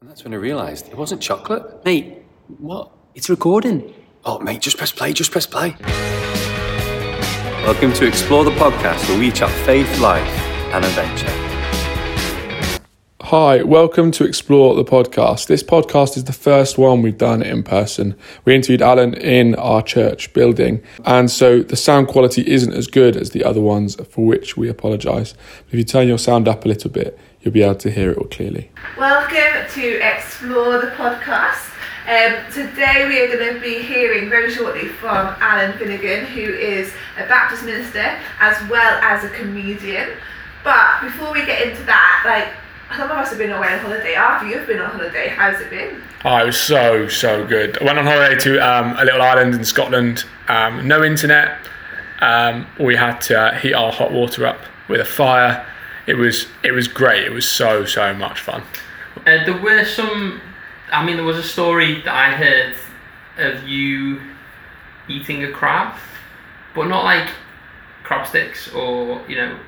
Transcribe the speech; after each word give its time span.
And 0.00 0.08
that's 0.08 0.22
when 0.22 0.32
I 0.32 0.36
realised 0.36 0.86
it 0.86 0.96
wasn't 0.96 1.20
chocolate. 1.20 1.84
Mate, 1.84 2.22
what? 2.58 2.92
It's 3.16 3.28
recording. 3.28 3.92
Oh, 4.24 4.38
mate, 4.38 4.60
just 4.60 4.76
press 4.76 4.92
play, 4.92 5.12
just 5.12 5.32
press 5.32 5.44
play. 5.44 5.74
Welcome 7.64 7.92
to 7.94 8.06
Explore 8.06 8.44
the 8.44 8.52
Podcast, 8.52 9.08
where 9.08 9.18
we 9.18 9.32
chat 9.32 9.50
faith, 9.66 9.98
life, 9.98 10.22
and 10.72 10.84
adventure. 10.84 11.26
Hi, 13.22 13.64
welcome 13.64 14.12
to 14.12 14.24
Explore 14.24 14.76
the 14.76 14.84
Podcast. 14.84 15.48
This 15.48 15.64
podcast 15.64 16.16
is 16.16 16.24
the 16.24 16.32
first 16.32 16.78
one 16.78 17.02
we've 17.02 17.18
done 17.18 17.42
in 17.42 17.64
person. 17.64 18.16
We 18.44 18.54
interviewed 18.54 18.80
Alan 18.80 19.14
in 19.14 19.56
our 19.56 19.82
church 19.82 20.32
building, 20.32 20.80
and 21.04 21.28
so 21.28 21.60
the 21.62 21.76
sound 21.76 22.06
quality 22.06 22.48
isn't 22.48 22.72
as 22.72 22.86
good 22.86 23.16
as 23.16 23.30
the 23.30 23.42
other 23.42 23.60
ones, 23.60 23.96
for 24.08 24.24
which 24.24 24.56
we 24.56 24.68
apologise. 24.68 25.34
If 25.66 25.74
you 25.74 25.82
turn 25.82 26.06
your 26.06 26.18
sound 26.18 26.46
up 26.46 26.64
a 26.64 26.68
little 26.68 26.90
bit, 26.90 27.18
you'll 27.48 27.54
be 27.54 27.62
able 27.62 27.74
to 27.74 27.90
hear 27.90 28.10
it 28.10 28.18
all 28.18 28.26
clearly. 28.26 28.70
Welcome 28.98 29.70
to 29.72 30.00
Explore 30.02 30.82
the 30.82 30.88
Podcast. 30.88 31.72
Um, 32.06 32.52
today 32.52 33.08
we 33.08 33.22
are 33.22 33.38
going 33.38 33.54
to 33.54 33.60
be 33.60 33.78
hearing 33.82 34.28
very 34.28 34.50
shortly 34.50 34.88
from 34.88 35.34
Alan 35.40 35.78
Finnegan, 35.78 36.26
who 36.26 36.42
is 36.42 36.92
a 37.16 37.26
Baptist 37.26 37.64
minister 37.64 38.18
as 38.40 38.68
well 38.68 39.00
as 39.02 39.24
a 39.24 39.30
comedian. 39.30 40.10
But 40.62 41.00
before 41.00 41.32
we 41.32 41.46
get 41.46 41.66
into 41.66 41.82
that, 41.84 42.22
like 42.26 42.52
some 42.94 43.10
of 43.10 43.16
us 43.16 43.30
have 43.30 43.38
been 43.38 43.52
away 43.52 43.72
on 43.72 43.78
holiday. 43.78 44.14
After 44.14 44.46
you've 44.46 44.66
been 44.66 44.80
on 44.80 44.90
holiday, 44.90 45.28
how's 45.28 45.58
it 45.58 45.70
been? 45.70 46.02
Oh, 46.26 46.36
it 46.36 46.44
was 46.44 46.60
so, 46.60 47.08
so 47.08 47.46
good. 47.46 47.80
I 47.80 47.84
went 47.84 47.98
on 47.98 48.04
holiday 48.04 48.38
to 48.40 48.58
um, 48.58 48.94
a 48.98 49.06
little 49.06 49.22
island 49.22 49.54
in 49.54 49.64
Scotland, 49.64 50.26
um, 50.48 50.86
no 50.86 51.02
internet. 51.02 51.66
Um, 52.20 52.66
we 52.78 52.94
had 52.94 53.20
to 53.22 53.40
uh, 53.40 53.54
heat 53.54 53.72
our 53.72 53.90
hot 53.90 54.12
water 54.12 54.46
up 54.46 54.60
with 54.86 55.00
a 55.00 55.06
fire. 55.06 55.64
It 56.08 56.16
was 56.16 56.46
it 56.64 56.72
was 56.72 56.88
great. 56.88 57.24
It 57.24 57.32
was 57.32 57.46
so 57.46 57.84
so 57.84 58.14
much 58.14 58.40
fun. 58.40 58.62
Uh, 59.18 59.44
there 59.44 59.60
were 59.60 59.84
some. 59.84 60.40
I 60.90 61.04
mean, 61.04 61.16
there 61.16 61.24
was 61.24 61.36
a 61.36 61.42
story 61.42 62.00
that 62.02 62.14
I 62.14 62.34
heard 62.34 62.74
of 63.36 63.68
you 63.68 64.20
eating 65.06 65.44
a 65.44 65.52
crab, 65.52 65.94
but 66.74 66.86
not 66.86 67.04
like 67.04 67.28
crab 68.04 68.26
sticks 68.26 68.72
or 68.72 69.22
you 69.28 69.36
know, 69.36 69.58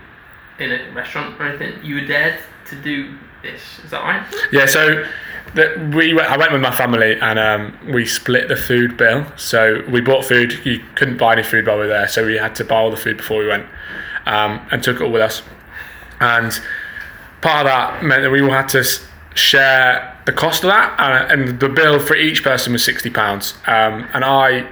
in 0.58 0.72
a 0.72 0.90
restaurant 0.92 1.38
or 1.38 1.46
anything. 1.46 1.84
You 1.84 1.96
were 1.96 2.06
dared 2.06 2.40
to 2.70 2.76
do 2.76 3.14
this. 3.42 3.60
Is 3.84 3.90
that 3.90 4.02
right? 4.02 4.26
Yeah, 4.50 4.64
so 4.64 5.06
the, 5.54 5.92
we 5.94 6.14
went, 6.14 6.30
I 6.30 6.38
went 6.38 6.52
with 6.52 6.62
my 6.62 6.74
family 6.74 7.20
and 7.20 7.38
um, 7.38 7.78
we 7.92 8.06
split 8.06 8.48
the 8.48 8.56
food 8.56 8.96
bill. 8.96 9.26
So 9.36 9.84
we 9.90 10.00
bought 10.00 10.24
food. 10.24 10.64
You 10.64 10.82
couldn't 10.94 11.18
buy 11.18 11.34
any 11.34 11.42
food 11.42 11.66
while 11.66 11.76
we 11.76 11.82
were 11.82 11.88
there, 11.88 12.08
so 12.08 12.24
we 12.24 12.38
had 12.38 12.54
to 12.56 12.64
buy 12.64 12.76
all 12.76 12.90
the 12.90 12.96
food 12.96 13.18
before 13.18 13.40
we 13.40 13.48
went 13.48 13.66
um, 14.24 14.66
and 14.70 14.82
took 14.82 15.00
it 15.00 15.02
all 15.02 15.12
with 15.12 15.22
us. 15.22 15.42
And 16.20 16.52
part 17.40 17.60
of 17.60 17.66
that 17.66 18.04
meant 18.04 18.22
that 18.22 18.30
we 18.30 18.42
all 18.42 18.50
had 18.50 18.68
to 18.68 18.84
share 19.34 20.18
the 20.26 20.32
cost 20.32 20.64
of 20.64 20.70
that, 20.70 20.94
and, 21.00 21.48
and 21.48 21.60
the 21.60 21.68
bill 21.68 21.98
for 21.98 22.14
each 22.14 22.42
person 22.44 22.72
was 22.72 22.84
sixty 22.84 23.10
pounds. 23.10 23.54
Um, 23.66 24.06
and 24.12 24.24
I, 24.24 24.70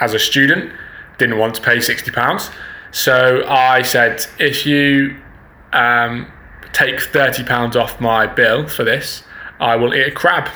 as 0.00 0.14
a 0.14 0.18
student, 0.18 0.72
didn't 1.18 1.38
want 1.38 1.54
to 1.54 1.62
pay 1.62 1.80
sixty 1.80 2.10
pounds, 2.10 2.50
so 2.90 3.44
I 3.46 3.82
said, 3.82 4.26
if 4.38 4.66
you 4.66 5.16
um, 5.72 6.26
take 6.72 7.00
thirty 7.00 7.44
pounds 7.44 7.76
off 7.76 8.00
my 8.00 8.26
bill 8.26 8.66
for 8.66 8.84
this, 8.84 9.22
I 9.60 9.76
will 9.76 9.94
eat 9.94 10.08
a 10.08 10.10
crab. 10.10 10.50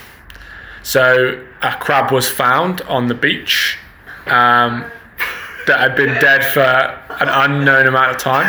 So 0.82 1.46
a 1.62 1.76
crab 1.76 2.12
was 2.12 2.28
found 2.28 2.80
on 2.82 3.06
the 3.06 3.14
beach 3.14 3.78
um, 4.26 4.84
that 5.66 5.80
had 5.80 5.96
been 5.96 6.14
dead 6.14 6.44
for 6.44 6.60
an 6.62 7.28
unknown 7.28 7.86
amount 7.86 8.10
of 8.12 8.18
time, 8.18 8.46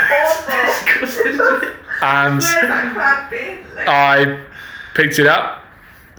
and 2.02 2.36
Where's 2.36 2.44
that 2.52 2.92
crab 2.94 3.30
been? 3.30 3.60
Like, 3.76 3.88
I 3.88 4.40
picked 4.94 5.20
it 5.20 5.28
up 5.28 5.64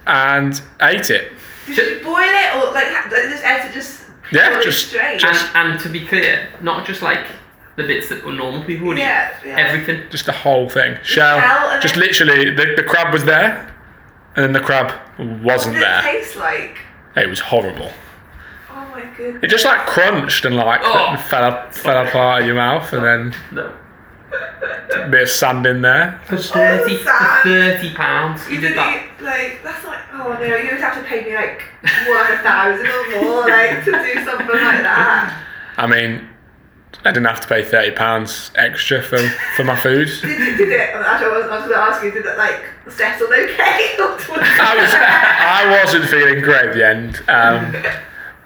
and 0.06 0.61
ate 0.83 1.11
it. 1.11 1.33
did 1.66 1.77
you 1.77 2.05
boil 2.05 2.16
it 2.19 2.55
or 2.56 2.72
like 2.72 2.86
ha- 2.88 3.08
just 3.11 3.44
ate 3.44 3.70
it 3.70 3.72
just? 3.75 4.03
Yeah, 4.33 4.50
boil 4.50 4.61
it 4.61 4.64
just- 4.64 4.94
And, 4.94 5.36
and 5.72 5.80
to 5.80 5.88
be 5.88 6.06
clear, 6.06 6.48
not 6.61 6.86
just 6.86 7.03
like 7.03 7.27
the 7.76 7.82
bits 7.84 8.09
that 8.09 8.25
were 8.25 8.32
normal 8.32 8.65
people 8.65 8.87
would 8.88 8.98
Yeah, 8.98 9.31
eat. 9.42 9.48
yeah. 9.48 9.59
Everything. 9.59 10.03
Just 10.10 10.26
the 10.26 10.32
whole 10.32 10.69
thing. 10.69 10.97
Shell. 11.03 11.41
shell 11.41 11.71
and 11.71 11.82
Just 11.82 11.97
literally, 11.97 12.50
the, 12.50 12.75
the 12.76 12.82
crab 12.82 13.12
was 13.12 13.25
there, 13.25 13.72
and 14.34 14.44
then 14.44 14.53
the 14.53 14.60
crab 14.60 14.92
wasn't 15.19 15.44
what 15.44 15.62
did 15.65 15.76
it 15.76 15.81
there. 15.81 16.03
taste 16.03 16.37
like? 16.37 16.78
It 17.16 17.28
was 17.28 17.41
horrible. 17.41 17.91
Oh 18.78 18.84
my 18.92 19.04
goodness. 19.16 19.42
It 19.42 19.47
just 19.48 19.64
like 19.64 19.87
crunched 19.87 20.44
and 20.44 20.56
like 20.56 20.81
Oh. 20.84 21.16
fell 21.28 21.44
up, 21.44 21.72
fell 21.75 22.06
apart 22.06 22.42
of 22.42 22.47
your 22.47 22.56
mouth, 22.56 22.92
and 22.92 23.04
then 23.04 23.34
No. 23.53 23.72
a 24.94 25.09
bit 25.09 25.22
of 25.22 25.28
sand 25.31 25.64
in 25.66 25.81
there. 25.82 26.20
For 26.26 26.37
thirty, 26.37 26.97
for 26.98 27.12
thirty 27.42 27.94
pounds, 27.94 28.47
you 28.48 28.56
You 28.56 28.60
did 28.60 28.69
did 28.69 28.76
that. 28.78 29.03
eat, 29.19 29.25
like 29.25 29.60
that's 29.65 29.84
like 29.84 30.00
oh 30.12 30.34
no, 30.38 30.44
you 30.56 30.70
would 30.72 30.81
have 30.81 30.94
to 30.97 31.03
pay 31.04 31.25
me 31.25 31.34
like 31.34 31.62
more 32.04 32.16
like 32.16 32.34
a 32.34 32.42
thousand 32.42 32.86
or 32.86 33.22
more 33.22 33.41
like 33.48 33.84
to 33.84 33.92
do 33.92 34.25
something 34.25 34.47
like 34.48 34.82
that. 34.82 35.42
I 35.78 35.86
mean, 35.86 36.28
I 37.04 37.10
didn't 37.12 37.26
have 37.26 37.41
to 37.41 37.48
pay 37.48 37.62
thirty 37.65 37.92
pounds 37.92 38.50
extra 38.56 39.00
for 39.03 39.19
for 39.56 39.65
my 39.65 39.76
food. 39.76 40.09
Did, 40.20 40.36
did, 40.38 40.59
did 40.59 40.69
it? 40.69 40.91
Actually, 40.94 41.31
I 41.32 41.38
was, 41.38 41.47
I 41.47 41.56
was 41.56 41.65
going 41.69 41.70
to 41.70 41.78
ask 41.78 42.04
you, 42.04 42.10
did 42.10 42.26
it 42.26 42.36
like 42.36 42.62
settle 42.91 43.28
okay? 43.28 43.94
I 43.98 44.75
was 44.76 44.92
I 44.94 45.82
wasn't 45.82 46.04
feeling 46.06 46.41
great 46.42 46.66
at 46.69 46.75
the 46.75 46.86
end. 46.86 47.16
Um, 47.28 47.72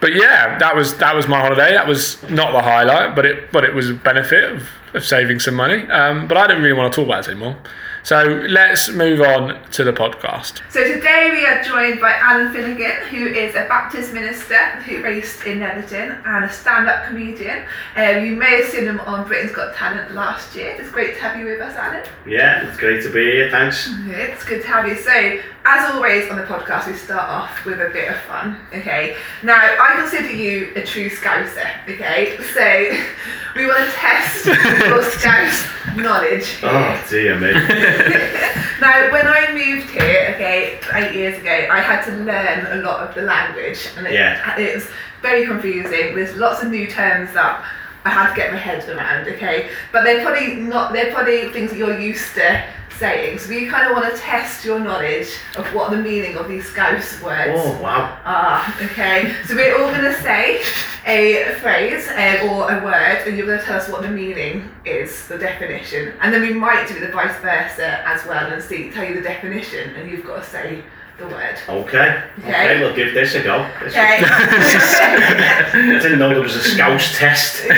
but 0.01 0.15
yeah, 0.15 0.59
that 0.59 0.75
was 0.75 0.97
that 0.99 1.15
was 1.15 1.29
my 1.29 1.41
holiday. 1.41 1.73
That 1.73 1.87
was 1.87 2.23
not 2.31 2.53
the 2.53 2.63
highlight, 2.63 3.15
but 3.15 3.27
it 3.27 3.53
but 3.53 3.65
it 3.65 3.75
was 3.75 3.91
a 3.91 3.95
benefit 3.95 4.45
of, 4.53 4.69
of 4.95 5.05
saving 5.05 5.41
some 5.41 5.55
money. 5.55 5.87
Um, 5.89 6.27
but 6.29 6.37
I 6.37 6.47
don't 6.47 6.63
really 6.63 6.77
want 6.77 6.93
to 6.93 6.97
talk 6.97 7.07
about 7.07 7.27
it 7.27 7.31
anymore. 7.31 7.57
So 8.03 8.25
let's 8.49 8.89
move 8.89 9.21
on 9.21 9.63
to 9.73 9.85
the 9.85 9.93
podcast. 9.93 10.63
So 10.71 10.83
today 10.83 11.31
we 11.33 11.45
are 11.45 11.63
joined 11.63 12.01
by 12.01 12.13
Alan 12.15 12.51
Finnegan, 12.51 13.07
who 13.09 13.27
is 13.27 13.55
a 13.55 13.67
Baptist 13.69 14.15
minister 14.15 14.57
who 14.87 15.03
based 15.03 15.45
in 15.45 15.59
Netherton 15.59 16.19
and 16.25 16.47
a 16.47 16.51
stand-up 16.51 17.05
comedian. 17.07 17.67
Um, 17.97 18.25
you 18.25 18.37
may 18.37 18.63
have 18.63 18.71
seen 18.71 18.85
him 18.85 19.01
on 19.01 19.29
Britain's 19.29 19.53
Got 19.53 19.77
Talent 19.77 20.15
last 20.15 20.57
year. 20.57 20.77
It's 20.79 20.91
great 20.91 21.17
to 21.17 21.21
have 21.21 21.39
you 21.39 21.45
with 21.45 21.61
us, 21.61 21.77
Alan. 21.77 22.03
Yeah, 22.27 22.67
it's 22.67 22.79
great 22.79 23.03
to 23.03 23.13
be 23.13 23.23
here. 23.33 23.51
Thanks. 23.51 23.91
It's 24.07 24.45
good 24.45 24.63
to 24.63 24.69
have 24.69 24.89
you. 24.89 24.97
So, 24.97 25.39
as 25.67 25.95
always 25.95 26.31
on 26.31 26.39
the 26.39 26.45
podcast, 26.45 26.87
we 26.87 26.95
start 26.95 27.29
off 27.29 27.67
with 27.67 27.83
a 27.83 27.91
bit 27.91 28.09
of 28.09 28.17
fun. 28.23 28.59
Okay. 28.73 29.15
Now, 29.43 29.61
I 29.61 29.97
consider 30.01 30.33
you 30.33 30.73
a 30.75 30.85
true 30.87 31.11
Scouser. 31.11 31.69
Okay. 31.87 32.39
So, 32.55 33.03
we 33.57 33.67
want 33.67 33.85
to 33.85 33.91
test 33.93 34.47
your 34.81 36.03
knowledge. 36.03 36.57
Oh 36.63 37.07
dear 37.09 37.39
me. 37.39 37.53
Now, 38.81 39.13
when 39.13 39.27
I 39.27 39.53
moved 39.53 39.91
here, 39.91 40.33
okay, 40.35 40.81
eight 40.95 41.15
years 41.15 41.39
ago, 41.39 41.69
I 41.71 41.81
had 41.81 42.03
to 42.07 42.13
learn 42.13 42.79
a 42.79 42.83
lot 42.83 43.07
of 43.07 43.15
the 43.15 43.21
language, 43.21 43.91
and 43.99 44.07
it, 44.07 44.15
Yeah. 44.15 44.59
it 44.59 44.75
was 44.75 44.89
very 45.21 45.45
confusing. 45.45 46.15
There's 46.15 46.35
lots 46.37 46.63
of 46.63 46.71
new 46.71 46.87
terms 46.91 47.31
that 47.35 47.63
I 48.07 48.09
had 48.09 48.31
to 48.31 48.35
get 48.37 48.53
my 48.53 48.59
head 48.59 48.89
around, 48.89 49.29
okay, 49.29 49.69
but 49.93 50.05
they're 50.05 50.23
probably 50.25 50.57
not. 50.57 50.95
They're 50.95 51.13
probably 51.13 51.51
things 51.51 51.73
that 51.73 51.77
you're 51.77 52.01
used 52.01 52.35
to 52.37 52.65
saying. 53.01 53.39
So 53.39 53.49
we 53.49 53.67
kind 53.67 53.91
of 53.91 53.97
want 53.97 54.15
to 54.15 54.21
test 54.21 54.65
your 54.65 54.79
knowledge 54.79 55.29
of 55.57 55.67
what 55.75 55.91
the 55.91 55.97
meaning 55.97 56.37
of 56.37 56.49
these 56.49 56.71
ghost 56.71 57.23
words 57.23 57.53
Oh 57.55 57.81
wow. 57.83 58.19
Ah, 58.25 58.85
okay. 58.85 59.35
So 59.47 59.57
we're 59.57 59.75
all 59.81 59.91
going 59.91 60.05
to 60.05 60.21
say 60.23 60.63
a 61.07 61.55
phrase 61.61 62.07
um, 62.09 62.51
or 62.51 62.71
a 62.71 62.85
word, 62.85 63.27
and 63.27 63.37
you're 63.37 63.47
going 63.47 63.59
to 63.59 63.65
tell 63.65 63.81
us 63.81 63.89
what 63.89 64.03
the 64.03 64.11
meaning 64.11 64.71
is, 64.85 65.27
the 65.29 65.39
definition, 65.39 66.13
and 66.21 66.33
then 66.33 66.43
we 66.43 66.53
might 66.53 66.87
do 66.87 67.01
the 67.01 67.11
vice 67.11 67.37
versa 67.41 68.07
as 68.07 68.25
well 68.27 68.53
and 68.53 68.63
see 68.63 68.91
tell 68.91 69.05
you 69.09 69.15
the 69.15 69.23
definition, 69.23 69.97
and 69.97 70.11
you've 70.11 70.27
got 70.27 70.45
to 70.45 70.51
say 70.51 70.83
the 71.21 71.27
word. 71.27 71.57
Okay. 71.69 72.23
Okay. 72.41 72.49
Okay, 72.49 72.81
we'll 72.81 72.95
give 72.97 73.15
this 73.15 73.35
a 73.35 73.43
go. 73.43 73.67
This- 73.83 73.93
Okay. 73.93 74.21
I 74.25 75.99
didn't 76.03 76.19
know 76.19 76.31
there 76.31 76.41
was 76.41 76.57
a 76.57 76.61
Scouse 76.61 77.17
test. 77.19 77.63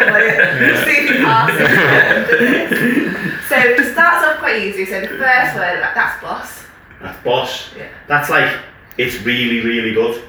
We'll 0.00 0.84
see 0.84 0.92
if 0.92 1.10
you 1.10 1.16
pass 1.24 1.50
it. 1.52 3.42
So 3.48 3.54
it 3.56 3.92
starts 3.92 4.24
off 4.26 4.38
quite 4.38 4.62
easy. 4.62 4.86
So 4.86 5.00
the 5.00 5.08
first 5.08 5.54
word, 5.54 5.80
that- 5.82 5.92
that's 5.94 6.20
boss. 6.22 6.64
That's 7.02 7.22
boss. 7.22 7.70
Yeah. 7.76 7.88
That's 8.08 8.30
like 8.30 8.50
it's 8.96 9.20
really 9.22 9.60
really 9.60 9.92
good. 9.92 10.22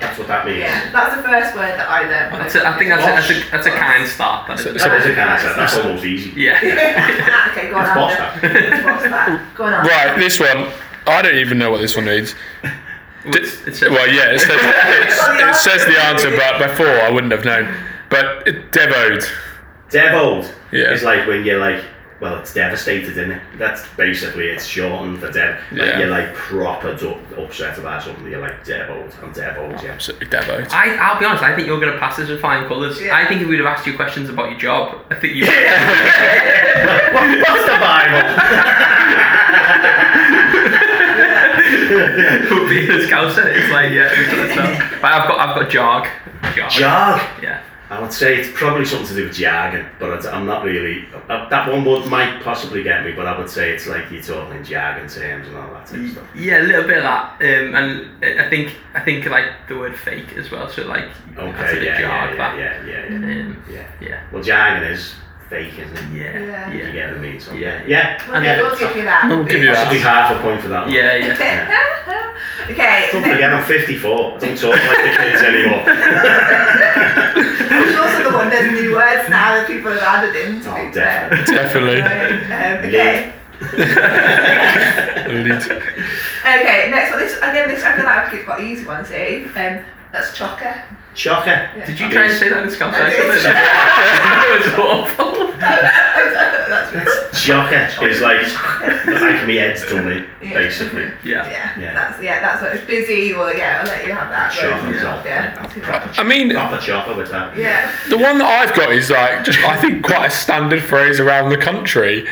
That's 0.00 0.18
what 0.18 0.26
that 0.28 0.44
means. 0.46 0.58
Yeah, 0.58 0.90
that's 0.92 1.16
the 1.16 1.22
first 1.22 1.54
word 1.54 1.78
that 1.78 1.88
I 1.88 2.02
learned. 2.08 2.32
when 2.32 2.42
That's 2.42 2.54
a, 2.56 2.66
I 2.66 2.76
think 2.78 2.90
that's 2.90 3.02
a, 3.04 3.06
that's 3.06 3.30
a, 3.46 3.50
that's 3.50 3.66
a 3.66 3.70
kind 3.70 4.06
start. 4.08 4.48
That 4.48 4.58
So- 4.58 4.70
is. 4.74 4.82
so- 4.82 4.88
That 4.88 5.00
is 5.00 5.06
a 5.06 5.14
kind 5.14 5.46
of 5.46 5.56
That's 5.56 5.76
almost 5.78 6.04
easy. 6.04 6.30
yeah. 6.40 6.58
okay, 7.52 7.70
go 7.70 7.76
on. 7.76 7.84
It's 7.86 7.94
boss 7.94 8.12
Alan. 8.18 8.40
that. 8.42 8.72
It's 8.72 8.84
boss 8.84 9.02
that. 9.02 9.54
Go 9.54 9.64
on. 9.64 9.72
Right, 9.86 10.18
this 10.18 10.40
one. 10.40 10.72
I 11.06 11.22
don't 11.22 11.36
even 11.36 11.58
know 11.58 11.70
what 11.70 11.80
this 11.80 11.96
one 11.96 12.04
means. 12.06 12.34
It's, 13.24 13.66
it's 13.66 13.80
Well, 13.82 14.08
yeah, 14.08 14.32
it 14.32 14.40
says, 14.40 14.50
it's, 14.60 15.18
it 15.20 15.54
says 15.70 15.86
the 15.86 15.98
answer, 16.02 16.30
but 16.36 16.58
before 16.68 16.86
I 17.00 17.10
wouldn't 17.10 17.32
have 17.32 17.44
known. 17.44 17.72
But 18.08 18.46
it, 18.48 18.72
devoed. 18.72 19.24
Devoed 19.90 20.50
Yeah. 20.72 20.92
It's 20.92 21.02
like 21.02 21.26
when 21.26 21.44
you're 21.44 21.58
like, 21.60 21.82
well, 22.20 22.36
it's 22.38 22.52
devastated, 22.52 23.10
isn't 23.12 23.30
it? 23.30 23.40
That's 23.56 23.82
basically 23.96 24.48
it's 24.48 24.66
shortened 24.66 25.18
for 25.20 25.30
dev. 25.32 25.58
Like 25.72 25.80
Yeah. 25.80 25.98
you're 26.00 26.08
like 26.10 26.34
proper 26.34 26.94
du- 26.94 27.18
upset 27.42 27.78
about 27.78 28.02
something. 28.02 28.26
You're 28.30 28.40
like 28.42 28.62
devoed. 28.64 29.12
I'm 29.22 29.32
devoed. 29.32 29.82
Yeah. 29.82 29.92
Absolutely 29.92 30.26
devoed. 30.28 30.68
I, 30.70 30.96
I'll 30.96 31.18
be 31.18 31.24
honest, 31.24 31.42
I 31.42 31.54
think 31.56 31.66
you're 31.66 31.80
going 31.80 31.92
to 31.92 31.98
pass 31.98 32.16
this 32.18 32.28
with 32.28 32.40
flying 32.40 32.66
colours. 32.68 33.00
Yeah. 33.00 33.16
I 33.16 33.24
think 33.26 33.40
if 33.40 33.48
we'd 33.48 33.58
have 33.58 33.66
asked 33.66 33.86
you 33.86 33.94
questions 33.96 34.28
about 34.28 34.50
your 34.50 34.58
job, 34.60 34.98
I 35.10 35.14
think 35.14 35.34
you 35.34 35.46
What- 37.14 37.48
What's 37.48 37.64
the 37.64 37.78
Bible? 37.80 38.22
being 42.68 42.88
a 42.90 42.98
scouser, 43.06 43.44
it's 43.46 43.70
like 43.72 43.90
yeah, 43.92 44.10
we've 44.16 44.30
got 44.30 44.50
stuff. 44.52 45.00
But 45.02 45.12
I've 45.12 45.28
got 45.28 45.38
I've 45.40 45.54
got 45.56 45.70
jog. 45.70 46.06
Jog. 46.54 46.70
Jog. 46.70 47.20
Yeah. 47.42 47.62
I 47.90 48.00
would 48.00 48.12
say 48.12 48.38
it's 48.38 48.48
probably 48.56 48.84
something 48.84 49.08
to 49.08 49.14
do 49.14 49.24
with 49.26 49.34
jargon, 49.36 49.84
but 49.98 50.24
I'm 50.24 50.46
not 50.46 50.64
really. 50.64 51.06
Uh, 51.28 51.48
that 51.48 51.68
one 51.68 51.84
would 51.84 52.06
might 52.06 52.40
possibly 52.40 52.84
get 52.84 53.04
me, 53.04 53.10
but 53.10 53.26
I 53.26 53.36
would 53.36 53.50
say 53.50 53.72
it's 53.72 53.88
like 53.88 54.08
you're 54.12 54.22
talking 54.22 54.58
in 54.58 54.64
jargon 54.64 55.08
terms 55.08 55.48
and 55.48 55.56
all 55.56 55.72
that 55.74 55.86
type 55.86 55.98
of 56.00 56.10
stuff. 56.12 56.24
Yeah, 56.32 56.62
a 56.62 56.62
little 56.62 56.84
bit 56.84 56.98
of 56.98 57.02
that, 57.02 57.32
um, 57.42 57.74
and 57.74 58.40
I 58.40 58.48
think 58.48 58.76
I 58.94 59.00
think 59.00 59.26
like 59.26 59.66
the 59.68 59.76
word 59.76 59.96
fake 59.98 60.34
as 60.36 60.52
well. 60.52 60.68
So 60.68 60.84
like 60.86 61.08
Okay, 61.36 61.84
yeah, 61.84 62.00
yeah, 62.00 62.34
yeah, 62.34 62.56
yeah, 62.56 62.86
yeah, 62.86 63.08
yeah, 63.10 63.16
Um, 63.16 63.64
yeah. 63.68 63.86
yeah, 64.00 64.22
Well, 64.30 64.42
jargon 64.42 64.88
is 64.92 65.12
fake, 65.50 65.74
isn't 65.78 65.96
it? 65.98 66.04
yeah, 66.14 66.38
Yeah. 66.38 66.70
yeah, 66.72 66.86
You 66.86 66.92
get 66.92 67.08
what 67.10 67.18
I 67.18 67.20
mean? 67.20 67.40
So, 67.40 67.52
Yeah. 67.52 67.82
yeah, 67.86 67.86
yeah. 67.86 68.30
We'll, 68.30 68.42
yeah. 68.44 68.60
we'll 68.62 68.78
give 68.78 68.96
you 68.96 69.02
that. 69.04 69.26
We'll 69.28 69.44
give 69.44 69.60
you 69.60 69.72
That 69.74 69.88
should 69.88 69.92
be 69.94 69.98
half 70.00 70.30
a 70.34 70.38
point 70.40 70.60
for 70.62 70.68
that 70.68 70.86
one. 70.86 70.94
yeah, 70.94 71.16
yeah. 71.16 71.34
okay. 72.70 73.08
Don't 73.12 73.22
forget, 73.26 73.52
I'm 73.52 73.64
54. 73.64 74.36
I 74.36 74.38
don't 74.38 74.56
talk 74.56 74.70
like 74.70 75.02
the 75.02 75.12
kids 75.18 75.42
anymore. 75.42 75.82
I'm 77.70 77.88
sure 77.90 78.08
some 78.14 78.26
of 78.26 78.32
the 78.32 78.38
one 78.38 78.48
there's 78.50 78.70
new 78.80 78.94
words 78.94 79.28
now 79.28 79.54
that 79.58 79.66
people 79.66 79.90
have 79.92 80.02
added 80.02 80.34
in. 80.38 80.60
To 80.62 80.70
Oh, 80.70 80.74
be 80.86 80.92
definitely. 80.94 82.00
Definitely. 82.00 82.00
Um, 82.54 82.86
okay. 82.86 83.32
Lead. 85.30 85.62
Okay. 85.62 86.90
Next 86.90 87.10
one. 87.10 87.18
This 87.20 87.36
again. 87.38 87.68
This 87.68 87.82
I 87.84 87.96
feel 87.96 88.04
like 88.06 88.32
it's 88.34 88.44
quite 88.44 88.60
easy 88.62 88.86
one 88.86 89.04
too. 89.04 89.50
Um, 89.54 89.84
that's 90.12 90.36
chocker. 90.36 90.82
Shocker. 91.14 91.70
Did 91.86 91.98
you 91.98 92.08
try 92.10 92.26
and 92.26 92.38
say 92.38 92.48
that 92.50 92.62
in 92.64 92.70
Scouse 92.70 92.94
I 92.94 93.08
accent? 93.08 93.56
it 94.46 94.76
was 94.78 94.78
awful. 94.78 95.46
that's 95.58 97.38
Shocker 97.38 97.88
is 98.06 98.20
like 98.20 98.42
like 99.20 99.46
me 99.46 99.56
head's 99.56 99.84
dummy, 99.88 100.24
Yeah. 100.40 100.54
basically. 100.54 101.10
Yeah. 101.24 101.48
yeah, 101.50 101.78
Yeah. 101.80 101.94
That's 101.94 102.22
yeah. 102.22 102.40
That's 102.40 102.62
what 102.62 102.76
it's 102.76 102.86
busy. 102.86 103.32
Or 103.34 103.52
yeah, 103.52 103.80
I'll 103.82 103.86
let 103.88 104.06
you 104.06 104.12
have 104.12 104.30
that. 104.30 104.52
Sure, 104.52 104.70
version. 104.78 105.02
yeah. 105.24 105.68
Yeah. 105.76 106.12
I 106.16 106.22
mean, 106.22 106.50
Proper 106.52 106.78
chopper 106.78 107.14
with 107.14 107.30
that. 107.30 107.56
Yeah. 107.56 107.90
the 108.08 108.18
one 108.18 108.38
that 108.38 108.46
I've 108.48 108.74
got 108.76 108.92
is 108.92 109.10
like 109.10 109.44
just 109.44 109.58
I 109.60 109.76
think 109.80 110.04
quite 110.04 110.26
a 110.26 110.30
standard 110.30 110.82
phrase 110.82 111.18
around 111.20 111.50
the 111.50 111.58
country, 111.58 112.26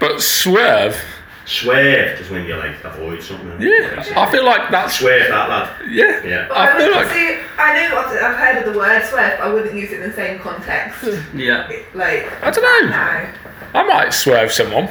but 0.00 0.20
swerve. 0.22 0.96
Swerve 1.44 2.20
is 2.20 2.30
when 2.30 2.44
you 2.46 2.54
like 2.56 2.82
avoid 2.84 3.22
something. 3.22 3.60
Yeah, 3.60 4.04
I 4.16 4.30
feel 4.30 4.44
like 4.44 4.70
that's 4.70 4.98
Swerve 5.00 5.28
that 5.28 5.48
lad. 5.48 5.90
yeah. 5.90 6.22
Yeah. 6.24 6.48
I 6.52 6.68
I, 6.74 6.76
feel 6.78 6.86
would 6.86 6.96
like 6.96 7.08
see. 7.08 7.38
I 7.58 7.88
know 7.88 7.98
I've 7.98 8.36
heard 8.36 8.56
of 8.66 8.72
the 8.72 8.78
word 8.78 9.04
swerve, 9.06 9.38
but 9.38 9.46
I 9.48 9.52
wouldn't 9.52 9.74
use 9.74 9.90
it 9.90 10.00
in 10.00 10.08
the 10.10 10.14
same 10.14 10.38
context. 10.38 11.04
Yeah. 11.34 11.68
Like 11.94 12.30
I 12.42 12.50
don't 12.50 12.62
know. 12.84 12.90
now. 12.90 13.32
I 13.74 13.82
might 13.82 14.10
swerve 14.10 14.52
someone, 14.52 14.88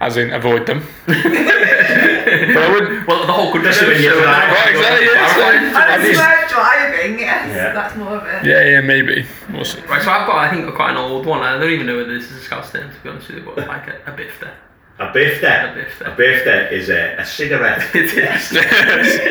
as 0.00 0.16
in 0.18 0.32
avoid 0.34 0.66
them. 0.66 0.82
but 1.06 1.16
I 1.16 2.68
wouldn't. 2.72 3.06
Well, 3.06 3.26
the 3.26 3.32
whole 3.32 3.52
country. 3.52 3.70
Just 3.70 3.80
when 3.82 3.90
knows, 3.92 4.02
you're 4.02 4.14
so- 4.14 4.24
Right, 4.24 4.68
exactly. 4.70 5.06
Yeah, 5.06 5.72
I 5.76 5.94
I 5.94 5.96
mean, 5.98 6.06
mean- 6.06 6.14
swerve 6.16 6.48
driving. 6.50 7.18
Yes, 7.20 7.54
Yeah. 7.56 7.72
that's 7.72 7.96
more 7.96 8.16
of 8.16 8.26
it. 8.26 8.44
yeah, 8.44 8.64
yeah, 8.68 8.80
maybe. 8.80 9.24
We'll 9.50 9.64
see. 9.64 9.80
Right, 9.82 10.02
so 10.02 10.10
I've 10.10 10.26
got, 10.26 10.36
I 10.36 10.50
think, 10.50 10.74
quite 10.74 10.90
an 10.90 10.96
old 10.96 11.24
one. 11.24 11.40
I 11.42 11.58
don't 11.58 11.70
even 11.70 11.86
know 11.86 11.96
whether 11.96 12.12
this 12.18 12.24
is 12.30 12.38
disgusting 12.40 12.82
to 12.82 12.96
be 13.02 13.08
honest 13.08 13.28
with 13.28 13.38
you, 13.38 13.44
but 13.44 13.66
like 13.68 13.86
a, 13.88 14.10
a 14.12 14.14
bifter. 14.16 14.50
A 14.98 15.12
beth 15.12 15.40
de? 15.42 15.86
A 16.06 16.14
beth 16.16 16.44
de 16.44 16.74
is 16.74 16.88
a, 16.88 17.16
a 17.18 17.24
cigarette. 17.24 17.82
It 17.94 18.14
is. 18.16 18.48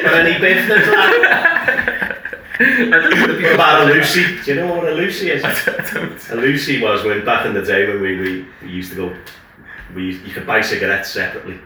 But 0.04 0.14
any 0.14 0.40
beth 0.40 0.68
de 0.68 0.76
What 2.58 3.54
about 3.56 3.90
a 3.90 3.94
Lucy? 3.94 4.42
Do 4.44 4.54
you 4.54 4.56
know 4.62 4.76
what 4.76 4.88
a 4.88 4.94
Lucy 4.94 5.32
is? 5.32 5.44
I 5.44 5.54
don't. 5.94 6.30
A 6.30 6.36
Lucy 6.36 6.82
was 6.82 7.04
when 7.04 7.26
back 7.26 7.46
in 7.48 7.54
the 7.54 7.64
day 7.64 7.88
when 7.88 8.02
we, 8.02 8.18
we, 8.18 8.46
we 8.62 8.70
used 8.70 8.92
to 8.92 8.96
go, 8.96 9.16
we, 9.96 10.18
you 10.20 10.34
could 10.34 10.46
buy 10.46 10.62
cigarettes 10.62 11.10
separately. 11.10 11.60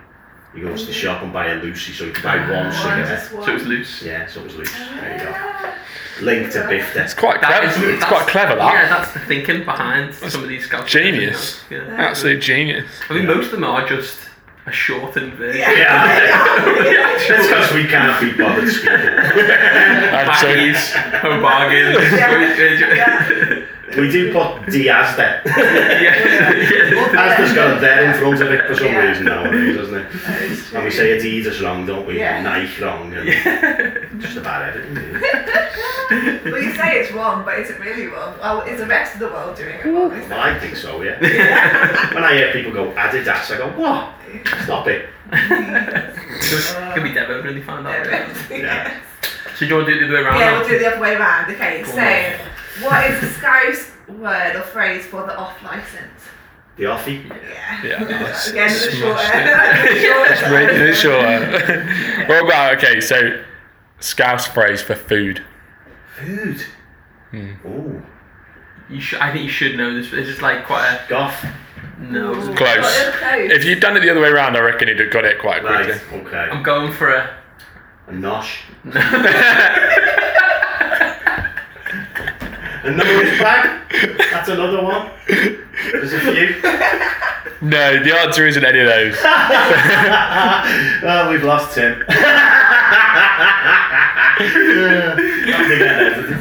You 0.56 0.64
go 0.64 0.76
to 0.76 0.86
the 0.86 0.92
shop 0.94 1.22
and 1.22 1.32
buy 1.32 1.48
a 1.48 1.56
Lucy, 1.56 1.94
so 1.94 2.06
you 2.06 2.12
can 2.12 2.24
buy 2.24 2.38
one 2.38 2.66
One, 2.66 2.72
cigarette. 2.74 3.28
So 3.30 3.44
it 3.44 3.54
was 3.54 3.66
loose. 3.68 4.02
Yeah, 4.02 4.26
so 4.28 4.40
it 4.42 4.46
was 4.46 4.56
loose. 4.56 4.72
There 4.74 5.14
you 5.14 5.24
go. 5.24 6.26
Link 6.26 6.52
to 6.54 6.60
bifter. 6.64 6.96
It's 7.04 7.14
quite 7.14 7.40
That 7.42 7.62
clever. 7.62 7.68
is- 7.68 7.78
It's 7.78 8.04
that's- 8.04 8.12
quite 8.12 8.28
clever. 8.28 8.56
That. 8.56 8.74
Yeah, 8.74 8.90
that's 8.90 9.12
the 9.14 9.20
thinking 9.20 9.64
behind 9.64 10.14
some 10.16 10.42
of 10.44 10.50
these 10.50 10.66
Scouse 10.66 10.90
genius. 10.90 11.62
you. 11.70 11.78
Yeah. 11.78 11.96
Absolute 12.10 12.42
genius. 12.42 12.88
I 13.10 13.14
mean, 13.14 13.28
most 13.28 13.46
of 13.46 13.52
them 13.52 13.64
are 13.64 13.88
just 13.88 14.18
a 14.66 14.72
shortened 14.72 15.34
version. 15.36 15.62
Yeah. 15.62 16.08
That's 17.30 17.48
because 17.48 17.74
we 17.74 17.86
can't 17.88 18.20
be 18.20 18.32
bothered 18.44 18.70
speaking. 18.70 18.90
I'd 18.98 20.38
say. 20.42 20.74
Baggies, 20.74 21.20
home 21.22 21.42
bargains. 21.42 21.96
Yeah. 23.90 24.02
We 24.02 24.12
do 24.12 24.32
put 24.32 24.68
Diaz 24.72 25.16
there. 25.18 25.42
yeah. 25.46 26.79
Asda's 27.08 27.54
got 27.54 27.78
a 27.78 27.80
there 27.80 28.04
in 28.12 28.20
front 28.20 28.42
of 28.42 28.52
it 28.52 28.68
for 28.68 28.76
some 28.76 28.88
Yeah. 28.88 29.08
reason 29.08 29.26
nowadays, 29.26 29.76
doesn't 29.78 29.96
it? 29.96 30.12
That 30.26 30.42
is 30.44 30.74
And 30.74 30.84
we 30.84 30.90
true. 30.90 30.92
say 30.92 31.18
Adidas 31.18 31.64
wrong, 31.64 31.86
don't 31.86 32.06
we? 32.08 32.18
Yeah. 32.20 32.42
Nike 32.42 32.82
wrong. 32.82 33.14
And 33.14 34.22
Just 34.22 34.38
about 34.38 34.62
everything. 34.70 34.96
really. 34.96 36.52
Well, 36.52 36.62
you 36.64 36.74
say 36.76 37.00
it's 37.00 37.12
wrong, 37.12 37.44
but 37.46 37.60
is 37.60 37.70
it 37.70 37.80
really 37.80 38.08
wrong? 38.08 38.34
Well, 38.42 38.62
is 38.62 38.80
the 38.80 38.86
rest 38.88 39.14
of 39.16 39.20
the 39.20 39.28
world 39.28 39.56
doing 39.58 39.76
it 39.76 39.86
wrong? 39.86 40.10
Well, 40.30 40.40
I 40.40 40.58
think 40.60 40.76
so, 40.76 41.02
yeah. 41.02 41.20
when 42.14 42.24
I 42.24 42.34
hear 42.36 42.52
people 42.52 42.72
go 42.72 42.92
Adidas, 42.94 43.52
I 43.54 43.58
go, 43.58 43.68
what? 43.80 44.14
Stop 44.64 44.88
it. 44.88 45.10
Could 45.32 47.04
be 47.04 47.12
Devo 47.12 47.44
when 47.44 47.56
they 47.56 47.62
find 47.62 47.86
out. 47.88 48.06
that- 48.06 48.28
Yeah. 48.50 48.92
So 49.56 49.66
do 49.66 49.66
you 49.68 49.76
want 49.76 49.88
to 49.88 50.00
do 50.00 50.06
it 50.06 50.08
the 50.08 50.14
other 50.18 50.24
way 50.24 50.30
around? 50.30 50.40
Yeah, 50.40 50.52
now? 50.52 50.60
we'll 50.60 50.70
do 50.70 50.76
it 50.76 50.80
the 50.80 50.88
other 50.92 51.02
way 51.02 51.16
around. 51.16 51.52
Okay, 51.52 51.82
Go 51.84 51.92
so 51.92 52.86
what 52.88 53.12
is 53.12 53.20
the 53.22 53.28
Scouse 53.28 53.92
word 54.08 54.56
or 54.56 54.62
phrase 54.62 55.06
for 55.06 55.26
the 55.26 55.36
off 55.38 55.62
license? 55.64 56.22
The 56.80 56.86
offie. 56.86 57.28
Yeah. 57.28 57.84
Yeah, 57.84 58.04
nice. 58.06 58.48
Again, 58.48 58.70
the 58.70 58.92
short. 58.92 59.20
Smashed 59.20 60.50
Really 60.50 60.94
sure. 60.96 62.26
what 62.28 62.46
about 62.46 62.78
okay? 62.78 63.02
So, 63.02 63.44
Scouse 64.00 64.48
phrase 64.48 64.82
for 64.82 64.96
food. 64.96 65.44
Food. 66.18 66.62
Hmm. 67.32 67.52
Ooh. 67.68 68.02
You 68.90 69.02
should, 69.02 69.20
I 69.20 69.32
think 69.34 69.44
you 69.44 69.50
should 69.52 69.76
know 69.76 69.94
this. 69.94 70.14
It's 70.14 70.30
just 70.30 70.42
like 70.42 70.66
quite 70.66 71.06
Goff. 71.10 71.44
a 71.44 71.54
no. 72.00 72.34
Close. 72.56 72.86
If 73.52 73.66
you'd 73.66 73.82
done 73.82 73.98
it 73.98 74.00
the 74.00 74.10
other 74.10 74.22
way 74.22 74.30
around, 74.30 74.56
I 74.56 74.62
reckon 74.62 74.88
you'd 74.88 75.02
have 75.02 75.12
got 75.12 75.26
it 75.26 75.38
quite 75.40 75.62
quickly. 75.62 76.00
Okay. 76.22 76.38
I'm 76.38 76.64
going 76.64 76.94
for 76.94 77.14
a. 77.14 77.38
A 78.08 78.12
nosh. 78.14 78.60
A 82.90 82.92
nose 82.96 83.40
bag. 83.40 83.70
That's 84.32 84.50
another 84.50 84.82
one. 84.84 85.10
There's 85.28 86.14
a 86.14 86.20
few. 86.20 86.56
No, 87.62 88.02
the 88.04 88.16
answer 88.18 88.48
isn't 88.48 88.66
any 88.66 88.80
of 88.80 88.88
those. 88.88 89.16
oh, 89.24 91.28
we've 91.30 91.44
lost 91.44 91.76
Tim. 91.76 92.04
Have 94.40 95.68
to 95.68 95.78
get 95.78 96.00
edited. 96.00 96.40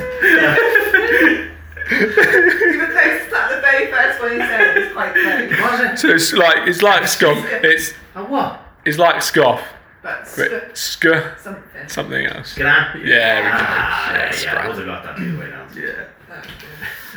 You 1.90 2.78
were 2.78 2.86
close 2.86 3.20
to 3.24 3.30
that. 3.30 3.48
The 3.50 3.60
very 3.60 3.90
first 3.90 4.20
one 4.20 4.32
you 4.32 4.38
said 4.38 4.76
was 4.76 4.88
quite 4.92 5.12
close. 5.14 5.50
Was 5.60 5.80
it? 5.80 5.98
So 5.98 6.08
it's 6.08 6.32
like 6.32 6.68
it's 6.68 6.82
like 6.82 7.06
scoff. 7.08 7.38
It's 7.44 7.92
A 8.14 8.22
what? 8.24 8.60
it's 8.84 8.98
like 8.98 9.20
scoff, 9.22 9.60
But 10.02 10.28
but 10.36 10.76
sc- 10.76 11.02
sc 11.02 11.06
something. 11.42 11.88
something 11.88 12.26
else. 12.26 12.50
Scran. 12.52 13.00
Yeah, 13.04 13.42
we 13.42 13.50
can. 13.50 13.60
Ah, 13.60 14.12
Yeah, 14.12 14.18
yeah, 14.18 14.28
I 14.28 14.30
scran. 14.32 14.68
would 14.68 14.76
have 14.78 14.86
got 14.86 15.02
that 15.04 15.16
the 15.16 15.36
way 15.38 15.48
round. 15.50 15.74
Yeah. 15.74 16.04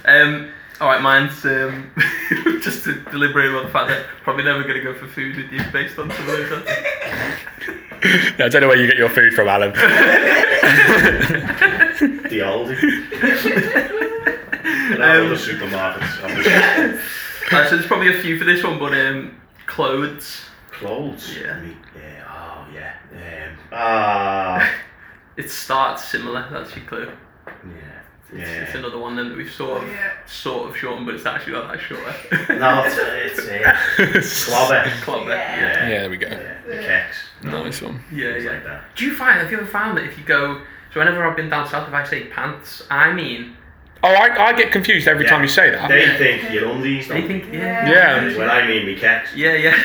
Um. 0.05 0.51
All 0.79 0.87
right, 0.87 1.01
mine's 1.01 1.45
um, 1.45 1.91
just 2.63 2.83
to 2.85 2.99
deliberate 3.11 3.53
on 3.53 3.65
the 3.65 3.71
fact 3.71 3.89
that 3.89 4.03
probably 4.23 4.43
never 4.45 4.63
going 4.63 4.73
to 4.73 4.81
go 4.81 4.95
for 4.95 5.05
food 5.07 5.35
with 5.37 5.51
you 5.51 5.61
based 5.71 5.99
on 5.99 6.09
some 6.09 6.21
of 6.21 6.25
those. 6.27 6.51
answers. 6.51 6.77
Yeah, 8.39 8.45
I 8.45 8.49
don't 8.49 8.61
know 8.61 8.67
where 8.67 8.77
you 8.77 8.87
get 8.87 8.97
your 8.97 9.09
food 9.09 9.31
from, 9.35 9.47
Alan. 9.47 9.73
The 9.73 9.77
Aldi. 12.39 12.77
But 14.91 15.01
all 15.01 15.29
the 15.29 15.35
supermarkets, 15.35 16.23
obviously. 16.23 16.53
Uh, 17.51 17.65
so 17.65 17.75
there's 17.75 17.85
probably 17.85 18.17
a 18.17 18.19
few 18.21 18.37
for 18.39 18.45
this 18.45 18.63
one, 18.63 18.79
but 18.79 18.93
um, 18.93 19.39
clothes. 19.67 20.41
Clothes. 20.71 21.37
Yeah. 21.39 21.53
I 21.53 21.59
mean, 21.61 21.77
yeah. 21.95 22.25
Oh, 22.27 22.65
yeah. 22.73 22.93
Um, 23.13 23.57
ah. 23.71 24.71
It 25.37 25.49
starts 25.51 26.05
similar. 26.05 26.47
That's 26.51 26.75
your 26.75 26.85
clue. 26.85 27.11
yeah. 27.47 27.90
It's, 28.33 28.39
Yeah. 28.50 28.63
it's 28.63 28.75
another 28.75 28.97
one 28.97 29.15
then 29.15 29.29
that 29.29 29.38
we've 29.38 29.51
sort 29.51 29.83
of 29.83 29.89
Yeah. 29.89 30.11
sort 30.25 30.69
of 30.69 30.77
shortened, 30.77 31.05
but 31.05 31.15
it's 31.15 31.25
actually 31.25 31.53
not 31.53 31.71
that 31.71 31.81
short. 31.81 32.01
No, 32.50 32.83
it's, 32.85 33.39
it's 33.39 34.47
uh, 34.50 34.51
clobber. 34.51 34.89
Club 35.01 35.27
it. 35.27 35.29
Yeah. 35.31 35.59
Yeah. 35.59 35.89
Yeah, 35.89 36.00
there 36.01 36.09
we 36.09 36.17
go. 36.17 36.27
Yeah. 36.27 36.57
The 36.65 36.73
keks. 36.75 37.15
Nice 37.43 37.81
one. 37.81 38.03
Yeah, 38.11 38.33
Things 38.33 38.45
yeah. 38.45 38.51
like 38.51 38.63
that. 38.65 38.95
Do 38.95 39.05
you 39.05 39.15
find? 39.15 39.39
Have 39.39 39.51
you 39.51 39.57
ever 39.57 39.65
found 39.67 39.97
that 39.97 40.05
if 40.05 40.17
you 40.17 40.23
go? 40.23 40.61
So 40.93 41.00
whenever 41.00 41.25
I've 41.25 41.35
been 41.38 41.50
down 41.50 41.67
south, 41.67 41.88
if 41.88 41.93
I 41.93 42.05
say 42.05 42.25
pants, 42.25 42.83
I 42.89 43.11
mean 43.13 43.55
Oh, 44.03 44.08
I, 44.10 44.48
I 44.48 44.53
get 44.53 44.72
confused 44.72 45.08
every 45.08 45.25
Yeah. 45.25 45.29
time 45.31 45.41
you 45.43 45.48
say 45.48 45.70
that. 45.70 45.88
They 45.88 46.17
think 46.17 46.51
your 46.51 46.70
undies, 46.72 47.08
they 47.08 47.20
don't 47.20 47.27
think 47.27 47.53
Yeah. 47.53 47.88
yeah, 47.89 48.25
Yeah. 48.27 48.38
When 48.38 48.50
I 48.50 48.65
mean 48.67 48.86
me 48.88 48.96
keks. 48.96 49.27
yeah, 49.36 49.53
yeah. 49.53 49.75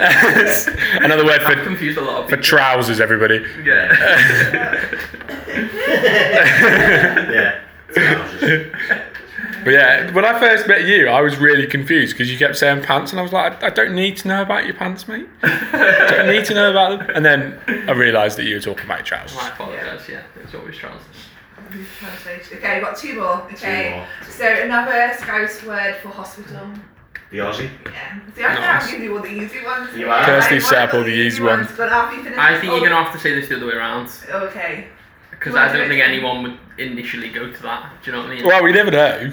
Another 1.04 1.24
word 1.24 1.40
I've 1.42 1.58
for 1.58 1.62
confused 1.64 1.98
a 1.98 2.00
lot 2.00 2.22
of 2.24 2.30
for 2.30 2.36
people. 2.36 2.42
trousers, 2.44 3.00
everybody. 3.00 3.44
Yeah. 3.64 4.90
Yeah. 7.30 7.60
Trousers. 7.92 8.72
But 9.62 9.70
yeah, 9.74 10.10
when 10.12 10.24
I 10.24 10.38
first 10.40 10.66
met 10.66 10.86
you, 10.86 11.08
I 11.08 11.20
was 11.20 11.36
really 11.36 11.66
confused 11.66 12.14
because 12.14 12.30
you 12.32 12.38
kept 12.38 12.56
saying 12.56 12.82
pants, 12.82 13.10
and 13.12 13.20
I 13.20 13.22
was 13.22 13.32
like, 13.32 13.62
I, 13.62 13.66
I 13.66 13.70
don't 13.70 13.94
need 13.94 14.16
to 14.18 14.28
know 14.28 14.40
about 14.40 14.64
your 14.64 14.72
pants, 14.74 15.06
mate. 15.06 15.26
I 15.42 16.06
don't 16.16 16.28
need 16.28 16.46
to 16.46 16.54
know 16.54 16.70
about 16.70 16.98
them. 16.98 17.10
And 17.14 17.24
then 17.24 17.58
I 17.86 17.92
realised 17.92 18.38
that 18.38 18.44
you 18.44 18.54
were 18.54 18.60
talking 18.60 18.86
about 18.86 18.98
your 19.00 19.06
trousers. 19.06 19.36
I 19.38 19.48
apologise. 19.50 20.08
Yeah, 20.08 20.22
it's 20.42 20.54
always 20.54 20.76
trousers. 20.78 21.04
Translation. 21.70 22.58
Okay, 22.58 22.74
we've 22.74 22.84
got 22.84 22.96
two 22.96 23.14
more. 23.14 23.42
Okay. 23.52 23.90
more. 23.96 24.06
So 24.28 24.44
another 24.46 25.14
Scouse 25.18 25.62
word 25.64 25.96
for 26.02 26.08
hospital. 26.08 26.68
The 27.30 27.38
Aussie. 27.38 27.70
Yeah. 27.86 28.18
See, 28.34 28.42
I 28.44 28.48
think 28.48 28.60
Nice. 28.60 28.82
I'm 28.84 28.90
giving 28.90 29.04
you 29.04 29.16
all 29.16 29.22
the 29.22 29.28
easy 29.28 29.64
ones. 29.64 29.96
You 29.96 30.10
are. 30.10 30.24
Kirsty 30.24 30.54
Like, 30.56 30.62
set 30.64 30.88
up 30.88 30.94
all 30.94 31.04
the 31.04 31.10
easy 31.10 31.42
ones. 31.42 31.68
But 31.76 31.90
after 31.92 32.16
you 32.16 32.22
finish 32.24 32.38
I 32.38 32.58
think 32.60 32.72
you're 32.72 32.80
gonna 32.80 33.02
have 33.04 33.12
to 33.12 33.20
say 33.20 33.34
this 33.38 33.48
the 33.48 33.56
other 33.56 33.66
way 33.66 33.74
around 33.74 34.10
Okay. 34.30 34.88
because 35.30 35.54
I 35.54 35.72
don't 35.72 35.84
do 35.84 35.88
think 35.88 36.02
anyone 36.02 36.42
would 36.42 36.58
initially 36.78 37.28
go 37.30 37.50
to 37.52 37.62
that. 37.62 37.92
Do 38.02 38.10
you 38.10 38.16
know 38.16 38.22
what 38.24 38.30
I 38.32 38.34
mean? 38.34 38.44
Well, 38.46 38.64
we 38.64 38.72
never 38.72 38.90
know. 38.90 39.30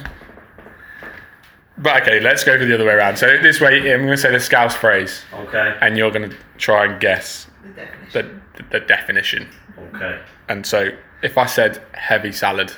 But 1.79 2.01
okay, 2.03 2.19
let's 2.19 2.43
go 2.43 2.57
for 2.57 2.65
the 2.65 2.73
other 2.73 2.85
way 2.85 2.93
around. 2.93 3.17
So 3.17 3.37
this 3.41 3.61
way, 3.61 3.77
I'm 3.93 3.99
going 4.01 4.09
to 4.09 4.17
say 4.17 4.31
the 4.31 4.39
Scouse 4.39 4.75
phrase, 4.75 5.21
Okay. 5.31 5.77
and 5.81 5.95
you're 5.95 6.09
going 6.09 6.29
to 6.31 6.35
try 6.57 6.85
and 6.85 6.99
guess 6.99 7.45
The 7.63 7.69
definition. 7.69 8.41
the, 8.57 8.63
the, 8.63 8.79
the 8.79 8.85
definition. 8.85 9.47
Okay. 9.93 10.19
And 10.49 10.65
so 10.65 10.89
if 11.21 11.37
I 11.37 11.45
said 11.45 11.81
heavy 11.93 12.31
salad, 12.31 12.73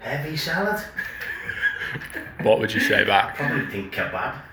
Heavy 0.00 0.36
salad. 0.36 0.82
what 2.42 2.58
would 2.58 2.72
you 2.74 2.80
say 2.80 3.04
back? 3.04 3.36
Probably 3.36 3.66
think 3.66 3.94
kebab. 3.94 4.34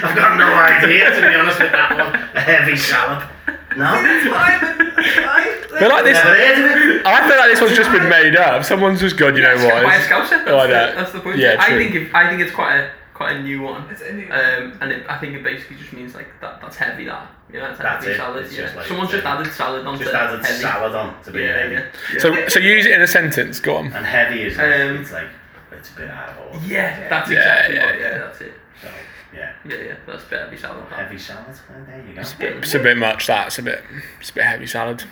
I've 0.00 0.14
got 0.16 0.36
no 0.38 0.52
idea 0.54 1.10
to 1.14 1.20
be 1.28 1.34
honest 1.34 1.58
with 1.60 1.72
that 1.72 1.90
one. 1.96 2.14
A 2.36 2.40
heavy 2.40 2.76
salad. 2.76 3.28
No. 3.76 3.94
It's 4.02 4.26
fine, 4.26 4.58
it's. 4.98 5.72
But 5.78 5.88
like 5.90 6.04
this, 6.04 6.14
Never 6.14 6.34
heard 6.34 6.58
of 6.58 6.96
it. 6.96 7.06
I 7.06 7.28
feel 7.28 7.36
like 7.38 7.50
this 7.52 7.60
one's 7.60 7.76
just 7.76 7.92
been 7.92 8.08
made 8.08 8.34
up. 8.36 8.64
Someone's 8.64 9.00
just 9.00 9.16
gone, 9.16 9.36
you 9.36 9.42
know 9.42 9.54
what? 9.56 9.84
By 9.84 9.94
a 9.94 9.98
it's- 10.00 10.06
scouser. 10.08 10.30
That's, 10.44 10.50
Oh, 10.50 10.58
I 10.58 10.66
the, 10.66 10.72
know. 10.72 10.94
that's 10.96 11.12
the 11.12 11.20
point. 11.20 11.38
Yeah, 11.38 11.56
I 11.60 11.68
true. 11.68 11.78
think 11.78 11.94
if, 11.94 12.14
I 12.14 12.28
think 12.28 12.40
it's 12.42 12.52
quite 12.54 12.76
a 12.78 12.90
quite 13.18 13.36
a 13.36 13.42
new 13.42 13.60
one. 13.62 13.82
It's 13.90 14.00
a 14.00 14.12
new 14.12 14.24
Um, 14.30 14.78
and 14.80 14.92
it, 14.92 15.04
I 15.10 15.18
think 15.18 15.34
it 15.34 15.42
basically 15.42 15.76
just 15.76 15.92
means 15.92 16.14
like 16.14 16.28
that. 16.40 16.60
That's 16.62 16.76
heavy. 16.76 17.04
That 17.04 17.26
you 17.52 17.58
know, 17.58 17.66
that's, 17.68 17.80
That's 17.80 18.04
heavy 18.04 18.14
it. 18.14 18.18
salad. 18.18 18.44
It's 18.44 18.54
yeah. 18.54 18.62
just 18.62 18.76
like- 18.76 18.86
Someone's 18.86 19.10
just 19.10 19.24
added 19.26 19.52
salad 19.52 19.86
onto 19.86 20.04
Just 20.04 20.14
added 20.14 20.44
heavy. 20.44 20.60
salad 20.62 20.94
on 20.94 21.22
to 21.24 21.30
be 21.32 21.40
Yeah, 21.40 21.58
heavy. 21.58 21.74
yeah. 21.74 21.84
yeah. 22.14 22.20
So, 22.20 22.48
so 22.48 22.60
use 22.60 22.86
it 22.86 22.92
in 22.92 23.02
a 23.02 23.06
sentence. 23.06 23.58
Go 23.60 23.76
on. 23.76 23.86
And 23.92 24.06
heavy 24.06 24.42
is 24.42 24.56
like, 24.56 24.66
Um, 24.80 24.96
it's 24.98 25.12
like, 25.12 25.28
it's 25.72 25.90
a 25.90 25.94
bit 25.96 26.10
out 26.10 26.28
of 26.30 26.38
order. 26.54 26.66
Yeah, 26.66 27.08
that's 27.08 27.30
Yeah, 27.30 27.38
exactly 27.38 27.74
yeah, 27.76 27.86
what. 27.86 27.98
yeah. 27.98 28.08
Yeah, 28.10 28.18
that's 28.18 28.40
it. 28.42 28.52
So, 28.82 28.88
yeah. 29.34 29.52
Yeah, 29.64 29.76
yeah, 29.76 29.94
that's 30.06 30.24
a 30.24 30.28
bit 30.28 30.40
heavy 30.40 30.56
salad. 30.58 30.84
that. 30.90 30.98
Heavy 30.98 31.18
salad. 31.18 31.44
Well, 31.70 31.84
there 31.86 32.04
you 32.06 32.14
go. 32.14 32.20
It's 32.58 32.74
a 32.74 32.78
bit 32.78 32.96
much. 32.96 33.26
That 33.26 33.46
it's 33.48 33.58
a 33.58 33.62
bit. 33.62 33.82
It's 34.20 34.30
a 34.30 34.34
bit 34.34 34.44
heavy 34.44 34.66
salad. 34.66 35.02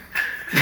so 0.53 0.59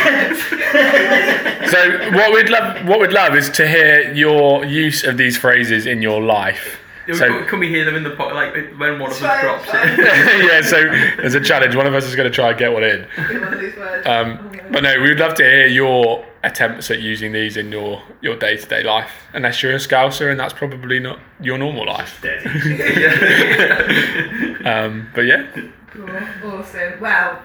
what 2.16 2.32
we'd 2.32 2.48
love, 2.48 2.86
what 2.88 3.00
we'd 3.00 3.12
love, 3.12 3.34
is 3.36 3.50
to 3.50 3.68
hear 3.68 4.12
your 4.12 4.64
use 4.64 5.04
of 5.04 5.16
these 5.18 5.36
phrases 5.36 5.86
in 5.86 6.00
your 6.02 6.22
life. 6.22 6.78
Yeah, 7.06 7.14
So 7.14 7.28
can, 7.28 7.46
can 7.48 7.58
we 7.58 7.68
hear 7.68 7.84
them 7.84 7.96
in 7.96 8.02
the 8.02 8.10
pot? 8.10 8.34
Like 8.34 8.54
when 8.78 8.98
one 8.98 9.10
of 9.10 9.22
us 9.22 9.40
drops 9.40 9.68
try. 9.70 9.82
it. 9.84 9.98
yeah, 10.46 10.62
so 10.62 10.82
there's 11.20 11.34
a 11.34 11.40
challenge. 11.40 11.76
One 11.76 11.86
of 11.86 11.94
us 11.94 12.04
is 12.04 12.16
going 12.16 12.30
to 12.30 12.34
try 12.34 12.50
and 12.50 12.58
get 12.58 12.72
one 12.72 12.84
in. 12.84 13.06
One 13.16 13.54
of 13.54 13.60
these 13.60 13.76
words. 13.76 14.06
Um, 14.06 14.50
but 14.70 14.82
no, 14.82 15.00
we'd 15.00 15.18
love 15.18 15.34
to 15.34 15.42
hear 15.42 15.66
your 15.66 16.24
attempts 16.42 16.90
at 16.90 17.00
using 17.00 17.32
these 17.32 17.56
in 17.56 17.70
your 17.72 18.02
your 18.20 18.36
day 18.36 18.56
to 18.56 18.66
day 18.66 18.82
life. 18.82 19.10
Unless 19.32 19.62
you're 19.62 19.72
a 19.72 19.76
Scouser, 19.76 20.30
and 20.30 20.40
that's 20.40 20.52
probably 20.54 20.98
not 20.98 21.18
your 21.40 21.58
normal 21.58 21.86
life. 21.86 22.22
Um, 24.64 25.08
but 25.14 25.22
yeah, 25.22 25.46
Cool. 25.90 26.08
Awesome. 26.44 27.00
Well, 27.00 27.40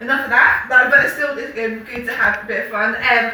enough 0.00 0.24
of 0.24 0.30
that. 0.30 0.66
But 0.68 1.04
it's 1.04 1.14
still 1.14 1.36
it's, 1.38 1.52
good 1.54 2.06
to 2.06 2.12
have 2.12 2.44
a 2.44 2.46
bit 2.46 2.66
of 2.66 2.70
fun. 2.70 2.94
Um, 2.94 3.32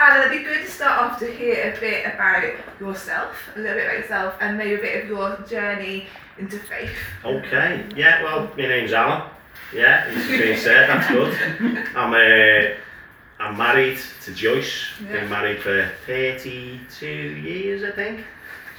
and 0.00 0.18
it'd 0.18 0.38
be 0.38 0.44
good 0.44 0.64
to 0.64 0.70
start 0.70 0.98
off 0.98 1.18
to 1.18 1.30
hear 1.30 1.74
a 1.76 1.80
bit 1.80 2.06
about 2.06 2.54
yourself, 2.80 3.36
a 3.54 3.58
little 3.58 3.74
bit 3.74 3.84
about 3.84 3.98
yourself, 3.98 4.34
and 4.40 4.56
maybe 4.56 4.74
a 4.74 4.78
bit 4.78 5.02
of 5.02 5.08
your 5.08 5.36
journey 5.48 6.06
into 6.38 6.58
faith. 6.58 6.90
Okay. 7.24 7.84
Yeah. 7.94 8.22
Well, 8.22 8.50
my 8.56 8.66
name's 8.66 8.92
Alan. 8.92 9.28
Yeah, 9.74 10.06
it's 10.08 10.26
been 10.26 10.58
said. 10.58 10.88
That's 10.88 11.08
good. 11.08 11.86
I'm 11.96 12.14
uh, 12.14 12.74
I'm 13.38 13.56
married 13.56 13.98
to 14.24 14.34
Joyce. 14.34 14.86
Yeah. 15.04 15.20
Been 15.20 15.30
married 15.30 15.60
for 15.60 15.90
32 16.06 17.06
years, 17.06 17.84
I 17.84 17.90
think, 17.90 18.24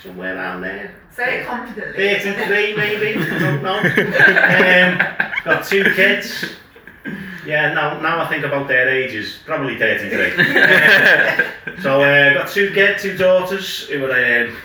somewhere 0.03 0.35
around 0.35 0.61
there. 0.61 0.93
Say 1.15 1.41
it 1.41 1.47
confidently. 1.47 2.19
33 2.19 2.75
maybe. 2.75 3.19
I 3.19 3.39
don't 3.39 3.63
know. 3.63 3.77
um, 3.79 5.43
got 5.45 5.65
two 5.65 5.83
kids. 5.95 6.45
Yeah, 7.45 7.73
now 7.73 7.99
now 7.99 8.21
I 8.21 8.27
think 8.27 8.45
about 8.45 8.67
their 8.67 8.87
ages, 8.89 9.39
probably 9.45 9.77
33. 9.77 10.31
so 11.81 12.01
uh, 12.01 12.33
got 12.33 12.49
two 12.49 12.71
kids, 12.73 13.01
two 13.01 13.17
daughters 13.17 13.87
who 13.87 14.05
are 14.05 14.45
um, 14.45 14.57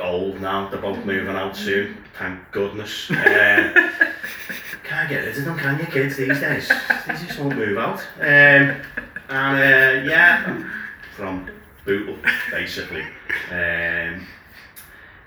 old 0.00 0.40
now. 0.40 0.68
They're 0.68 0.80
both 0.80 1.04
moving 1.04 1.36
out 1.36 1.56
soon. 1.56 1.96
Thank 2.18 2.50
goodness. 2.52 3.10
Uh, 3.10 3.90
can't 4.84 5.08
get 5.08 5.24
rid 5.24 5.36
of 5.36 5.44
them, 5.44 5.58
can 5.58 5.78
you, 5.78 5.86
kids 5.86 6.16
these 6.16 6.40
days? 6.40 6.68
They 7.06 7.12
just 7.14 7.38
won't 7.38 7.56
move 7.56 7.76
out. 7.76 8.00
Um, 8.20 8.80
and 9.28 10.04
uh, 10.08 10.08
yeah, 10.08 10.44
I'm 10.46 10.70
from 11.14 11.50
Bootle, 11.84 12.16
basically. 12.50 13.04
Um, 13.50 14.26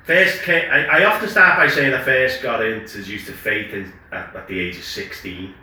First, 0.09 0.49
I, 0.49 0.85
I 0.85 1.05
often 1.05 1.29
start 1.29 1.59
by 1.59 1.67
saying 1.67 1.93
I 1.93 2.01
first 2.01 2.41
got 2.41 2.65
introduced 2.65 3.27
to 3.27 3.31
faith 3.31 3.75
in, 3.75 3.93
at, 4.11 4.35
at 4.35 4.47
the 4.47 4.59
age 4.59 4.75
of 4.77 4.83
16, 4.83 5.53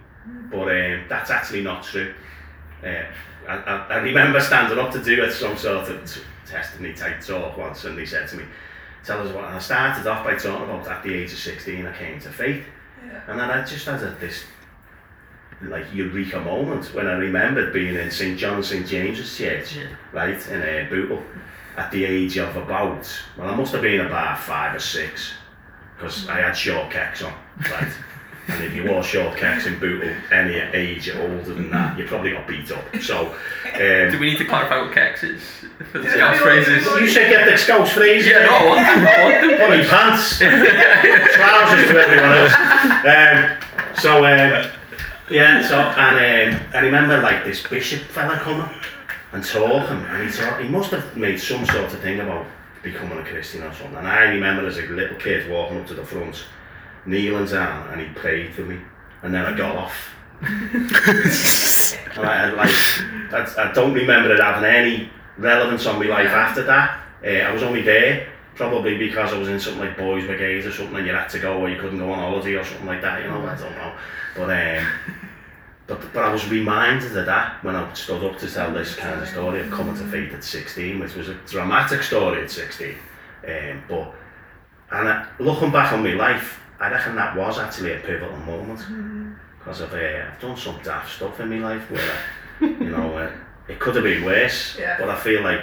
but 0.50 0.68
um, 0.68 1.04
that's 1.08 1.30
actually 1.30 1.62
not 1.62 1.82
true. 1.82 2.12
Uh, 2.84 3.04
I, 3.48 3.54
I, 3.56 3.86
I 3.90 3.96
remember 3.98 4.40
standing 4.40 4.78
up 4.78 4.90
to 4.92 5.02
do 5.02 5.22
it, 5.22 5.32
some 5.32 5.56
sort 5.56 5.88
of 5.88 6.12
t- 6.12 6.20
testimony 6.46 6.94
type 6.94 7.20
talk 7.20 7.56
once, 7.56 7.84
and 7.84 7.96
they 7.96 8.06
said 8.06 8.28
to 8.28 8.36
me, 8.36 8.44
Tell 9.04 9.24
us 9.26 9.32
what. 9.32 9.44
And 9.44 9.54
I 9.54 9.58
started 9.60 10.06
off 10.08 10.24
by 10.24 10.34
talking 10.34 10.64
about 10.68 10.86
at 10.88 11.02
the 11.04 11.14
age 11.14 11.32
of 11.32 11.38
16, 11.38 11.86
I 11.86 11.96
came 11.96 12.18
to 12.20 12.28
faith. 12.28 12.64
Yeah. 13.06 13.20
And 13.28 13.38
then 13.38 13.50
I 13.50 13.64
just 13.64 13.86
had 13.86 14.02
a, 14.02 14.10
this 14.20 14.42
like 15.62 15.86
eureka 15.94 16.40
moment 16.40 16.92
when 16.92 17.06
I 17.06 17.12
remembered 17.12 17.72
being 17.72 17.94
in 17.94 18.10
St 18.10 18.36
John 18.38 18.62
St 18.62 18.86
James's 18.86 19.38
Church, 19.38 19.76
Yeah. 19.76 19.86
right, 20.12 20.48
in 20.48 20.60
uh, 20.60 20.86
Bootle, 20.90 21.22
at 21.76 21.90
the 21.92 22.04
age 22.04 22.36
of 22.36 22.56
about, 22.56 23.08
well, 23.38 23.48
I 23.48 23.54
must 23.54 23.72
have 23.72 23.82
been 23.82 24.00
about 24.00 24.40
five 24.40 24.74
or 24.74 24.80
six, 24.80 25.32
because 25.96 26.28
I 26.28 26.40
had 26.40 26.52
short 26.56 26.90
kecks 26.90 27.24
on, 27.24 27.32
right. 27.70 27.92
And 28.48 28.62
if 28.62 28.74
you 28.74 28.84
wore 28.88 29.02
short 29.02 29.36
kecks 29.36 29.66
in 29.66 29.78
Bootle 29.80 30.08
any 30.30 30.54
age 30.54 31.10
older 31.10 31.42
than 31.54 31.70
that, 31.70 31.98
you 31.98 32.06
probably 32.06 32.32
got 32.32 32.46
beat 32.46 32.70
up. 32.70 32.84
So, 33.02 33.34
Do 33.76 34.14
um, 34.14 34.20
we 34.20 34.26
need 34.30 34.38
to 34.38 34.44
clarify 34.44 34.80
what 34.82 34.92
kex 34.94 35.24
is 35.24 35.42
for 35.90 35.98
the 35.98 36.04
Yeah, 36.04 36.32
Scouse 36.34 36.38
phrases? 36.40 36.86
you 37.00 37.06
should 37.08 37.28
get 37.28 37.50
the 37.50 37.56
Scouse 37.58 37.92
phrase. 37.92 38.24
Yeah, 38.26 38.46
no, 38.46 38.52
I 38.54 38.66
want 38.66 38.80
them. 38.86 39.06
I 39.06 39.24
want 39.24 39.50
them. 39.50 39.58
Put 39.68 39.78
me 39.78 39.84
pants. 39.86 40.38
trousers 41.34 41.88
to 41.90 41.98
everyone 41.98 42.32
else. 42.38 42.54
Um, 43.04 43.94
so 44.00 44.24
um, 44.24 44.70
yeah, 45.28 45.66
so 45.66 45.78
and 45.80 46.54
um, 46.54 46.60
I 46.72 46.78
remember 46.80 47.20
like 47.20 47.44
this 47.44 47.66
bishop 47.66 48.02
fella 48.02 48.36
coming 48.38 48.68
and 49.32 49.44
talking, 49.44 49.96
and 49.96 50.22
he 50.22 50.30
thought 50.30 50.62
he 50.62 50.68
must 50.68 50.92
have 50.92 51.16
made 51.16 51.40
some 51.40 51.66
sort 51.66 51.92
of 51.92 52.00
thing 52.00 52.20
about 52.20 52.46
becoming 52.82 53.18
a 53.18 53.24
Christian 53.24 53.64
or 53.64 53.74
something. 53.74 53.96
And 53.96 54.06
I 54.06 54.22
remember 54.24 54.66
as 54.66 54.78
a 54.78 54.82
little 54.82 55.16
kid 55.18 55.50
walking 55.50 55.78
up 55.80 55.86
to 55.88 55.94
the 55.94 56.04
front, 56.06 56.44
kneeling 57.06 57.46
down, 57.46 57.88
and 57.90 58.00
he 58.00 58.08
prayed 58.08 58.54
for 58.54 58.62
me, 58.62 58.78
and 59.22 59.34
then 59.34 59.44
I 59.44 59.56
got 59.56 59.76
off. 59.76 60.10
and 60.42 60.90
I, 62.18 62.44
I, 62.44 62.50
like, 62.50 62.70
I, 63.32 63.68
I 63.68 63.72
don't 63.72 63.94
remember 63.94 64.34
it 64.34 64.40
having 64.40 64.68
any 64.68 65.10
relevance 65.38 65.86
on 65.86 65.98
my 65.98 66.06
life 66.06 66.28
after 66.28 66.62
that. 66.64 67.00
Uh, 67.24 67.28
I 67.28 67.52
was 67.52 67.62
only 67.62 67.82
there 67.82 68.28
probably 68.56 68.96
because 68.96 69.32
I 69.32 69.38
was 69.38 69.48
in 69.48 69.60
something 69.60 69.80
like 69.80 69.96
boys' 69.96 70.26
brigade 70.26 70.64
or 70.64 70.72
something, 70.72 70.96
and 70.96 71.06
you 71.06 71.12
had 71.12 71.28
to 71.28 71.38
go 71.38 71.60
or 71.60 71.68
you 71.68 71.78
couldn't 71.78 71.98
go 71.98 72.10
on 72.10 72.18
holiday 72.18 72.54
or 72.54 72.64
something 72.64 72.86
like 72.86 73.02
that. 73.02 73.22
You 73.22 73.28
know, 73.28 73.46
I 73.46 73.54
don't 73.54 73.72
know. 73.72 73.94
But 74.34 74.50
um, 74.50 74.86
but 75.86 76.12
but 76.12 76.24
I 76.24 76.32
was 76.32 76.48
reminded 76.48 77.16
of 77.16 77.26
that 77.26 77.62
when 77.62 77.76
I 77.76 77.92
stood 77.92 78.24
up 78.24 78.38
to 78.38 78.50
tell 78.50 78.72
this 78.72 78.96
kind 78.96 79.20
of 79.20 79.28
story 79.28 79.60
of 79.60 79.70
coming 79.70 79.96
to 79.96 80.04
faith 80.08 80.32
at 80.34 80.42
16, 80.42 80.98
which 80.98 81.14
was 81.14 81.28
a 81.28 81.34
dramatic 81.46 82.02
story 82.02 82.42
at 82.42 82.50
16. 82.50 82.94
Um, 83.46 83.82
but 83.88 84.14
and 84.90 85.08
I, 85.08 85.26
looking 85.38 85.70
back 85.70 85.92
on 85.92 86.02
my 86.02 86.14
life, 86.14 86.60
I 86.78 86.90
reckon 86.90 87.16
that 87.16 87.36
was 87.36 87.58
actually 87.58 87.92
a 87.92 88.00
pivotal 88.00 88.36
moment 88.38 88.80
because 89.58 89.82
I've, 89.82 89.92
uh, 89.94 90.32
I've 90.32 90.40
done 90.40 90.56
some 90.56 90.78
daft 90.82 91.16
stuff 91.16 91.40
in 91.40 91.48
my 91.48 91.58
life 91.58 91.90
where 91.90 92.18
you 92.60 92.90
know 92.90 93.16
uh, 93.16 93.30
it 93.68 93.80
could 93.80 93.94
have 93.94 94.04
been 94.04 94.24
worse. 94.24 94.76
Yeah. 94.78 94.96
But 94.98 95.08
I 95.08 95.18
feel 95.18 95.42
like 95.42 95.60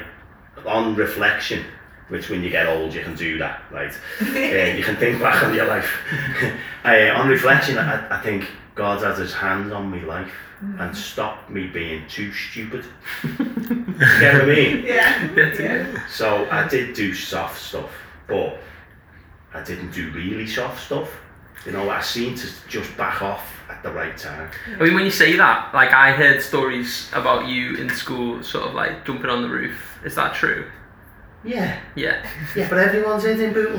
on 0.66 0.96
reflection, 0.96 1.64
which 2.10 2.30
when 2.30 2.44
you 2.44 2.50
get 2.50 2.68
old 2.68 2.94
you 2.94 3.02
can 3.02 3.16
do 3.16 3.38
that, 3.38 3.62
right? 3.72 3.94
uh, 4.22 4.76
you 4.76 4.84
can 4.84 4.96
think 4.98 5.22
back 5.22 5.44
on 5.44 5.54
your 5.54 5.68
life. 5.68 5.90
uh, 6.86 7.14
on 7.16 7.30
reflection, 7.30 7.78
I, 7.78 8.18
I 8.18 8.22
think 8.22 8.48
God 8.76 9.04
has 9.04 9.20
His 9.20 9.34
hand 9.34 9.72
on 9.72 9.90
my 9.90 10.04
life 10.04 10.34
and 10.80 10.96
stopped 10.96 11.50
me 11.50 11.68
being 11.68 12.08
too 12.08 12.32
stupid. 12.32 12.86
you 13.24 13.96
get 14.20 14.34
what 14.34 14.44
I 14.44 14.46
mean? 14.46 14.86
Yeah. 14.86 15.30
Yeah, 15.36 15.54
yeah. 15.60 16.08
So 16.08 16.48
I 16.50 16.68
did 16.68 16.96
do 16.96 17.14
soft 17.14 17.62
stuff, 17.62 17.92
but 18.28 18.60
I 19.54 19.64
didn't 19.64 19.92
do 19.92 20.12
really 20.12 20.48
soft 20.48 20.84
stuff. 20.86 21.10
You 21.66 21.72
know, 21.72 21.90
I 21.90 22.02
seemed 22.02 22.38
to 22.40 22.48
just 22.68 22.96
back 22.98 23.22
off 23.22 23.50
at 23.70 23.82
the 23.84 23.92
right 23.92 24.18
time. 24.18 24.50
I 24.80 24.84
mean, 24.84 24.96
when 24.96 25.06
you 25.06 25.12
say 25.12 25.38
that, 25.38 25.74
like 25.74 25.94
I 25.94 26.12
heard 26.12 26.42
stories 26.42 27.10
about 27.14 27.48
you 27.48 27.76
in 27.78 27.90
school, 27.90 28.44
sort 28.44 28.68
of 28.68 28.74
like 28.74 29.06
jumping 29.06 29.30
on 29.30 29.42
the 29.44 29.50
roof. 29.50 30.00
Is 30.04 30.16
that 30.16 30.34
true? 30.34 30.66
Yeah. 31.44 31.80
Yeah. 31.96 32.26
Yeah, 32.56 32.70
but 32.70 32.80
everyone's 32.80 33.26
in 33.26 33.40
in 33.40 33.54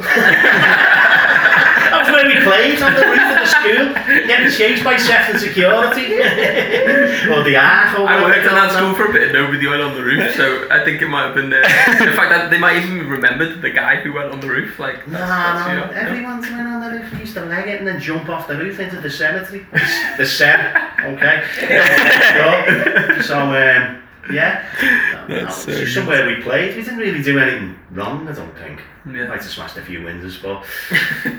Bootle. 2.04 2.12
that 2.12 2.12
was 2.12 2.12
where 2.12 2.28
we 2.28 2.36
played, 2.44 2.82
on 2.82 2.94
the 2.94 3.06
roof 3.06 3.24
of 3.24 3.36
the 3.40 3.46
school, 3.46 3.84
getting 4.28 4.50
chased 4.50 4.84
by 4.84 4.96
Sefton 4.96 5.38
security. 5.40 6.14
or 7.32 7.42
the 7.42 7.56
Ark, 7.56 7.98
or 7.98 8.06
I 8.08 8.22
worked 8.22 8.42
they 8.42 8.48
on 8.48 8.54
that 8.54 8.72
school 8.72 8.94
for 8.94 9.10
a 9.10 9.12
bit 9.12 9.22
and 9.24 9.32
nobody 9.32 9.66
went 9.66 9.82
on 9.82 9.94
the 9.94 10.02
roof, 10.02 10.34
so 10.34 10.68
I 10.70 10.84
think 10.84 11.02
it 11.02 11.08
might 11.08 11.26
have 11.26 11.34
been. 11.34 11.52
Uh, 11.52 11.56
in 11.58 12.12
fact, 12.14 12.30
that- 12.30 12.50
they 12.50 12.58
might 12.58 12.76
even 12.76 13.08
remembered 13.08 13.62
the 13.62 13.70
guy 13.70 13.96
who 13.96 14.12
went 14.12 14.30
on 14.30 14.40
the 14.40 14.48
roof. 14.48 14.78
Like, 14.78 15.06
No, 15.08 15.18
that's, 15.18 15.30
that's, 15.30 15.66
no, 15.68 15.74
you 15.74 15.80
know, 15.80 15.90
everyone's 16.08 16.48
went 16.50 16.68
on 16.68 16.80
the 16.80 16.90
roof. 16.98 17.12
We 17.12 17.20
used 17.20 17.34
to 17.34 17.44
leg 17.46 17.68
it 17.68 17.78
and 17.78 17.86
then 17.86 18.00
jump 18.00 18.28
off 18.28 18.46
the 18.46 18.56
roof 18.56 18.78
into 18.80 19.00
the 19.00 19.10
cemetery. 19.10 19.66
The 20.18 20.26
Seb, 20.26 20.60
okay? 21.00 21.44
so, 23.18 23.22
so, 23.22 23.38
um, 23.40 24.02
yeah. 24.32 25.26
That's 25.28 25.56
so 25.64 25.72
uh, 25.72 25.76
just 25.76 25.94
somewhere 25.94 26.26
we 26.26 26.42
played. 26.42 26.76
We 26.76 26.82
didn't 26.82 26.98
really 26.98 27.22
do 27.22 27.38
anything 27.38 27.78
wrong, 27.90 28.26
I 28.28 28.32
don't 28.32 28.56
think. 28.56 28.82
Yeah. 29.06 29.26
Might 29.26 29.42
have 29.42 29.50
smashed 29.50 29.76
a 29.76 29.82
few 29.82 30.02
windows, 30.02 30.38
but 30.38 30.64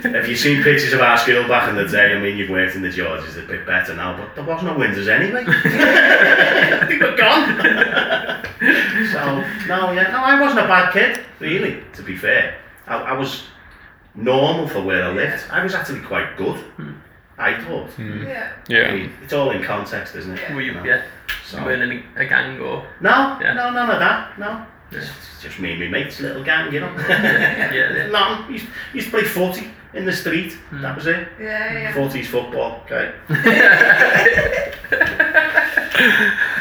have 0.02 0.28
you 0.28 0.36
seen 0.36 0.62
pictures 0.62 0.92
of 0.92 1.00
our 1.00 1.18
school 1.18 1.46
back 1.48 1.68
in 1.68 1.76
the 1.76 1.86
day? 1.86 2.14
I 2.14 2.20
mean, 2.20 2.36
you've 2.36 2.50
worked 2.50 2.76
in 2.76 2.82
the 2.82 2.90
Georges 2.90 3.36
a 3.36 3.42
bit 3.42 3.66
better 3.66 3.94
now, 3.94 4.16
but 4.16 4.34
there 4.34 4.44
was 4.44 4.62
no 4.62 4.76
windows 4.78 5.08
anyway. 5.08 5.44
they 6.88 6.98
were 6.98 7.16
gone. 7.16 7.58
so, 9.10 9.44
no, 9.66 9.92
yeah, 9.92 10.10
no, 10.12 10.22
I 10.22 10.40
wasn't 10.40 10.60
a 10.60 10.68
bad 10.68 10.92
kid, 10.92 11.24
really, 11.40 11.82
to 11.94 12.02
be 12.02 12.16
fair. 12.16 12.58
I, 12.86 12.96
I 12.96 13.12
was 13.14 13.42
normal 14.14 14.68
for 14.68 14.82
where 14.82 15.04
I 15.04 15.12
lived. 15.12 15.44
I 15.50 15.62
was 15.62 15.74
actually 15.74 16.00
quite 16.00 16.36
good, 16.36 16.56
hmm. 16.56 16.92
I 17.38 17.54
thought. 17.62 17.90
Hmm. 17.90 18.22
Yeah. 18.26 18.52
I 18.68 18.72
Yeah. 18.72 18.92
mean, 18.94 19.12
it's 19.22 19.32
all 19.32 19.50
in 19.50 19.62
context, 19.62 20.14
isn't 20.16 20.38
it? 20.38 20.54
Were 20.54 20.60
you, 20.62 20.72
know? 20.74 20.84
yeah, 20.84 21.02
So- 21.44 21.58
you 21.58 21.64
weren't 21.64 21.82
in 21.82 22.04
a, 22.16 22.22
a 22.22 22.24
gang 22.26 22.58
or. 22.60 22.82
No, 23.00 23.36
Yeah. 23.40 23.52
no, 23.54 23.70
none 23.70 23.90
of 23.90 23.98
that, 23.98 24.38
no. 24.38 24.62
Yeah. 24.90 24.98
It's 25.00 25.42
just 25.42 25.58
me 25.58 25.72
and 25.72 25.80
my 25.80 25.88
mates, 25.88 26.20
little 26.20 26.42
gang, 26.44 26.72
you 26.72 26.80
know. 26.80 26.90
Yeah, 27.08 27.72
yeah. 27.72 28.06
No, 28.08 28.48
used, 28.48 28.66
used 28.94 29.06
to 29.10 29.18
play 29.18 29.24
footy 29.24 29.68
in 29.94 30.04
the 30.06 30.12
street. 30.12 30.52
Hmm. 30.70 30.80
That 30.82 30.94
was 30.96 31.06
it. 31.06 31.28
Yeah, 31.40 31.72
yeah. 31.72 31.92
Footy's 31.92 32.28
football. 32.28 32.82
Okay. 32.86 33.12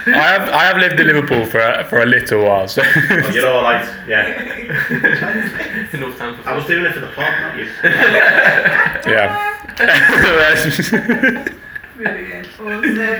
I 0.07 0.27
have 0.37 0.49
I 0.49 0.63
have 0.65 0.77
lived 0.77 0.99
in 0.99 1.07
Liverpool 1.07 1.45
for 1.45 1.59
a, 1.59 1.83
for 1.83 2.01
a 2.01 2.05
little 2.05 2.43
while, 2.45 2.67
so 2.67 2.81
Well, 3.09 3.33
you're 3.33 3.47
all 3.47 3.63
right. 3.63 3.85
Yeah. 4.07 4.27
Enough 5.93 6.17
time 6.17 6.35
for 6.41 6.49
I 6.49 6.53
was 6.55 6.65
doing 6.65 6.85
it 6.85 6.93
for 6.93 6.99
the 7.01 7.07
pod, 7.07 7.31
not 7.41 7.57
you. 7.57 7.65
yeah. 9.13 9.54
Brilliant. 11.97 12.47
Awesome. 12.59 13.19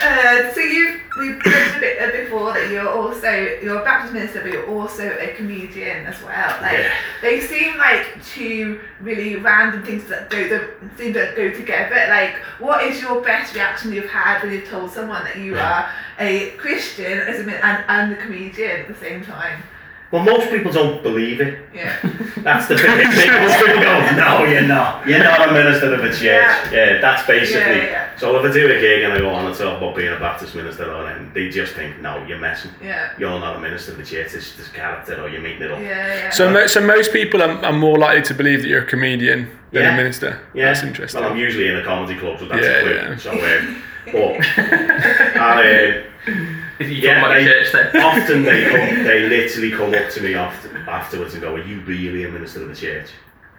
Uh, 0.00 0.52
so 0.52 0.60
you've 0.60 1.00
we've 1.18 1.44
mentioned 1.44 1.76
a 1.76 1.80
bit 1.80 2.24
before 2.24 2.52
that 2.52 2.70
you're 2.70 2.88
also 2.88 3.30
you're 3.62 3.80
a 3.80 3.84
Baptist 3.84 4.12
minister, 4.14 4.40
but 4.42 4.50
you're 4.52 4.66
also 4.68 5.08
a 5.18 5.28
comedian 5.34 6.06
as 6.06 6.20
well. 6.22 6.60
Like 6.62 6.72
Yeah. 6.78 6.92
they 7.22 7.40
seem 7.40 7.76
like 7.78 8.22
two 8.24 8.80
really 9.00 9.36
random 9.36 9.82
things 9.82 10.04
that 10.08 10.30
that 10.30 10.70
seem 10.98 11.12
to 11.14 11.32
go 11.36 11.50
together. 11.52 12.06
Like, 12.08 12.36
what 12.58 12.82
is 12.84 13.00
your 13.00 13.20
best 13.22 13.54
reaction 13.54 13.92
you've 13.92 14.10
had 14.10 14.42
when 14.42 14.52
you've 14.52 14.68
told 14.68 14.90
someone 14.90 15.24
that 15.24 15.36
you 15.36 15.56
are 15.58 15.88
a 16.18 16.50
Christian 16.52 17.18
as 17.20 17.40
a, 17.46 17.64
and, 17.64 17.84
and 17.88 18.12
a 18.12 18.16
comedian 18.16 18.80
at 18.80 18.88
the 18.88 18.94
same 18.96 19.24
time? 19.24 19.62
Well, 20.10 20.22
most 20.22 20.48
people 20.50 20.70
don't 20.70 21.02
believe 21.02 21.40
it. 21.40 21.58
Yeah. 21.74 21.96
That's 22.38 22.68
the 22.68 22.74
big 22.76 22.84
thing. 22.84 23.30
Most 23.32 23.58
people 23.58 23.80
go, 23.80 24.10
no, 24.16 24.44
you're 24.44 24.62
not. 24.62 25.06
You're 25.08 25.18
not 25.24 25.48
a 25.48 25.52
minister 25.52 25.92
of 25.92 26.04
a 26.04 26.08
church. 26.10 26.22
Yeah. 26.22 26.70
Yeah, 26.70 27.00
that's 27.00 27.26
basically. 27.26 27.60
Yeah, 27.78 27.84
yeah. 27.84 28.16
So 28.18 28.36
if 28.38 28.48
I 28.48 28.52
do 28.54 28.66
a 28.66 28.78
gig 28.80 29.02
and 29.02 29.12
I 29.12 29.18
go 29.18 29.30
on 29.30 29.46
and 29.46 29.56
talk 29.56 29.78
about 29.78 29.96
being 29.96 30.12
a 30.12 30.18
Baptist 30.20 30.54
minister 30.54 30.92
or 30.92 31.08
anything, 31.08 31.32
they 31.34 31.48
just 31.48 31.72
think, 31.74 32.00
no, 32.00 32.24
you're 32.26 32.38
messing. 32.38 32.70
Yeah. 32.82 33.12
You're 33.18 33.40
not 33.40 33.56
a 33.56 33.60
minister 33.60 33.92
of 33.92 33.98
the 33.98 34.04
church. 34.04 34.34
It's 34.34 34.54
just 34.54 34.72
character 34.74 35.20
or 35.20 35.28
you're 35.28 35.40
meeting 35.40 35.62
it 35.62 35.70
up. 35.72 35.80
Yeah. 35.80 36.14
Yeah. 36.14 36.30
So, 36.30 36.48
mo- 36.52 36.66
so 36.68 36.80
most 36.80 37.12
people 37.12 37.42
are, 37.42 37.64
are 37.64 37.72
more 37.72 37.98
likely 37.98 38.22
to 38.22 38.34
believe 38.34 38.62
that 38.62 38.68
you're 38.68 38.82
a 38.82 38.86
comedian 38.86 39.48
than 39.72 39.82
Yeah. 39.82 39.94
a 39.94 39.96
minister. 39.96 40.38
Yeah. 40.54 40.66
That's 40.66 40.82
interesting. 40.84 41.22
Well, 41.22 41.30
I'm 41.32 41.38
usually 41.38 41.68
in 41.68 41.76
a 41.76 41.82
comedy 41.84 42.16
club, 42.20 42.38
so 42.38 42.46
that's 42.46 42.62
Yeah, 42.62 42.70
a 42.70 42.82
clue. 42.82 42.94
yeah. 42.94 43.16
So, 43.16 43.30
um, 43.32 43.82
but 44.12 44.36
I, 45.40 46.04
If 46.26 46.36
you 46.36 46.63
Yeah, 46.86 47.20
talk 47.20 47.34
they- 47.34 47.44
church 47.44 47.72
then. 47.72 47.96
often 48.02 48.42
they 48.42 48.64
come, 48.68 49.04
they 49.04 49.28
literally 49.28 49.70
come 49.70 49.94
up 49.94 50.10
to 50.12 50.20
me 50.20 50.34
after, 50.34 50.78
afterwards 50.88 51.34
and 51.34 51.42
go, 51.42 51.54
"Are 51.54 51.62
you 51.64 51.80
really 51.82 52.24
a 52.24 52.28
minister 52.28 52.62
of 52.62 52.68
the 52.68 52.74
church?" 52.74 53.08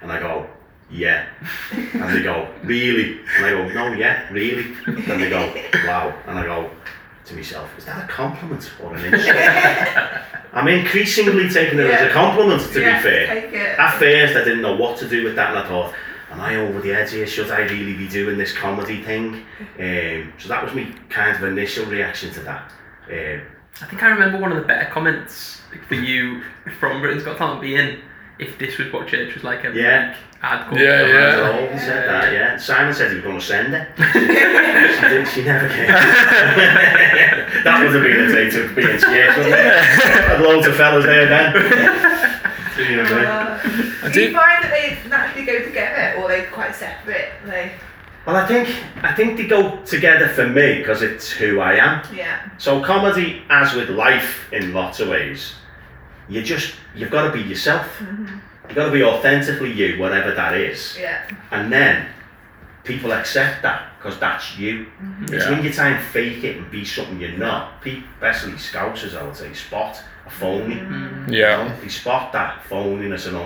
And 0.02 0.12
I 0.12 0.20
go, 0.20 0.48
"Yeah." 0.92 1.26
And 1.72 2.16
they 2.16 2.22
go, 2.24 2.48
"Really?" 2.64 3.20
And 3.38 3.46
I 3.46 3.50
go, 3.52 3.68
"No, 3.70 3.94
yeah, 3.94 4.28
really." 4.32 4.76
And 4.86 5.22
they 5.22 5.30
go, 5.30 5.54
"Wow." 5.88 6.14
And 6.28 6.38
I 6.40 6.44
go 6.46 6.70
to 7.26 7.36
myself, 7.36 7.70
"Is 7.78 7.86
that 7.86 8.04
a 8.04 8.08
compliment 8.08 8.70
or 8.84 8.96
an 8.96 9.06
insult?" 9.14 9.38
I'm 10.54 10.68
increasingly 10.70 11.50
taking 11.50 11.80
it 11.80 11.88
as 11.88 12.10
a 12.10 12.14
compliment, 12.14 12.62
to 12.72 12.80
yeah, 12.82 12.98
be 12.98 13.04
fair. 13.04 13.28
Take 13.28 13.54
it. 13.54 13.78
At 13.80 13.98
first, 14.00 14.36
I 14.36 14.44
didn't 14.46 14.62
know 14.62 14.76
what 14.76 14.98
to 15.00 15.08
do 15.10 15.24
with 15.26 15.36
that, 15.36 15.50
and 15.50 15.60
I 15.60 15.68
thought, 15.68 15.94
am 16.32 16.40
I 16.40 16.56
over 16.56 16.80
the 16.80 16.94
edge 16.94 17.12
here? 17.12 17.28
Should 17.28 17.52
I 17.52 17.62
really 17.62 17.94
be 17.94 18.08
doing 18.08 18.38
this 18.38 18.54
comedy 18.54 19.02
thing? 19.04 19.44
Um, 19.80 20.34
so 20.38 20.48
that 20.48 20.64
was 20.64 20.74
my 20.74 20.86
kind 21.10 21.36
of 21.36 21.44
initial 21.44 21.86
reaction 21.88 22.32
to 22.34 22.40
that. 22.42 22.72
Um, 23.12 23.42
I 23.82 23.86
think 23.86 24.02
I 24.04 24.10
remember 24.10 24.38
one 24.40 24.52
of 24.52 24.58
the 24.58 24.64
better 24.68 24.90
comments 24.92 25.62
for 25.88 25.96
you 25.96 26.42
from 26.80 27.02
Britain's 27.02 27.24
Got 27.24 27.38
Talent 27.38 27.62
being, 27.62 28.00
if 28.40 28.58
this 28.58 28.78
was 28.78 28.92
what 28.92 29.08
church 29.08 29.34
was 29.34 29.44
like 29.44 29.64
every 29.66 29.82
Yeah. 29.82 30.10
week, 30.10 30.18
I'd 30.42 30.66
come. 30.70 30.78
Yeah, 30.78 31.02
to 31.02 31.08
yeah. 31.08 31.36
the 31.36 31.44
Alden 31.54 31.68
house." 31.78 31.82
said 31.86 32.10
that, 32.10 32.34
yeah. 32.34 32.58
Simon 32.58 32.94
said 32.94 33.10
he 33.10 33.16
was 33.16 33.24
going 33.24 33.40
to 33.40 33.46
send 33.46 33.74
it. 33.74 33.88
she, 33.98 35.08
did, 35.10 35.28
she 35.28 35.44
never 35.44 35.68
came. 35.68 35.88
that 35.88 37.80
would 37.84 37.94
have 37.94 38.04
been 38.04 38.20
a 38.26 38.32
day 38.32 38.50
to 38.52 38.76
be 38.76 38.82
in 38.84 38.98
church, 39.00 39.38
wouldn't 39.38 39.56
it? 39.56 39.84
Had 39.84 40.42
loads 40.42 40.68
of 40.68 40.76
fellas 40.76 41.06
there 41.06 41.28
then. 41.28 42.32
You 42.78 42.98
know 42.98 43.04
what 43.04 43.14
I 43.14 43.16
mean? 43.64 43.94
Uh, 44.04 44.10
do 44.12 44.20
you 44.22 44.28
do- 44.28 44.34
find 44.36 44.62
that 44.62 44.70
they 44.70 45.10
naturally 45.10 45.46
go 45.46 45.64
together, 45.64 46.20
or 46.20 46.26
are 46.26 46.28
they 46.28 46.44
quite 46.52 46.76
separate? 46.76 47.30
They, 47.46 47.72
Well, 48.26 48.36
I 48.36 48.46
think 48.48 48.68
I 49.04 49.14
think 49.14 49.38
they 49.38 49.46
go 49.48 49.78
together 49.86 50.28
for 50.30 50.48
me 50.48 50.80
because 50.80 51.02
it's 51.04 51.30
who 51.30 51.60
I 51.60 51.74
am. 51.76 52.02
yeah, 52.14 52.50
So 52.58 52.82
comedy, 52.84 53.44
as 53.50 53.74
with 53.76 53.90
life 53.90 54.52
in 54.52 54.74
lots 54.74 55.00
of 55.00 55.10
ways, 55.10 55.54
you 56.28 56.42
just 56.42 56.74
you've 56.96 57.12
got 57.12 57.28
to 57.28 57.32
be 57.32 57.42
yourself. 57.48 57.86
Mm-hmm. 58.00 58.38
You've 58.68 58.76
got 58.76 58.86
to 58.88 58.92
be 58.92 59.04
authentically 59.04 59.72
you, 59.72 60.00
whatever 60.00 60.32
that 60.34 60.56
is, 60.56 60.98
yeah, 61.00 61.28
and 61.52 61.72
then 61.72 62.08
people 62.84 63.12
accept 63.14 63.62
that 63.62 63.92
because 63.98 64.18
that's 64.20 64.58
you. 64.58 64.86
Mm-hmm. 65.02 65.24
It's 65.36 65.46
Yeah. 65.46 65.52
when 65.52 65.64
you 65.64 65.72
try 65.72 65.90
and 65.90 66.04
fake 66.04 66.44
it 66.44 66.58
and 66.58 66.70
be 66.72 66.84
something 66.84 67.20
you're 67.22 67.38
not. 67.38 67.82
People, 67.84 68.08
especially 68.16 68.54
scousers, 68.54 69.16
I 69.16 69.22
would 69.24 69.36
say, 69.36 69.54
spot 69.54 70.02
a 70.26 70.30
phony. 70.32 70.76
Mm-hmm. 70.78 71.32
Yeah. 71.32 71.76
They 71.82 71.90
spot 71.90 72.32
that 72.34 72.64
phoniness 72.70 73.28
and 73.28 73.38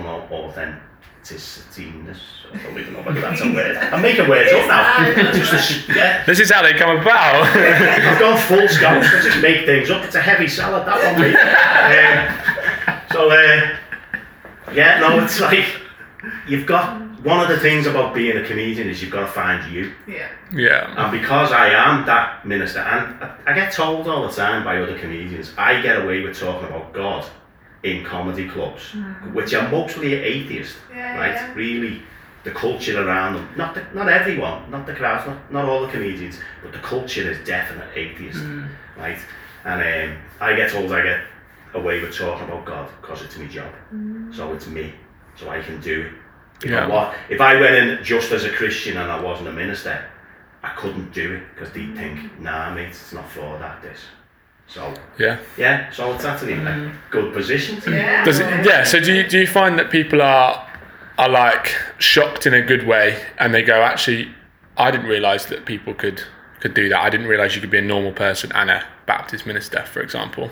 unauthenticityness. 1.24 2.20
I 2.52 2.58
don't 2.62 2.78
even 2.78 2.92
know 2.94 3.00
whether 3.02 3.20
that's 3.20 3.40
a 3.40 3.52
word. 3.52 3.76
I'm 3.76 4.02
making 4.02 4.28
words 4.28 4.52
up 4.52 4.66
now. 4.68 5.32
Just 5.32 5.88
yeah. 5.88 6.24
This 6.24 6.40
is 6.40 6.50
how 6.50 6.62
they 6.62 6.74
come 6.74 6.96
about. 6.98 7.34
I've 7.56 8.18
gone 8.18 8.38
full 8.38 8.68
scout. 8.68 9.02
I 9.02 9.22
just 9.22 9.40
make 9.42 9.66
things 9.66 9.90
up. 9.90 10.04
It's 10.04 10.14
a 10.16 10.20
heavy 10.20 10.48
salad, 10.48 10.86
that 10.86 11.12
one, 11.12 11.20
mate. 11.20 11.36
um, 11.36 13.00
so, 13.12 13.30
uh, 13.30 13.76
yeah, 14.74 15.00
no, 15.00 15.22
it's 15.24 15.40
like 15.40 15.66
you've 16.48 16.66
got 16.66 17.00
one 17.24 17.40
of 17.40 17.48
the 17.48 17.58
things 17.58 17.86
about 17.86 18.14
being 18.14 18.36
a 18.36 18.44
comedian 18.46 18.88
is 18.88 19.02
you've 19.02 19.10
got 19.10 19.20
to 19.20 19.26
find 19.26 19.70
you. 19.72 19.92
yeah, 20.06 20.28
yeah. 20.52 20.94
And 20.96 21.12
because 21.20 21.52
I 21.52 21.68
am 21.70 22.06
that 22.06 22.46
minister, 22.46 22.78
and 22.80 23.22
I- 23.22 23.34
I 23.46 23.52
get 23.52 23.72
told 23.72 24.08
all 24.08 24.26
the 24.26 24.32
time 24.34 24.64
by 24.64 24.78
other 24.80 24.98
comedians, 24.98 25.52
I 25.58 25.80
get 25.82 26.02
away 26.02 26.22
with 26.22 26.38
talking 26.38 26.68
about 26.68 26.92
God 26.92 27.26
in 27.82 28.04
comedy 28.04 28.46
clubs, 28.48 28.94
which 29.32 29.54
are 29.54 29.68
mostly 29.70 30.14
atheist, 30.14 30.76
Yeah, 30.94 31.18
right? 31.18 31.32
yeah. 31.34 31.52
Really, 31.54 32.02
the 32.44 32.50
culture 32.50 33.06
around 33.06 33.34
them, 33.34 33.48
not 33.56 33.74
the, 33.74 33.84
not 33.94 34.08
everyone, 34.08 34.70
not 34.70 34.86
the 34.86 34.94
crowds, 34.94 35.26
not, 35.26 35.52
not 35.52 35.64
all 35.66 35.82
the 35.82 35.92
comedians, 35.92 36.38
but 36.62 36.72
the 36.72 36.78
culture 36.78 37.30
is 37.30 37.46
definitely 37.46 38.02
atheist, 38.02 38.38
mm. 38.38 38.68
right? 38.96 39.18
And 39.64 40.12
um, 40.12 40.18
I 40.40 40.54
get 40.54 40.70
told 40.70 40.90
I 40.92 41.02
get 41.02 41.20
away 41.74 42.00
with 42.00 42.16
talking 42.16 42.48
about 42.48 42.64
God 42.64 42.90
because 43.00 43.22
it's 43.22 43.36
my 43.36 43.46
job, 43.46 43.70
mm. 43.94 44.34
so 44.34 44.52
it's 44.54 44.66
me, 44.66 44.92
so 45.36 45.50
I 45.50 45.60
can 45.60 45.80
do 45.80 46.02
it. 46.02 46.12
If, 46.64 46.70
Yeah. 46.70 46.84
I 46.84 46.88
wa- 46.88 47.14
if 47.28 47.40
I 47.40 47.60
went 47.60 47.74
in 47.74 48.04
just 48.04 48.32
as 48.32 48.44
a 48.44 48.50
Christian 48.50 48.96
and 48.96 49.10
I 49.10 49.20
wasn't 49.20 49.48
a 49.48 49.52
minister, 49.52 50.02
I 50.62 50.70
couldn't 50.70 51.12
do 51.12 51.34
it 51.34 51.42
because 51.54 51.72
they'd 51.72 51.94
think, 51.94 52.18
mm. 52.20 52.40
nah, 52.40 52.74
mate, 52.74 52.88
it's 52.88 53.12
not 53.12 53.28
for 53.30 53.58
that. 53.58 53.82
This, 53.82 53.98
so 54.66 54.94
Yeah. 55.18 55.38
yeah, 55.58 55.90
so 55.90 56.14
it's 56.14 56.24
actually 56.24 56.54
a 56.54 56.92
good 57.10 57.34
position. 57.34 57.80
To 57.82 57.90
yeah. 57.90 58.24
Does 58.24 58.40
it, 58.40 58.64
yeah. 58.64 58.84
So 58.84 58.98
do 59.00 59.12
you, 59.12 59.26
do 59.28 59.38
you 59.40 59.46
find 59.46 59.78
that 59.78 59.90
people 59.90 60.22
are 60.22 60.69
are 61.20 61.28
like 61.28 61.74
shocked 61.98 62.46
in 62.46 62.54
a 62.54 62.62
good 62.62 62.86
way, 62.86 63.22
and 63.38 63.52
they 63.54 63.62
go, 63.62 63.82
actually, 63.82 64.28
I 64.76 64.90
didn't 64.90 65.06
realise 65.06 65.46
that 65.46 65.64
people 65.66 65.94
could 65.94 66.22
could 66.60 66.74
do 66.74 66.88
that. 66.88 67.00
I 67.00 67.10
didn't 67.10 67.26
realise 67.26 67.54
you 67.54 67.60
could 67.60 67.70
be 67.70 67.78
a 67.78 67.82
normal 67.82 68.12
person 68.12 68.50
and 68.54 68.70
a 68.70 68.84
Baptist 69.06 69.46
minister, 69.46 69.82
for 69.84 70.00
example. 70.00 70.50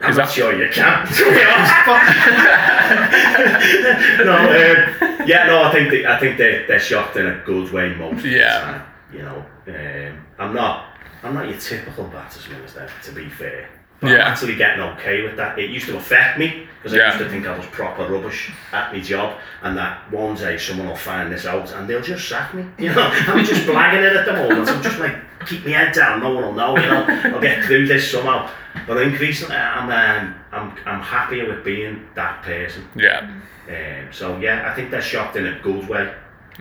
I'm 0.00 0.14
that- 0.16 0.30
sure 0.30 0.52
you 0.52 0.68
can. 0.72 1.06
To 1.16 1.24
be 1.24 1.44
honest. 1.44 1.86
no, 4.24 4.36
um, 4.36 5.28
yeah, 5.28 5.44
no, 5.46 5.62
I 5.62 5.70
think 5.72 5.90
they, 5.90 6.06
I 6.06 6.18
think 6.18 6.38
they 6.38 6.64
they're 6.66 6.80
shocked 6.80 7.16
in 7.16 7.26
a 7.26 7.42
good 7.44 7.70
way 7.72 7.94
most 7.94 8.16
of 8.16 8.22
the 8.22 8.30
Yeah. 8.30 8.60
time. 8.60 8.82
You 9.12 9.22
know, 9.22 9.44
um, 9.68 10.26
I'm 10.38 10.54
not 10.54 10.86
I'm 11.22 11.34
not 11.34 11.48
your 11.48 11.58
typical 11.58 12.04
Baptist 12.04 12.48
minister. 12.50 12.88
To 13.04 13.12
be 13.12 13.28
fair, 13.28 13.68
But 14.02 14.10
Yeah. 14.10 14.16
I'm 14.26 14.32
actually 14.32 14.56
getting 14.56 14.82
okay 14.82 15.22
with 15.22 15.36
that. 15.36 15.58
It 15.58 15.70
used 15.70 15.86
to 15.86 15.96
affect 15.96 16.38
me 16.38 16.66
because 16.78 16.92
I 16.92 16.98
Yeah. 16.98 17.06
used 17.14 17.18
to 17.24 17.30
think 17.30 17.46
I 17.46 17.56
was 17.56 17.64
proper 17.66 18.04
rubbish 18.06 18.50
at 18.72 18.92
my 18.92 18.98
job, 19.00 19.38
and 19.62 19.78
that 19.78 20.10
one 20.10 20.34
day 20.34 20.58
someone 20.58 20.88
will 20.88 20.96
find 20.96 21.30
this 21.32 21.46
out 21.46 21.72
and 21.72 21.88
they'll 21.88 22.02
just 22.02 22.28
sack 22.28 22.52
me. 22.52 22.64
You 22.78 22.92
know, 22.92 23.02
I'm 23.28 23.44
just 23.44 23.64
blagging 23.66 24.02
it 24.04 24.16
at 24.16 24.26
the 24.26 24.32
moment. 24.34 24.68
I'm 24.68 24.82
just 24.82 24.98
like 24.98 25.16
keep 25.46 25.64
my 25.64 25.70
head 25.72 25.94
down. 25.94 26.20
No 26.20 26.30
one 26.34 26.42
will 26.44 26.52
know. 26.52 26.76
You 26.76 26.86
know, 26.88 27.04
I'll 27.34 27.40
get 27.40 27.64
through 27.64 27.86
this 27.86 28.10
somehow. 28.10 28.48
But 28.88 28.96
increasingly, 29.02 29.54
I'm 29.56 29.88
um, 29.90 30.34
I'm 30.52 30.72
I'm 30.84 31.00
happier 31.00 31.46
with 31.48 31.64
being 31.64 32.08
that 32.14 32.42
person. 32.42 32.88
Yeah. 32.96 33.20
Um, 33.68 34.08
so 34.10 34.36
yeah, 34.38 34.68
I 34.70 34.74
think 34.74 34.90
they're 34.90 35.00
shocked 35.00 35.36
in 35.36 35.46
a 35.46 35.58
good 35.60 35.88
way 35.88 36.12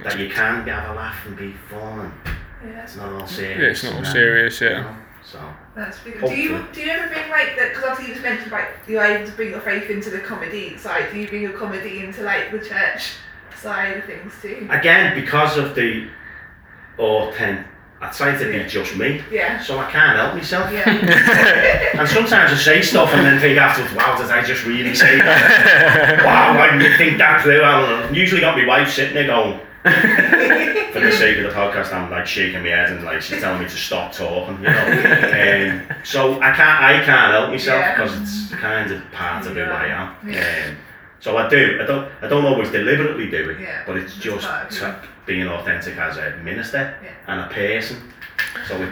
that 0.03 0.19
you 0.19 0.29
can 0.29 0.67
have 0.67 0.91
a 0.91 0.93
laugh 0.93 1.25
and 1.25 1.35
be 1.35 1.53
fun. 1.69 2.11
And 2.63 2.71
Yeah. 2.73 2.83
it's 2.83 2.95
not 2.97 3.11
all 3.13 3.25
serious. 3.25 3.59
Yeah, 3.59 3.67
it's 3.69 3.83
not 3.83 3.93
all 3.93 3.97
you 3.99 4.03
know, 4.05 4.11
serious, 4.13 4.61
you 4.61 4.67
yeah. 4.69 4.81
know, 4.81 4.95
So 5.31 5.39
That's 5.75 5.97
pretty 5.99 6.19
good. 6.19 6.29
Do 6.29 6.35
you 6.35 6.65
do 6.73 6.81
you 6.81 6.89
ever 6.91 7.07
bring 7.07 7.29
like 7.29 7.55
that? 7.57 7.69
Because 7.69 7.83
obviously 7.85 8.07
you 8.07 8.13
just 8.13 8.23
mentioned 8.23 8.51
like 8.51 8.67
you're 8.87 9.03
able 9.03 9.25
to 9.25 9.31
bring 9.33 9.51
your 9.51 9.61
faith 9.61 9.89
into 9.89 10.09
the 10.09 10.19
comedy 10.19 10.77
side. 10.77 11.07
Do 11.11 11.19
you 11.19 11.27
bring 11.27 11.41
your 11.41 11.53
comedy 11.53 11.99
into 12.03 12.21
like 12.23 12.51
the 12.51 12.59
church 12.59 13.11
side 13.61 13.97
of 13.97 14.05
things 14.05 14.33
too? 14.41 14.67
again, 14.69 15.19
because 15.19 15.57
of 15.57 15.73
the 15.75 16.07
authentic, 16.99 17.65
I 18.01 18.09
try 18.09 18.35
to 18.37 18.51
Yeah. 18.51 18.63
be 18.63 18.69
just 18.69 18.95
me. 18.97 19.21
Yeah. 19.31 19.61
So 19.61 19.77
I 19.79 19.89
can't 19.89 20.17
help 20.17 20.33
myself. 20.35 20.71
Yeah. 20.71 21.87
And 21.99 22.07
sometimes 22.09 22.51
I 22.51 22.55
say 22.55 22.81
stuff 22.81 23.13
and 23.13 23.25
then 23.25 23.39
think 23.39 23.59
afterwards, 23.59 23.93
wow, 23.93 24.17
did 24.17 24.31
I 24.31 24.43
just 24.43 24.65
really 24.65 24.95
say 24.95 25.17
that? 25.19 26.23
wow, 26.25 26.59
I 26.59 26.77
didn't 26.77 26.97
think 26.97 27.17
that 27.19 27.41
through. 27.43 27.61
I 27.63 27.79
don't 27.79 28.11
know. 28.11 28.17
Usually 28.17 28.41
got 28.41 28.57
my 28.57 28.65
wife 28.65 28.91
sitting 28.91 29.13
there 29.13 29.27
going, 29.27 29.59
for 30.93 30.99
the 30.99 31.11
sake 31.11 31.37
of 31.37 31.43
the 31.43 31.49
podcast, 31.49 31.93
I'm 31.93 32.09
like 32.11 32.27
shaking 32.27 32.61
my 32.61 32.69
head 32.69 32.91
and 32.91 33.03
like 33.03 33.21
she's 33.21 33.39
telling 33.41 33.59
me 33.61 33.65
to 33.65 33.75
stop 33.77 34.11
talking, 34.13 34.57
you 34.57 34.63
know. 34.69 35.81
um, 35.89 35.95
so 36.03 36.39
I 36.41 36.51
can't, 36.51 36.83
I 36.83 37.01
can't 37.03 37.31
help 37.31 37.49
myself 37.49 37.79
Yeah. 37.79 37.95
because 38.03 38.21
it's 38.21 38.55
kind 38.55 38.91
of 38.91 39.11
part 39.11 39.45
of 39.47 39.53
who 39.53 39.61
I 39.63 39.87
am. 39.87 40.15
Um, 40.71 40.77
so 41.19 41.37
I 41.37 41.47
do. 41.49 41.79
I 41.79 41.85
don't. 41.85 42.11
I 42.23 42.27
don't 42.27 42.45
always 42.45 42.71
deliberately 42.71 43.29
do 43.29 43.51
it, 43.51 43.59
Yeah. 43.59 43.83
but 43.85 43.95
it's 43.97 44.15
just 44.17 44.47
being 45.27 45.47
authentic 45.47 45.95
as 45.97 46.17
a 46.17 46.35
minister 46.43 46.95
Yeah. 47.03 47.11
and 47.27 47.41
a 47.41 47.47
person. 47.53 48.11
So 48.67 48.75
it 48.81 48.89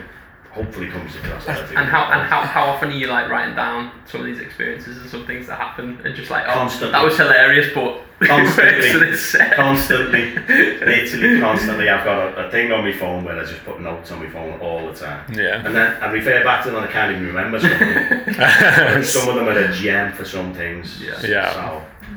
hopefully 0.52 0.88
comes 0.90 1.16
across. 1.16 1.46
that 1.46 1.60
And 1.76 1.88
how 1.88 2.06
and 2.12 2.28
how, 2.28 2.42
how 2.42 2.66
often 2.66 2.90
are 2.90 2.94
you 2.94 3.08
like 3.08 3.30
writing 3.30 3.56
down 3.56 3.92
some 4.06 4.22
of 4.22 4.26
these 4.28 4.40
experiences 4.40 4.98
and 4.98 5.10
some 5.10 5.26
things 5.26 5.48
that 5.48 5.58
happen 5.60 6.00
and 6.04 6.16
just 6.16 6.30
like 6.32 6.46
oh 6.48 6.54
Constantly. 6.54 6.92
that 6.92 7.04
was 7.06 7.18
hilarious 7.18 7.74
but 7.74 8.02
Constantly. 8.28 8.92
so 8.92 9.00
this 9.00 9.26
set. 9.32 9.56
constantly, 9.56 10.32
literally 10.36 11.40
constantly. 11.40 11.88
I've 11.90 12.04
got 12.04 12.38
a, 12.38 12.48
a 12.48 12.52
thing 12.52 12.72
on 12.74 12.84
my 12.84 12.92
phone 12.92 13.24
where 13.24 13.40
I 13.40 13.46
just 13.46 13.64
put 13.64 13.80
notes 13.80 14.12
on 14.12 14.20
my 14.22 14.30
phone 14.30 14.60
all 14.60 14.88
the 14.88 14.94
time. 14.94 15.32
Yeah. 15.34 15.66
And 15.66 15.74
then 15.74 16.02
I 16.04 16.12
refer 16.12 16.44
back 16.44 16.64
to 16.64 16.70
them 16.72 16.80
and 16.84 16.90
I 16.90 16.92
can't 16.92 17.12
even 17.14 17.28
remember 17.28 17.60
some 17.62 17.72
of 17.72 17.80
them. 17.80 19.04
some 19.04 19.30
of 19.30 19.36
them 19.36 19.48
are 19.48 19.58
a 19.58 19.72
gem 19.74 20.12
for 20.14 20.26
some 20.26 20.54
things. 20.54 21.02
Yeah. 21.02 21.18
Yeah. 21.26 21.54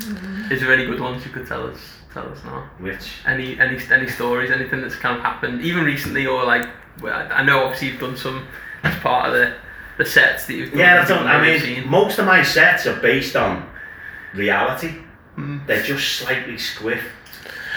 So, 0.01 0.15
Is 0.53 0.61
there 0.61 0.73
any 0.73 0.87
good 0.87 1.01
ones 1.01 1.25
you 1.25 1.31
could 1.31 1.47
tell 1.47 1.69
us 1.69 1.79
tell 2.13 2.29
us 2.29 2.43
now? 2.45 2.69
which 2.81 3.13
Any 3.25 3.59
any 3.61 3.79
any 3.91 4.09
stories, 4.09 4.51
anything 4.51 4.81
that's 4.81 4.97
kind 4.97 5.17
of 5.17 5.23
happened, 5.23 5.61
even 5.63 5.85
recently 5.85 6.27
or 6.27 6.45
like 6.45 6.63
well, 6.65 6.73
I 7.03 7.09
I 7.41 7.45
know 7.45 7.65
obviously 7.65 7.89
you've 7.89 8.01
done 8.01 8.17
some 8.17 8.47
as 8.83 8.95
part 9.01 9.29
of 9.29 9.35
the 9.35 9.55
the 9.99 10.07
sets 10.07 10.47
that 10.47 10.55
you've 10.55 10.71
done. 10.71 10.79
yeah, 10.79 10.95
that 10.97 11.09
that's 11.09 11.21
all, 11.21 11.27
I 11.27 11.41
mean, 11.41 11.61
seen. 11.61 11.89
most 11.89 12.19
of 12.19 12.27
my 12.27 12.43
sets 12.43 12.87
are 12.87 12.99
based 13.01 13.37
on 13.37 13.69
reality. 14.35 14.95
Mm. 15.37 15.67
They're 15.67 15.83
just 15.83 16.09
slightly 16.19 16.55
squiffed, 16.55 17.11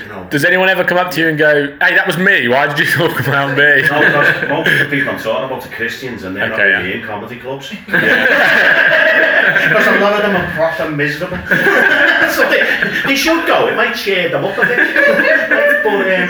know. 0.07 0.27
Does 0.29 0.45
anyone 0.45 0.69
ever 0.69 0.83
come 0.83 0.97
up 0.97 1.11
to 1.11 1.21
you 1.21 1.27
and 1.29 1.37
go, 1.37 1.67
"Hey, 1.79 1.95
that 1.95 2.05
was 2.07 2.17
me. 2.17 2.47
Why 2.47 2.67
did 2.67 2.79
you 2.79 2.85
talk 2.93 3.19
about 3.19 3.57
me?" 3.57 3.81
No, 3.89 3.99
because 3.99 4.49
most 4.49 4.67
of 4.71 4.79
the 4.79 4.85
people 4.89 5.09
I'm 5.13 5.19
talking 5.19 5.45
about 5.45 5.65
are 5.65 5.69
Christians 5.75 6.23
and 6.23 6.35
they're 6.35 6.49
not 6.49 6.59
Okay, 6.59 6.69
really 6.69 6.93
in 6.99 7.03
comedy 7.05 7.39
clubs. 7.39 7.69
because 7.85 9.87
a 9.87 9.99
lot 9.99 10.13
of 10.13 10.21
them 10.23 10.35
are 10.35 10.51
proper 10.53 10.89
miserable. 10.91 11.37
so 12.31 12.49
they, 12.49 12.63
they 13.05 13.15
should 13.15 13.45
go, 13.47 13.67
it 13.67 13.75
might 13.75 13.93
cheer 13.95 14.29
them 14.29 14.45
up 14.45 14.57
a 14.57 14.61
bit. 14.61 15.83
but, 15.83 16.19
um, 16.19 16.29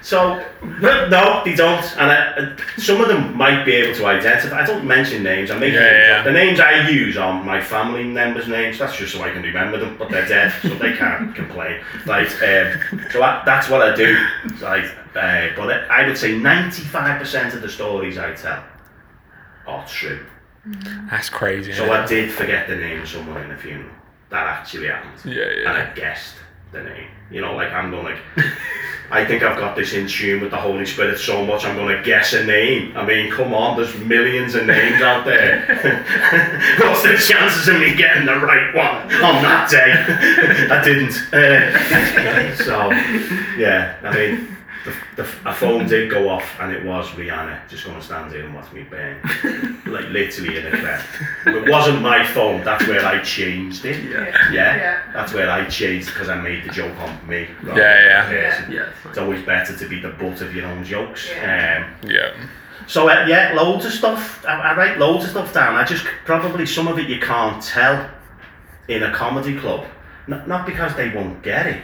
so, 0.00 0.42
no, 0.80 1.42
they 1.44 1.54
don't. 1.54 1.84
And 1.98 2.10
I, 2.10 2.56
some 2.76 3.00
of 3.00 3.08
them 3.08 3.36
might 3.36 3.64
be 3.64 3.72
able 3.72 3.94
to 3.96 4.06
identify. 4.06 4.60
I 4.62 4.66
don't 4.66 4.84
mention 4.84 5.22
names, 5.22 5.50
I 5.50 5.58
make 5.58 5.74
Yeah, 5.74 5.80
names 5.80 6.06
yeah. 6.08 6.22
The 6.22 6.32
names 6.32 6.60
I 6.60 6.88
use 6.88 7.16
are 7.16 7.42
my 7.44 7.60
family 7.60 8.04
members' 8.04 8.48
names. 8.48 8.78
That's 8.78 8.96
just 8.96 9.12
so 9.14 9.22
I 9.22 9.30
can 9.30 9.42
remember 9.42 9.78
them, 9.78 9.96
but 9.98 10.10
they're 10.10 10.26
dead, 10.26 10.52
so 10.62 10.68
they 10.70 10.94
can't 10.96 11.34
complain. 11.34 11.80
Like, 12.06 12.30
um, 12.42 13.00
so 13.10 13.22
I, 13.22 13.42
that's 13.44 13.68
what 13.68 13.82
I 13.82 13.94
do. 13.94 14.16
Like, 14.60 14.84
uh, 15.14 15.48
but 15.56 15.90
I 15.90 16.06
would 16.06 16.16
say 16.16 16.32
95% 16.32 17.54
of 17.54 17.62
the 17.62 17.68
stories 17.68 18.18
I 18.18 18.34
tell 18.34 18.64
are 19.66 19.86
true. 19.86 20.24
That's 21.10 21.28
crazy. 21.28 21.72
So 21.72 21.92
I 21.92 22.06
did 22.06 22.30
forget 22.30 22.68
the 22.68 22.76
name 22.76 23.00
of 23.00 23.08
someone 23.08 23.42
in 23.42 23.48
the 23.48 23.56
funeral. 23.56 23.90
That 24.30 24.46
actually 24.46 24.88
happened. 24.88 25.12
Yeah, 25.24 25.34
yeah. 25.34 25.68
And 25.68 25.78
yeah. 25.78 25.90
I 25.90 25.94
guessed 25.94 26.36
the 26.72 26.82
name. 26.82 27.08
You 27.30 27.40
know, 27.40 27.54
like 27.54 27.72
I'm 27.72 27.90
going 27.90 28.04
like, 28.04 28.46
I 29.10 29.26
think 29.26 29.42
I've 29.42 29.58
got 29.58 29.76
this 29.76 29.92
in 29.92 30.08
tune 30.08 30.40
with 30.40 30.50
the 30.50 30.56
Holy 30.56 30.86
Spirit 30.86 31.18
so 31.18 31.44
much 31.44 31.66
I'm 31.66 31.76
going 31.76 31.94
to 31.94 32.02
guess 32.02 32.32
a 32.32 32.44
name. 32.44 32.96
I 32.96 33.04
mean, 33.04 33.30
come 33.30 33.52
on, 33.52 33.76
there's 33.76 33.94
millions 33.98 34.54
of 34.54 34.66
names 34.66 35.02
out 35.02 35.26
there. 35.26 35.66
What's 36.80 37.02
the 37.02 37.16
chances 37.16 37.68
of 37.68 37.78
me 37.78 37.94
getting 37.94 38.24
the 38.24 38.36
right 38.36 38.74
one 38.74 39.02
on 39.22 39.42
that 39.42 39.68
day? 39.70 39.92
I 40.74 40.82
didn't. 40.82 41.12
Uh, 41.32 42.54
so, 42.64 42.90
yeah, 43.58 43.96
I 44.02 44.14
mean, 44.14 44.51
the, 44.84 45.22
the, 45.22 45.28
a 45.48 45.54
phone 45.54 45.86
did 45.86 46.10
go 46.10 46.28
off 46.28 46.44
and 46.60 46.72
it 46.72 46.84
was 46.84 47.08
Rihanna 47.10 47.68
just 47.68 47.84
going 47.84 47.96
to 47.98 48.04
stand 48.04 48.30
there 48.32 48.44
and 48.44 48.54
watch 48.54 48.70
me 48.72 48.82
burn. 48.82 49.20
like 49.86 50.06
literally 50.10 50.58
in 50.58 50.66
a 50.66 50.70
crowd. 50.70 51.04
It 51.46 51.70
wasn't 51.70 52.02
my 52.02 52.24
phone, 52.24 52.64
that's 52.64 52.86
where 52.88 53.04
I 53.04 53.22
changed 53.22 53.84
it. 53.84 54.02
Yeah. 54.10 54.24
Yeah, 54.52 54.76
Yeah. 54.76 54.98
that's 55.12 55.32
where 55.32 55.50
I 55.50 55.64
changed 55.66 56.08
because 56.08 56.28
I 56.28 56.34
made 56.40 56.64
the 56.64 56.70
joke 56.70 56.96
on 56.98 57.28
me. 57.28 57.48
rather 57.62 57.80
Yeah, 57.80 58.30
yeah. 58.30 58.70
Yeah, 58.70 58.88
it's 58.88 59.06
It's 59.06 59.18
always 59.18 59.42
better 59.44 59.76
to 59.76 59.88
be 59.88 60.00
the 60.00 60.10
butt 60.10 60.40
of 60.40 60.54
your 60.54 60.66
own 60.66 60.84
jokes. 60.84 61.28
Yeah. 61.30 61.84
Um, 62.02 62.10
Yeah. 62.10 62.32
so 62.86 63.08
uh, 63.08 63.24
yeah, 63.28 63.52
loads 63.54 63.84
of 63.86 63.92
stuff. 63.92 64.44
I, 64.46 64.54
I 64.72 64.76
write 64.76 64.98
loads 64.98 65.24
of 65.24 65.30
stuff 65.30 65.52
down. 65.54 65.76
I 65.76 65.84
just 65.84 66.04
probably 66.24 66.66
some 66.66 66.88
of 66.88 66.98
it 66.98 67.08
you 67.08 67.20
can't 67.20 67.62
tell 67.62 68.08
in 68.88 69.02
a 69.04 69.12
comedy 69.14 69.56
club, 69.58 69.84
N- 70.28 70.42
not 70.48 70.66
because 70.66 70.94
they 70.96 71.08
won't 71.10 71.42
get 71.42 71.66
it. 71.66 71.82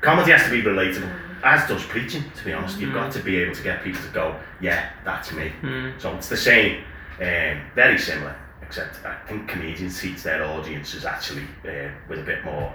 Comedy 0.00 0.30
has 0.32 0.44
to 0.44 0.50
be 0.50 0.62
relatable, 0.62 1.10
as 1.42 1.68
does 1.68 1.84
preaching. 1.84 2.24
To 2.36 2.44
be 2.44 2.52
honest, 2.52 2.78
you've 2.78 2.94
got 2.94 3.12
to 3.12 3.20
be 3.20 3.36
able 3.38 3.54
to 3.54 3.62
get 3.62 3.82
people 3.82 4.02
to 4.02 4.08
go, 4.08 4.36
yeah, 4.60 4.90
that's 5.04 5.32
me. 5.32 5.52
Mm. 5.62 6.00
So 6.00 6.14
it's 6.16 6.28
the 6.28 6.36
same, 6.36 6.84
um, 7.20 7.60
very 7.74 7.98
similar, 7.98 8.36
except 8.62 9.04
I 9.04 9.16
think 9.26 9.48
comedians 9.48 10.00
teach 10.00 10.22
their 10.22 10.44
audiences 10.44 11.04
actually 11.04 11.44
uh, 11.64 11.90
with 12.08 12.20
a 12.20 12.24
bit 12.24 12.44
more, 12.44 12.72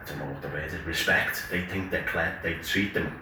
I 0.00 0.08
don't 0.08 0.18
know 0.18 0.26
what 0.26 0.42
the 0.42 0.48
word 0.48 0.72
is, 0.72 0.80
respect. 0.86 1.44
They 1.50 1.64
think 1.66 1.90
they're 1.90 2.04
clever, 2.04 2.38
they 2.42 2.54
treat 2.54 2.94
them 2.94 3.20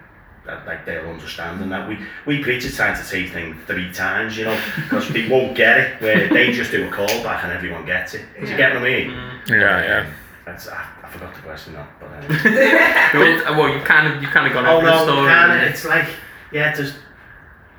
like 0.65 0.85
they'll 0.85 1.09
understand 1.09 1.61
and 1.61 1.71
that 1.71 1.87
we, 1.87 1.95
we 2.25 2.41
preach 2.41 2.61
preachers 2.61 2.75
trying 2.75 2.97
to 2.97 3.03
say 3.03 3.27
things 3.27 3.55
three 3.67 3.91
times, 3.93 4.37
you 4.37 4.45
know, 4.45 4.59
because 4.75 5.07
they 5.09 5.27
won't 5.27 5.55
get 5.55 5.79
it, 5.79 6.01
where 6.01 6.27
they 6.27 6.51
just 6.51 6.71
do 6.71 6.87
a 6.87 6.91
callback 6.91 7.43
and 7.43 7.53
everyone 7.53 7.85
gets 7.85 8.15
it. 8.15 8.25
Do 8.39 8.47
you 8.47 8.57
get 8.57 8.73
what 8.73 8.81
I 8.81 8.85
mean? 8.85 9.09
Yeah, 9.47 9.83
yeah. 9.83 10.11
That's, 10.49 10.67
I, 10.67 10.83
I 11.03 11.09
forgot 11.09 11.35
the 11.35 11.41
question 11.41 11.73
now, 11.73 11.87
but 11.99 12.07
uh, 12.09 13.09
Well, 13.13 13.57
well, 13.57 13.69
you 13.75 13.81
kind 13.81 14.11
of 14.11 14.21
you 14.21 14.27
kind 14.29 14.47
of 14.47 14.53
got 14.53 14.65
Oh 14.65 14.77
over 14.77 14.85
the 14.85 14.91
no, 14.91 15.03
story. 15.03 15.21
you 15.21 15.27
can't. 15.27 15.63
It's 15.63 15.85
like 15.85 16.09
yeah, 16.51 16.75
there's 16.75 16.93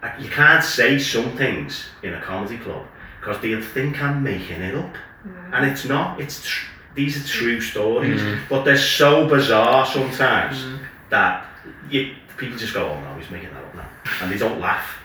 like, 0.03 0.21
you 0.21 0.29
can't 0.31 0.63
say 0.63 0.99
some 0.99 1.37
things 1.37 1.87
in 2.03 2.15
a 2.15 2.21
comedy 2.23 2.59
club 2.59 2.87
because 3.21 3.41
they'll 3.43 3.61
think 3.61 4.01
I'm 4.03 4.23
making 4.23 4.63
it 4.63 4.75
up, 4.75 4.95
mm. 5.27 5.51
and 5.53 5.71
it's 5.71 5.85
not. 5.85 6.21
It's 6.21 6.47
tr- 6.49 6.67
these 6.95 7.23
are 7.23 7.27
true 7.27 7.61
stories, 7.61 8.21
mm. 8.21 8.41
but 8.49 8.65
they're 8.65 8.79
so 8.79 9.27
bizarre 9.29 9.85
sometimes 9.87 10.59
mm. 10.59 10.79
that 11.11 11.47
you, 11.91 12.15
people 12.37 12.57
just 12.57 12.73
go, 12.75 12.89
"Oh 12.89 13.01
no, 13.01 13.19
he's 13.19 13.31
making 13.31 13.51
that 13.51 13.65
up 13.65 13.75
now," 13.75 13.89
and 14.23 14.33
they 14.33 14.39
don't 14.39 14.61
laugh 14.61 14.97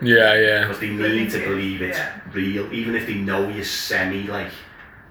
Yeah, 0.00 0.34
yeah. 0.34 0.60
because 0.62 0.80
they 0.80 0.90
need 0.90 1.30
to 1.30 1.38
believe 1.40 1.82
it's 1.82 1.98
Yeah. 1.98 2.20
real, 2.32 2.72
even 2.72 2.94
if 2.94 3.06
they 3.06 3.14
know 3.14 3.48
you're 3.48 3.64
semi 3.64 4.22
like 4.28 4.52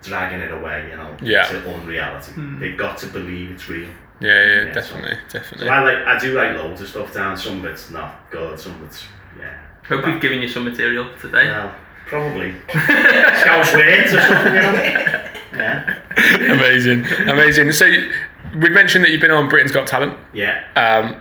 dragging 0.04 0.40
it 0.40 0.52
away. 0.52 0.88
You 0.92 0.98
know, 0.98 1.16
Yeah. 1.22 1.42
it's 1.44 1.52
an 1.52 1.74
unreality. 1.74 2.32
They've 2.60 2.78
got 2.78 2.98
to 3.00 3.08
believe 3.08 3.52
it's 3.52 3.68
real. 3.70 3.90
Yeah, 4.22 4.30
yeah, 4.46 4.64
Yeah, 4.66 4.74
definitely, 4.74 5.18
So 5.30 5.40
definitely. 5.40 5.70
I 5.70 5.82
like 5.84 5.98
I 6.06 6.20
do 6.20 6.36
write 6.38 6.56
loads 6.58 6.82
of 6.82 6.88
stuff 6.90 7.14
down. 7.14 7.38
Some 7.38 7.60
of 7.60 7.66
it's 7.66 7.90
not 7.90 8.30
good. 8.32 8.60
Some 8.60 8.74
of 8.76 8.84
it's 8.88 9.04
yeah. 9.40 9.54
Hope 9.88 10.06
we've 10.06 10.20
given 10.22 10.42
you 10.42 10.48
some 10.48 10.66
material 10.66 11.08
today. 11.22 11.48
Well, 11.48 11.74
probably 12.08 12.54
Scouse 12.70 13.74
words 13.74 14.14
or 14.14 14.20
something. 14.22 14.54
You 14.54 14.62
know? 14.62 15.26
Yeah. 15.56 15.96
Amazing, 16.54 17.06
amazing. 17.28 17.72
So 17.72 17.86
you- 17.86 18.12
we 18.56 18.70
mentioned 18.70 19.04
that 19.06 19.12
you've 19.12 19.22
been 19.22 19.30
on 19.32 19.48
Britain's 19.48 19.72
Got 19.72 19.86
Talent. 19.88 20.18
Yeah. 20.34 20.64
Um, 20.76 21.16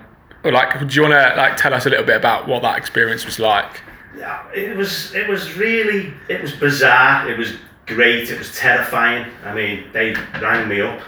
like, 0.51 0.79
do 0.87 0.95
you 0.95 1.03
want 1.03 1.13
to 1.13 1.35
like 1.37 1.57
tell 1.59 1.75
us 1.75 1.85
a 1.85 1.91
little 1.91 2.05
bit 2.07 2.17
about 2.17 2.49
what 2.49 2.63
that 2.63 2.79
experience 2.79 3.27
was 3.27 3.39
like? 3.39 3.83
Yeah, 4.17 4.43
it 4.55 4.77
was 4.77 5.15
it 5.15 5.29
was 5.29 5.55
really 5.57 6.13
it 6.29 6.41
was 6.41 6.53
bizarre. 6.53 7.29
It 7.31 7.37
was 7.39 7.53
great. 7.89 8.31
It 8.31 8.39
was 8.39 8.57
terrifying. 8.57 9.27
I 9.45 9.55
mean, 9.55 9.91
they 9.93 10.15
rang 10.41 10.69
me 10.69 10.81
up 10.81 11.01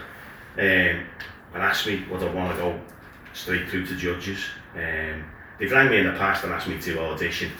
um, 0.58 0.64
and 0.64 1.06
asked 1.54 1.86
me 1.86 2.04
would 2.10 2.22
I 2.22 2.32
want 2.32 2.56
to 2.56 2.60
go 2.60 2.80
straight 3.32 3.68
through 3.68 3.86
to 3.86 3.96
judges. 3.96 4.40
Um, 4.74 5.24
they've 5.58 5.70
rang 5.70 5.90
me 5.90 5.98
in 5.98 6.06
the 6.06 6.18
past 6.18 6.42
and 6.42 6.52
asked 6.52 6.68
me 6.68 6.80
to 6.80 7.00
audition, 7.02 7.52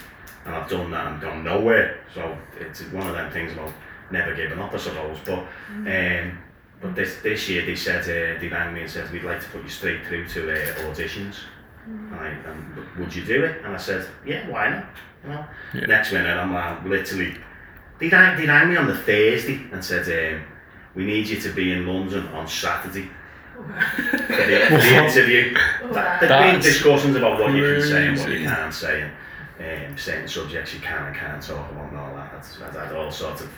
and 0.45 0.55
I've 0.55 0.69
done 0.69 0.91
that 0.91 1.07
and 1.07 1.21
gone 1.21 1.43
nowhere. 1.43 1.99
So 2.13 2.37
it's 2.59 2.81
one 2.91 3.07
of 3.07 3.13
them 3.13 3.31
things 3.31 3.53
about 3.53 3.71
never 4.11 4.35
given 4.35 4.59
up, 4.59 4.73
I 4.73 4.77
suppose. 4.77 5.17
But 5.25 5.45
um, 5.69 6.37
but 6.81 6.95
this 6.95 7.17
this 7.21 7.47
year 7.47 7.65
they 7.65 7.75
said 7.75 8.01
uh, 8.03 8.39
they 8.41 8.49
rang 8.49 8.73
me 8.73 8.81
and 8.81 8.89
said 8.89 9.11
we'd 9.11 9.23
like 9.23 9.41
to 9.41 9.47
put 9.49 9.63
you 9.63 9.69
straight 9.69 10.05
through 10.07 10.27
to 10.29 10.51
uh, 10.51 10.73
auditions. 10.89 11.35
And 11.85 12.15
I, 12.15 12.27
and 12.27 12.97
would 12.99 13.15
you 13.15 13.23
do 13.25 13.43
it? 13.43 13.65
And 13.65 13.73
I 13.73 13.77
said, 13.77 14.07
yeah, 14.23 14.47
why 14.47 14.69
not? 14.69 14.85
You 15.23 15.29
know. 15.29 15.45
Yeah. 15.73 15.85
Next 15.87 16.11
minute, 16.11 16.37
I'm 16.37 16.55
uh, 16.55 16.87
literally. 16.87 17.35
They 18.01 18.09
rang, 18.09 18.37
they 18.37 18.47
rang 18.47 18.69
me 18.69 18.75
on 18.77 18.87
the 18.87 18.97
Thursday 18.97 19.61
and 19.71 19.85
said, 19.85 20.33
um, 20.33 20.41
we 20.95 21.05
need 21.05 21.27
you 21.27 21.39
to 21.39 21.53
be 21.53 21.71
in 21.71 21.85
London 21.85 22.27
on 22.29 22.47
Saturday 22.47 23.09
for 23.53 23.61
the, 23.61 24.65
for 24.69 24.77
the 24.77 25.05
interview. 25.05 25.55
That, 25.93 26.19
there'd 26.19 26.51
been 26.51 26.61
discussions 26.61 27.15
about 27.15 27.39
what 27.39 27.53
you 27.53 27.63
can 27.63 27.81
say 27.83 28.07
and 28.07 28.19
what 28.19 28.29
you 28.31 28.45
can't 28.45 28.73
say, 28.73 29.09
and 29.59 29.91
um, 29.91 29.97
certain 29.97 30.27
subjects 30.27 30.73
you 30.73 30.79
can 30.79 31.05
and 31.05 31.15
can't 31.15 31.41
talk 31.41 31.71
about 31.71 31.89
and 31.89 31.99
all 31.99 32.15
that. 32.15 32.31
That's, 32.33 32.57
that's, 32.57 32.73
that's 32.73 32.93
all 32.93 33.11
sorts 33.11 33.41
of 33.41 33.49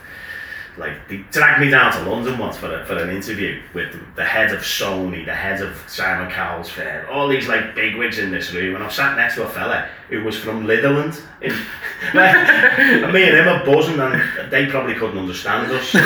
like 0.77 1.07
they 1.07 1.17
dragged 1.31 1.61
me 1.61 1.69
down 1.69 1.91
to 1.93 2.09
London 2.09 2.37
once 2.37 2.57
for, 2.57 2.73
a, 2.73 2.85
for 2.85 2.97
an 2.97 3.09
interview 3.09 3.61
with 3.73 3.95
the 4.15 4.23
head 4.23 4.51
of 4.51 4.61
Sony, 4.61 5.25
the 5.25 5.33
head 5.33 5.61
of 5.61 5.77
Simon 5.87 6.31
Cowell's 6.31 6.69
Fair, 6.69 7.09
all 7.11 7.27
these 7.27 7.47
like 7.47 7.75
bigwigs 7.75 8.19
in 8.19 8.31
this 8.31 8.51
room, 8.53 8.75
and 8.75 8.83
I 8.83 8.89
sat 8.89 9.15
next 9.15 9.35
to 9.35 9.43
a 9.43 9.49
fella 9.49 9.87
who 10.09 10.23
was 10.23 10.37
from 10.37 10.65
Litherland. 10.65 11.21
In, 11.41 11.51
and 12.13 13.13
me 13.13 13.23
and 13.23 13.37
him 13.37 13.47
are 13.47 13.65
buzzing, 13.65 13.99
and 13.99 14.51
they 14.51 14.65
probably 14.67 14.95
couldn't 14.95 15.17
understand 15.17 15.71
us. 15.71 15.93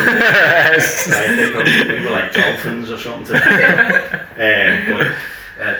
Like, 1.07 1.35
they, 1.35 1.51
probably, 1.51 1.99
we 1.99 2.05
were 2.05 2.11
like 2.11 2.33
dolphins 2.33 2.91
or 2.91 2.97
something. 2.97 3.35
um, 3.35 3.41
but, 4.37 5.15
uh, 5.59 5.79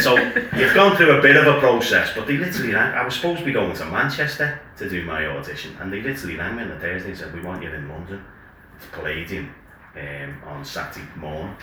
so 0.00 0.16
you've 0.16 0.74
gone 0.74 0.96
through 0.96 1.18
a 1.18 1.22
bit 1.22 1.36
of 1.36 1.46
a 1.46 1.58
process, 1.60 2.10
but 2.14 2.26
they 2.26 2.36
literally 2.36 2.74
rang. 2.74 2.94
I 2.94 3.04
was 3.04 3.14
supposed 3.14 3.40
to 3.40 3.44
be 3.44 3.52
going 3.52 3.74
to 3.74 3.84
Manchester 3.86 4.60
to 4.76 4.88
do 4.88 5.04
my 5.04 5.26
audition, 5.26 5.76
and 5.80 5.92
they 5.92 6.00
literally 6.00 6.36
rang 6.36 6.56
me 6.56 6.62
on 6.62 6.70
the 6.70 6.78
Thursday 6.78 7.10
and 7.10 7.18
said, 7.18 7.34
"We 7.34 7.40
want 7.40 7.62
you 7.62 7.72
in 7.72 7.88
London 7.88 8.24
to 8.80 8.88
Palladium 8.88 9.54
um, 9.96 10.42
on 10.46 10.64
Saturday 10.64 11.06
morning." 11.16 11.56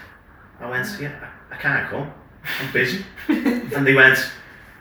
I 0.60 0.69
went, 0.69 0.88
"Yeah, 1.00 1.30
I, 1.52 1.56
I 1.56 1.58
can't 1.58 1.89
come. 1.89 2.12
I'm 2.60 2.71
busy." 2.71 3.06
and 3.28 3.86
they 3.86 3.93
went, 3.93 4.19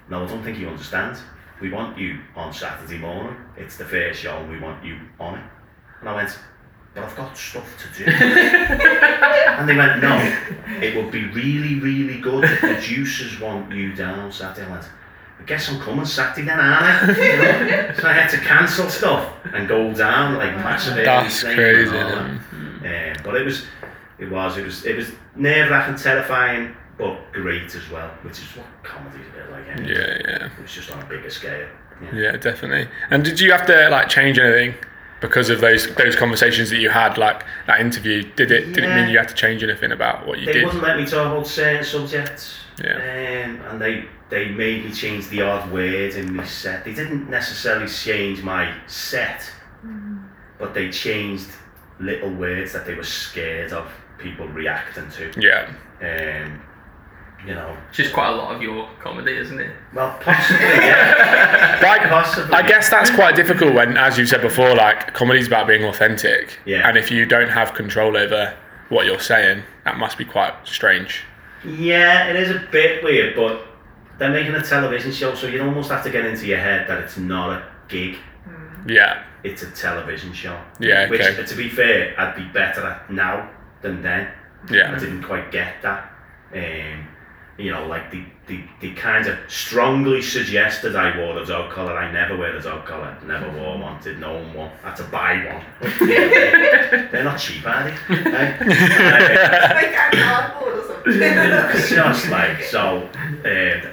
"No, 0.08 0.24
I 0.24 0.26
don't 0.26 0.42
think 0.42 0.58
you 0.58 0.68
understand. 0.68 1.18
We 1.60 1.70
want 1.70 1.98
you 1.98 2.20
on 2.34 2.52
Saturday 2.52 2.98
morning. 2.98 3.36
It's 3.56 3.76
the 3.76 3.84
first 3.84 4.20
show, 4.20 4.36
and 4.38 4.50
we 4.50 4.58
want 4.58 4.84
you 4.84 4.98
on 5.18 5.38
it." 5.38 5.44
And 6.00 6.08
I 6.08 6.16
went, 6.16 6.38
but 6.94 7.04
I've 7.04 7.16
got 7.16 7.36
stuff 7.36 7.68
to 7.78 8.04
do. 8.04 8.10
and 8.10 9.68
they 9.68 9.76
went, 9.76 10.02
no, 10.02 10.16
it 10.82 10.96
would 10.96 11.10
be 11.10 11.26
really, 11.26 11.78
really 11.80 12.20
good. 12.20 12.44
The 12.44 12.56
producers 12.56 13.38
want 13.40 13.72
you 13.72 13.94
down 13.94 14.30
Saturday. 14.32 14.70
Went, 14.70 14.84
I 15.38 15.42
guess 15.44 15.70
I'm 15.70 15.80
coming 15.80 16.04
Saturday 16.04 16.46
then, 16.46 16.60
aren't 16.60 16.84
I? 16.84 17.12
You 17.12 17.14
know? 17.14 17.94
so 17.98 18.08
I 18.08 18.12
had 18.12 18.30
to 18.30 18.38
cancel 18.38 18.88
stuff 18.88 19.32
and 19.52 19.68
go 19.68 19.92
down 19.94 20.36
like 20.36 20.54
massive. 20.56 20.96
That's 20.96 21.42
crazy. 21.42 21.96
and 21.96 21.96
all 21.96 22.10
that. 22.10 22.52
man. 22.52 23.16
Um, 23.16 23.22
but 23.24 23.36
it 23.36 23.44
was, 23.44 23.66
it 24.18 24.30
was, 24.30 24.58
it 24.58 24.64
was, 24.64 24.84
it 24.84 24.96
was 24.96 25.10
nerve 25.36 25.70
wracking, 25.70 25.96
terrifying, 25.96 26.74
but 26.98 27.32
great 27.32 27.74
as 27.74 27.88
well, 27.90 28.10
which 28.22 28.38
is 28.38 28.56
what 28.56 28.66
comedy's 28.82 29.26
a 29.28 29.38
bit 29.38 29.50
like. 29.50 29.68
Anyway. 29.68 29.94
Yeah, 29.94 30.18
yeah. 30.28 30.46
It 30.46 30.62
was 30.62 30.72
just 30.72 30.90
on 30.90 31.00
a 31.00 31.06
bigger 31.06 31.30
scale. 31.30 31.68
Yeah. 32.02 32.14
Yeah, 32.14 32.36
definitely. 32.36 32.90
And 33.10 33.24
did 33.24 33.40
you 33.40 33.52
have 33.52 33.66
to 33.66 33.88
like 33.90 34.08
change 34.08 34.38
anything 34.38 34.74
because 35.20 35.50
of 35.50 35.60
those 35.60 35.92
those 35.96 36.16
conversations 36.16 36.70
that 36.70 36.78
you 36.78 36.90
had, 36.90 37.18
like 37.18 37.44
that 37.66 37.80
interview? 37.80 38.22
Did 38.36 38.50
it 38.50 38.72
did 38.72 38.84
it 38.84 38.94
mean 38.94 39.08
you 39.08 39.18
had 39.18 39.28
to 39.28 39.34
change 39.34 39.62
anything 39.62 39.92
about 39.92 40.26
what 40.26 40.38
you 40.38 40.46
They 40.46 40.52
did? 40.52 40.62
They 40.62 40.66
wouldn't 40.66 40.82
let 40.82 40.96
me 40.96 41.06
talk 41.06 41.32
about 41.32 41.46
certain 41.46 41.84
subjects. 41.84 42.56
Yeah. 42.82 42.94
Um, 42.94 43.60
and 43.66 43.80
they 43.80 44.06
they 44.30 44.48
made 44.48 44.84
me 44.84 44.92
change 44.92 45.28
the 45.28 45.42
odd 45.42 45.70
word 45.70 46.14
in 46.14 46.34
my 46.34 46.44
set. 46.44 46.84
They 46.84 46.94
didn't 46.94 47.28
necessarily 47.28 47.88
change 47.88 48.42
my 48.42 48.74
set, 48.86 49.50
but 50.58 50.72
they 50.74 50.90
changed 50.90 51.50
little 51.98 52.30
words 52.30 52.72
that 52.72 52.86
they 52.86 52.94
were 52.94 53.02
scared 53.02 53.72
of 53.72 53.90
people 54.18 54.48
reacting 54.48 55.10
to. 55.10 55.32
Yeah. 55.38 55.70
Um, 56.00 56.62
you 57.46 57.54
know, 57.54 57.76
Just 57.92 58.12
quite 58.12 58.28
a 58.28 58.36
lot 58.36 58.54
of 58.54 58.60
your 58.62 58.88
comedy, 59.00 59.36
isn't 59.36 59.58
it? 59.58 59.70
well, 59.94 60.16
possibly, 60.20 60.64
yeah. 60.66 61.78
But 61.80 61.88
I, 61.88 62.08
Possibly. 62.08 62.52
I 62.54 62.66
guess 62.66 62.90
that's 62.90 63.10
quite 63.10 63.34
difficult 63.36 63.74
when, 63.74 63.96
as 63.96 64.18
you 64.18 64.26
said 64.26 64.42
before, 64.42 64.74
like 64.74 65.14
comedy's 65.14 65.46
about 65.46 65.66
being 65.66 65.84
authentic. 65.84 66.58
Yeah. 66.66 66.86
And 66.86 66.98
if 66.98 67.10
you 67.10 67.24
don't 67.24 67.48
have 67.48 67.72
control 67.74 68.16
over 68.16 68.54
what 68.90 69.06
you're 69.06 69.18
saying, 69.20 69.62
that 69.84 69.96
must 69.98 70.18
be 70.18 70.24
quite 70.24 70.52
strange. 70.64 71.22
Yeah, 71.64 72.28
it 72.28 72.36
is 72.36 72.50
a 72.50 72.66
bit 72.70 73.02
weird, 73.02 73.34
but 73.36 73.66
they're 74.18 74.30
making 74.30 74.54
a 74.54 74.62
television 74.62 75.12
show, 75.12 75.34
so 75.34 75.46
you 75.46 75.62
almost 75.62 75.90
have 75.90 76.02
to 76.04 76.10
get 76.10 76.24
into 76.26 76.46
your 76.46 76.58
head 76.58 76.88
that 76.88 76.98
it's 76.98 77.16
not 77.16 77.50
a 77.52 77.62
gig. 77.88 78.16
Yeah. 78.86 79.22
it's 79.42 79.62
a 79.62 79.70
television 79.70 80.32
show. 80.32 80.58
Yeah, 80.78 81.06
okay. 81.10 81.38
uh, 81.40 81.46
to 81.46 81.54
be 81.54 81.68
fair, 81.68 82.18
I'd 82.18 82.34
be 82.36 82.44
better 82.44 82.82
at 82.82 83.10
now 83.10 83.50
than 83.82 84.02
then. 84.02 84.28
Yeah. 84.70 84.94
I 84.94 84.98
didn't 84.98 85.22
quite 85.22 85.50
get 85.52 85.80
that. 85.82 86.12
Um, 86.54 87.06
you 87.60 87.70
know, 87.70 87.86
like 87.86 88.10
the, 88.10 88.24
the, 88.46 88.62
the 88.80 88.94
kind 88.94 89.26
of 89.26 89.38
strongly 89.48 90.22
suggested 90.22 90.96
I 90.96 91.16
wore 91.18 91.38
a 91.38 91.44
dog 91.44 91.70
collar. 91.70 91.96
I 91.96 92.10
never 92.10 92.36
wear 92.36 92.56
a 92.56 92.62
dog 92.62 92.86
collar. 92.86 93.16
Never 93.26 93.50
wore 93.52 93.78
one. 93.78 94.00
Did 94.02 94.18
no 94.18 94.34
one 94.34 94.54
one. 94.54 94.70
Had 94.82 94.96
to 94.96 95.04
buy 95.04 95.34
one. 95.44 95.90
They're 96.08 97.24
not 97.24 97.38
cheap, 97.38 97.66
are 97.66 97.84
they? 97.84 97.96
Right? 98.30 98.60
Uh, 98.62 99.74
like 99.74 99.94
a 99.94 100.16
cardboard 100.16 100.78
or 100.78 100.86
something. 100.86 101.20
it's 101.20 101.90
just 101.94 102.30
like 102.30 102.62
so. 102.62 103.08
Uh, 103.44 103.90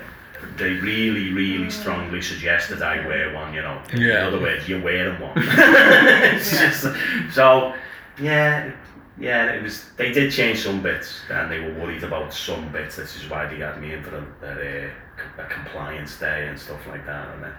they 0.58 0.71
really, 0.71 1.34
really 1.34 1.69
strongly 1.69 2.21
suggested 2.21 2.82
I 2.82 3.06
wear 3.06 3.34
one. 3.34 3.53
You 3.53 3.62
know. 3.63 3.82
Yeah. 3.93 4.21
In 4.21 4.34
other 4.34 4.39
words, 4.39 4.67
you're 4.67 4.82
wearing 4.82 5.19
one. 5.19 5.34
it's 5.36 6.51
just 6.51 6.88
so. 7.34 7.73
Yeah. 8.19 8.71
Yeah, 9.19 9.51
it 9.53 9.63
was. 9.63 9.84
They 9.97 10.12
did 10.12 10.32
change 10.32 10.60
some 10.63 10.84
bits, 10.84 11.21
and 11.30 11.51
they 11.51 11.60
were 11.60 11.73
worried 11.73 12.03
about 12.03 12.34
some 12.34 12.71
bits. 12.71 12.97
This 12.97 13.15
is 13.15 13.30
why 13.30 13.47
they 13.47 13.58
had 13.58 13.82
me 13.82 13.93
in 13.93 14.03
for 14.03 14.15
a, 14.17 14.91
a, 15.39 15.43
a 15.43 15.47
compliance 15.49 16.19
day 16.19 16.47
and 16.47 16.60
stuff 16.60 16.86
like 16.88 17.06
that. 17.08 17.34
And 17.34 17.43
then, 17.43 17.53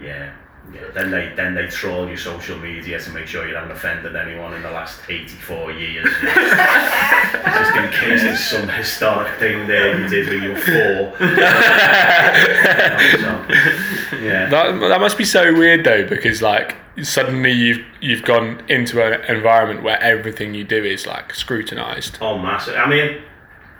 yeah, 0.00 0.32
yeah. 0.72 0.80
Then 0.94 1.10
they 1.10 1.32
then 1.36 1.54
they 1.54 1.66
troll 1.66 2.06
your 2.08 2.16
social 2.16 2.58
media 2.58 3.00
to 3.00 3.10
make 3.10 3.26
sure 3.26 3.48
you 3.48 3.54
haven't 3.54 3.72
offended 3.72 4.14
anyone 4.14 4.54
in 4.54 4.62
the 4.62 4.70
last 4.70 5.00
eighty 5.08 5.36
four 5.36 5.72
years. 5.72 6.04
Just 6.22 7.76
in 7.76 7.90
case 7.90 8.22
there's 8.22 8.44
some 8.44 8.68
historic 8.68 9.36
thing 9.38 9.66
there 9.66 10.00
you 10.00 10.08
did 10.08 10.28
when 10.28 10.42
you 10.42 10.52
were 10.52 10.60
four. 10.60 11.12
Yeah. 14.22 14.48
That, 14.48 14.78
that 14.78 15.00
must 15.00 15.18
be 15.18 15.24
so 15.24 15.52
weird 15.52 15.84
though, 15.84 16.06
because 16.06 16.40
like 16.42 16.76
suddenly 17.02 17.52
you've 17.52 17.84
you've 18.00 18.22
gone 18.22 18.62
into 18.68 19.02
an 19.04 19.20
environment 19.34 19.82
where 19.82 20.00
everything 20.00 20.54
you 20.54 20.64
do 20.64 20.82
is 20.84 21.06
like 21.06 21.34
scrutinized. 21.34 22.18
Oh, 22.20 22.38
massive. 22.38 22.76
I 22.76 22.88
mean, 22.88 23.20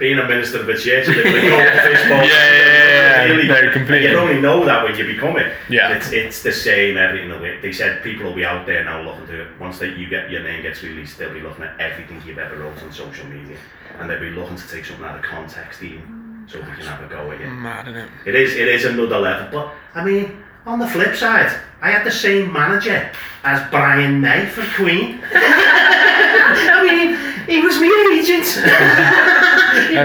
being 0.03 0.19
a 0.19 0.27
minister 0.27 0.59
of 0.59 0.67
the 0.67 0.75
church, 0.75 1.07
they 1.07 1.15
to 1.15 1.23
fish 1.23 2.03
bowls. 2.09 2.27
Yeah, 2.27 2.27
yeah, 2.27 3.27
yeah, 3.27 3.37
yeah. 3.37 3.47
No, 3.63 3.71
completely. 3.73 4.11
You 4.11 4.19
only 4.19 4.41
know 4.41 4.65
that 4.65 4.83
when 4.83 4.97
you 4.99 5.05
become 5.07 5.37
it. 5.37 5.55
Yeah. 5.71 5.95
It's, 5.95 6.11
it's 6.11 6.43
the 6.43 6.51
same, 6.53 6.97
everything. 6.97 7.29
that 7.31 7.41
we- 7.41 7.59
They 7.63 7.71
said 7.71 8.03
people 8.03 8.27
will 8.27 8.35
be 8.35 8.45
out 8.45 8.67
there 8.67 8.83
now 8.85 9.01
looking 9.01 9.29
to 9.29 9.43
it. 9.43 9.49
Once 9.61 9.79
they, 9.79 9.91
you 9.91 10.09
get 10.09 10.29
your 10.29 10.43
name 10.43 10.61
gets 10.63 10.83
released, 10.83 11.19
they'll 11.19 11.33
be 11.33 11.41
looking 11.41 11.63
at 11.63 11.79
everything 11.79 12.21
you've 12.27 12.39
ever 12.39 12.57
wrote 12.57 12.83
on 12.83 12.91
social 12.93 13.27
media. 13.27 13.57
And 14.01 14.11
they'll 14.11 14.19
be 14.19 14.31
looking 14.31 14.57
to 14.57 14.69
take 14.69 14.85
something 14.85 15.05
out 15.05 15.17
of 15.17 15.23
context 15.23 15.81
even, 15.85 16.47
so 16.49 16.59
we 16.59 16.65
can 16.65 16.85
have 16.87 17.01
a 17.01 17.07
go 17.09 17.31
at 17.31 17.39
you. 17.41 17.47
Mad, 17.47 17.87
isn't 17.87 18.01
it? 18.01 18.09
It 18.27 18.35
is, 18.35 18.57
it 18.57 18.67
is 18.67 18.85
another 18.85 19.21
level. 19.21 19.47
But, 19.53 19.73
I 19.95 20.03
mean, 20.05 20.43
on 20.67 20.81
the 20.81 20.89
flip 20.89 21.15
side, 21.15 21.53
I 21.81 21.93
had 21.93 22.05
the 22.05 22.11
same 22.11 22.53
manager 22.53 23.09
as 23.45 23.63
Brian 23.71 24.21
May 24.21 24.47
for 24.47 24.65
Queen. 24.75 25.21
I 25.33 26.83
mean, 26.89 27.17
he 27.47 27.61
was 27.65 27.77
my 27.79 28.17
agent. 28.19 29.39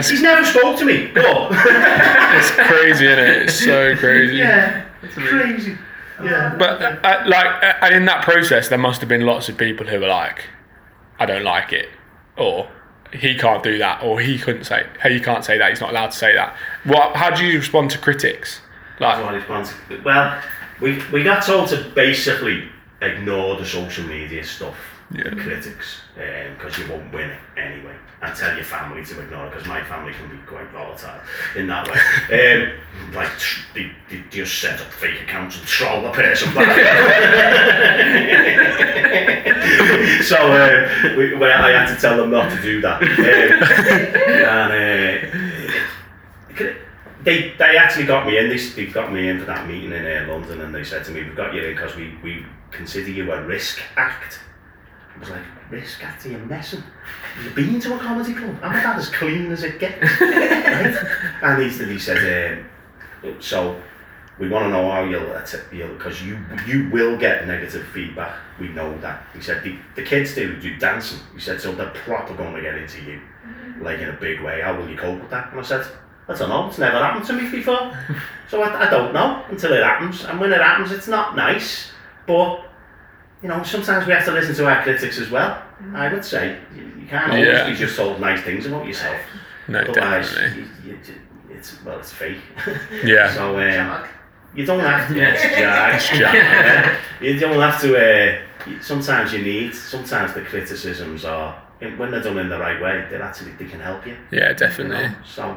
He's 0.09 0.21
never 0.21 0.43
spoke 0.45 0.77
to 0.79 0.85
me, 0.85 1.07
but 1.13 1.51
It's 1.51 2.51
crazy, 2.51 3.05
isn't 3.07 3.19
it? 3.19 3.41
It's 3.43 3.53
so 3.65 3.95
crazy. 3.97 4.37
yeah, 4.37 4.85
it's 5.01 5.13
crazy. 5.15 5.77
Yeah. 6.23 6.55
But 6.57 6.81
uh, 6.81 7.23
like, 7.27 7.63
uh, 7.63 7.73
and 7.83 7.93
in 7.95 8.05
that 8.05 8.23
process, 8.23 8.69
there 8.69 8.77
must 8.79 9.01
have 9.01 9.09
been 9.09 9.21
lots 9.25 9.49
of 9.49 9.57
people 9.57 9.85
who 9.85 9.99
were 9.99 10.07
like, 10.07 10.45
"I 11.19 11.25
don't 11.27 11.43
like 11.43 11.71
it," 11.73 11.89
or 12.37 12.67
"He 13.13 13.35
can't 13.37 13.61
do 13.63 13.77
that," 13.77 14.01
or 14.01 14.19
"He 14.19 14.39
couldn't 14.39 14.63
say," 14.63 14.87
"Hey, 15.01 15.13
you 15.13 15.21
can't 15.21 15.45
say 15.45 15.57
that. 15.59 15.69
He's 15.69 15.81
not 15.81 15.91
allowed 15.91 16.11
to 16.11 16.17
say 16.17 16.33
that." 16.33 16.55
What? 16.85 17.15
How 17.15 17.29
do 17.29 17.45
you 17.45 17.59
respond 17.59 17.91
to 17.91 17.99
critics? 17.99 18.61
Like, 18.99 19.23
What 19.23 19.35
response? 19.35 19.73
Well, 20.03 20.41
we 20.81 20.99
we 21.13 21.23
got 21.23 21.43
told 21.43 21.69
to 21.69 21.83
basically 21.93 22.67
ignore 23.01 23.57
the 23.57 23.65
social 23.65 24.03
media 24.05 24.43
stuff, 24.43 24.75
Yeah. 25.09 25.29
the 25.29 25.37
critics, 25.37 26.01
because 26.15 26.77
you 26.77 26.85
won't 26.89 27.13
win 27.13 27.29
it 27.29 27.39
anyway, 27.55 27.95
and 28.21 28.35
tell 28.35 28.53
your 28.55 28.65
family 28.65 29.05
to 29.05 29.21
ignore 29.21 29.45
it, 29.47 29.51
because 29.51 29.65
my 29.65 29.81
family 29.85 30.11
can 30.11 30.27
be 30.29 30.35
quite 30.45 30.69
volatile 30.71 31.21
in 31.55 31.65
that 31.67 31.87
way. 31.87 31.97
um, 32.63 32.73
like, 33.13 33.31
they, 33.73 33.89
they 34.09 34.21
just 34.29 34.59
set 34.59 34.81
up 34.81 34.87
fake 34.87 35.21
accounts 35.21 35.57
and 35.57 35.65
troll 35.65 36.01
the 36.01 36.11
person 36.11 36.53
back. 36.53 36.67
so, 40.23 40.35
uh, 40.35 41.13
we, 41.15 41.35
well, 41.35 41.63
I 41.63 41.71
had 41.71 41.95
to 41.95 42.01
tell 42.01 42.17
them 42.17 42.31
not 42.31 42.51
to 42.51 42.61
do 42.61 42.81
that. 42.81 43.01
Um, 43.01 43.07
and 44.47 44.73
uh, 44.73 44.77
they 47.23 47.53
they 47.57 47.77
actually 47.77 48.05
got 48.05 48.25
me 48.25 48.37
in. 48.37 48.49
They, 48.49 48.57
they 48.57 48.85
got 48.85 49.11
me 49.11 49.27
in 49.29 49.39
for 49.39 49.45
that 49.45 49.67
meeting 49.67 49.91
in 49.91 50.05
uh, 50.05 50.25
London, 50.29 50.61
and 50.61 50.73
they 50.73 50.83
said 50.83 51.03
to 51.05 51.11
me, 51.11 51.23
"We've 51.23 51.35
got 51.35 51.53
you 51.53 51.61
in 51.61 51.75
because 51.75 51.95
we 51.95 52.15
we 52.23 52.45
consider 52.71 53.11
you 53.11 53.31
a 53.31 53.41
risk 53.43 53.79
act." 53.97 54.39
I 55.17 55.19
was 55.19 55.29
like, 55.29 55.41
this 55.71 55.97
Gatty, 55.97 56.29
you're 56.29 56.39
messing. 56.39 56.83
You've 57.43 57.55
been 57.55 57.79
to 57.79 57.95
a 57.95 57.99
comedy 57.99 58.33
club. 58.33 58.57
I'm 58.61 58.79
about 58.79 58.97
as 58.97 59.09
clean 59.09 59.51
as 59.51 59.63
it 59.63 59.79
gets. 59.79 60.01
right? 60.21 60.95
And 61.41 61.63
he, 61.63 61.69
he 61.69 61.99
said, 61.99 62.61
um, 63.23 63.35
so 63.41 63.81
we 64.39 64.47
want 64.47 64.65
to 64.65 64.69
know 64.69 64.89
how 64.91 65.03
you'll, 65.03 65.27
you'll 65.71 65.95
because 65.95 66.21
you 66.21 66.37
you 66.67 66.89
will 66.91 67.17
get 67.17 67.47
negative 67.47 67.87
feedback. 67.87 68.37
We 68.59 68.69
know 68.69 68.97
that. 68.99 69.23
He 69.33 69.41
said 69.41 69.63
the, 69.63 69.75
the 69.95 70.03
kids 70.03 70.35
do 70.35 70.59
do 70.59 70.77
dancing. 70.77 71.19
He 71.33 71.39
said 71.39 71.59
so 71.59 71.73
they're 71.73 71.89
proper 71.89 72.35
going 72.35 72.53
to 72.53 72.61
get 72.61 72.75
into 72.75 73.01
you, 73.01 73.19
like 73.81 73.99
in 73.99 74.09
a 74.09 74.13
big 74.13 74.41
way. 74.41 74.61
How 74.61 74.77
will 74.77 74.87
you 74.87 74.97
cope 74.97 75.19
with 75.19 75.31
that? 75.31 75.51
And 75.51 75.59
I 75.59 75.63
said, 75.63 75.87
I 76.27 76.35
don't 76.35 76.49
know. 76.49 76.67
It's 76.67 76.77
never 76.77 76.97
happened 76.97 77.25
to 77.25 77.33
me 77.33 77.49
before, 77.49 77.97
so 78.47 78.61
I, 78.61 78.87
I 78.87 78.89
don't 78.89 79.13
know 79.13 79.43
until 79.49 79.73
it 79.73 79.83
happens. 79.83 80.23
And 80.25 80.39
when 80.39 80.51
it 80.51 80.61
happens, 80.61 80.91
it's 80.91 81.07
not 81.07 81.35
nice, 81.35 81.91
but 82.27 82.66
you 83.41 83.49
know 83.49 83.63
sometimes 83.63 84.05
we 84.07 84.13
have 84.13 84.25
to 84.25 84.31
listen 84.31 84.55
to 84.55 84.65
our 84.67 84.81
critics 84.83 85.17
as 85.19 85.29
well. 85.29 85.61
I 85.93 86.11
would 86.11 86.25
say 86.25 86.57
you, 86.75 86.83
you 87.01 87.07
can't 87.07 87.31
always 87.31 87.47
Yeah. 87.47 87.69
be 87.69 87.75
just 87.75 87.95
told 87.95 88.19
nice 88.19 88.41
things 88.41 88.65
about 88.65 88.85
yourself. 88.85 89.17
No, 89.67 89.79
Otherwise, 89.79 90.29
definitely. 90.33 90.63
you, 90.85 90.91
you, 90.93 91.15
it's 91.55 91.83
well, 91.83 91.99
it's 91.99 92.11
fake. 92.11 92.37
Yeah. 93.03 93.33
so 93.33 93.57
um, 93.59 94.07
you 94.55 94.65
don't 94.65 94.79
have 94.79 95.07
to. 95.09 95.15
Yeah. 95.15 95.33
It's 95.33 95.43
jag. 95.43 95.95
It's 95.95 96.09
jag. 96.09 96.33
Yeah. 96.33 96.97
You 97.21 97.39
don't 97.39 97.59
have 97.59 97.79
to. 97.81 97.89
Uh, 97.97 98.39
sometimes 98.81 99.33
you 99.33 99.41
need. 99.43 99.73
Sometimes 99.75 100.33
the 100.33 100.41
criticisms 100.41 101.25
are 101.25 101.53
when 101.97 102.09
they're 102.11 102.23
done 102.23 102.37
in 102.39 102.49
the 102.49 102.57
right 102.59 102.81
way. 102.81 103.05
They 103.09 103.17
actually 103.17 103.51
they 103.59 103.65
can 103.65 103.79
help 103.79 104.05
you. 104.07 104.15
Yeah, 104.31 104.49
you 104.49 104.55
definitely. 104.55 104.97
know? 105.09 105.13
So 105.25 105.55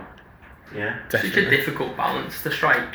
yeah. 0.75 0.99
definitely. 1.09 1.43
Such 1.45 1.53
a 1.53 1.57
difficult 1.57 1.97
balance 1.97 2.43
to 2.43 2.51
strike 2.51 2.95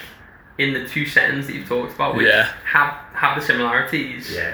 in 0.57 0.73
the 0.73 0.87
two 0.87 1.05
settings 1.05 1.47
that 1.47 1.53
you've 1.53 1.67
talked 1.67 1.93
about, 1.93 2.15
which 2.15 2.27
Yeah. 2.27 2.47
have 2.65 2.93
have 3.13 3.35
the 3.39 3.45
similarities, 3.45 4.33
Yeah. 4.33 4.51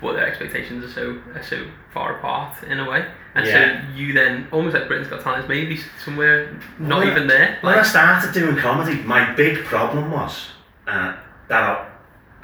but 0.00 0.12
their 0.14 0.26
expectations 0.26 0.84
are 0.84 0.88
so 0.88 1.18
are 1.34 1.42
so 1.42 1.64
far 1.92 2.16
apart 2.18 2.62
in 2.64 2.78
a 2.80 2.88
way. 2.88 3.04
And 3.34 3.44
Yeah. 3.46 3.52
so 3.82 3.96
you 3.96 4.12
then 4.12 4.46
almost 4.52 4.74
like 4.74 4.86
Britain's 4.88 5.08
Got 5.08 5.22
Talent 5.22 5.42
is 5.44 5.48
maybe 5.48 5.80
somewhere 6.04 6.48
not 6.78 7.00
Well, 7.00 7.08
even 7.08 7.26
there. 7.26 7.58
When 7.60 7.78
I 7.78 7.82
started 7.82 8.32
doing 8.32 8.56
comedy, 8.56 9.02
my 9.04 9.32
big 9.32 9.64
problem 9.64 10.10
was 10.10 10.52
uh, 10.86 11.12
that 11.48 11.62
I, 11.62 11.84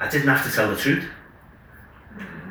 I 0.01 0.07
didn't 0.09 0.27
have 0.27 0.43
to 0.45 0.51
tell 0.55 0.69
the 0.69 0.75
truth. 0.75 1.05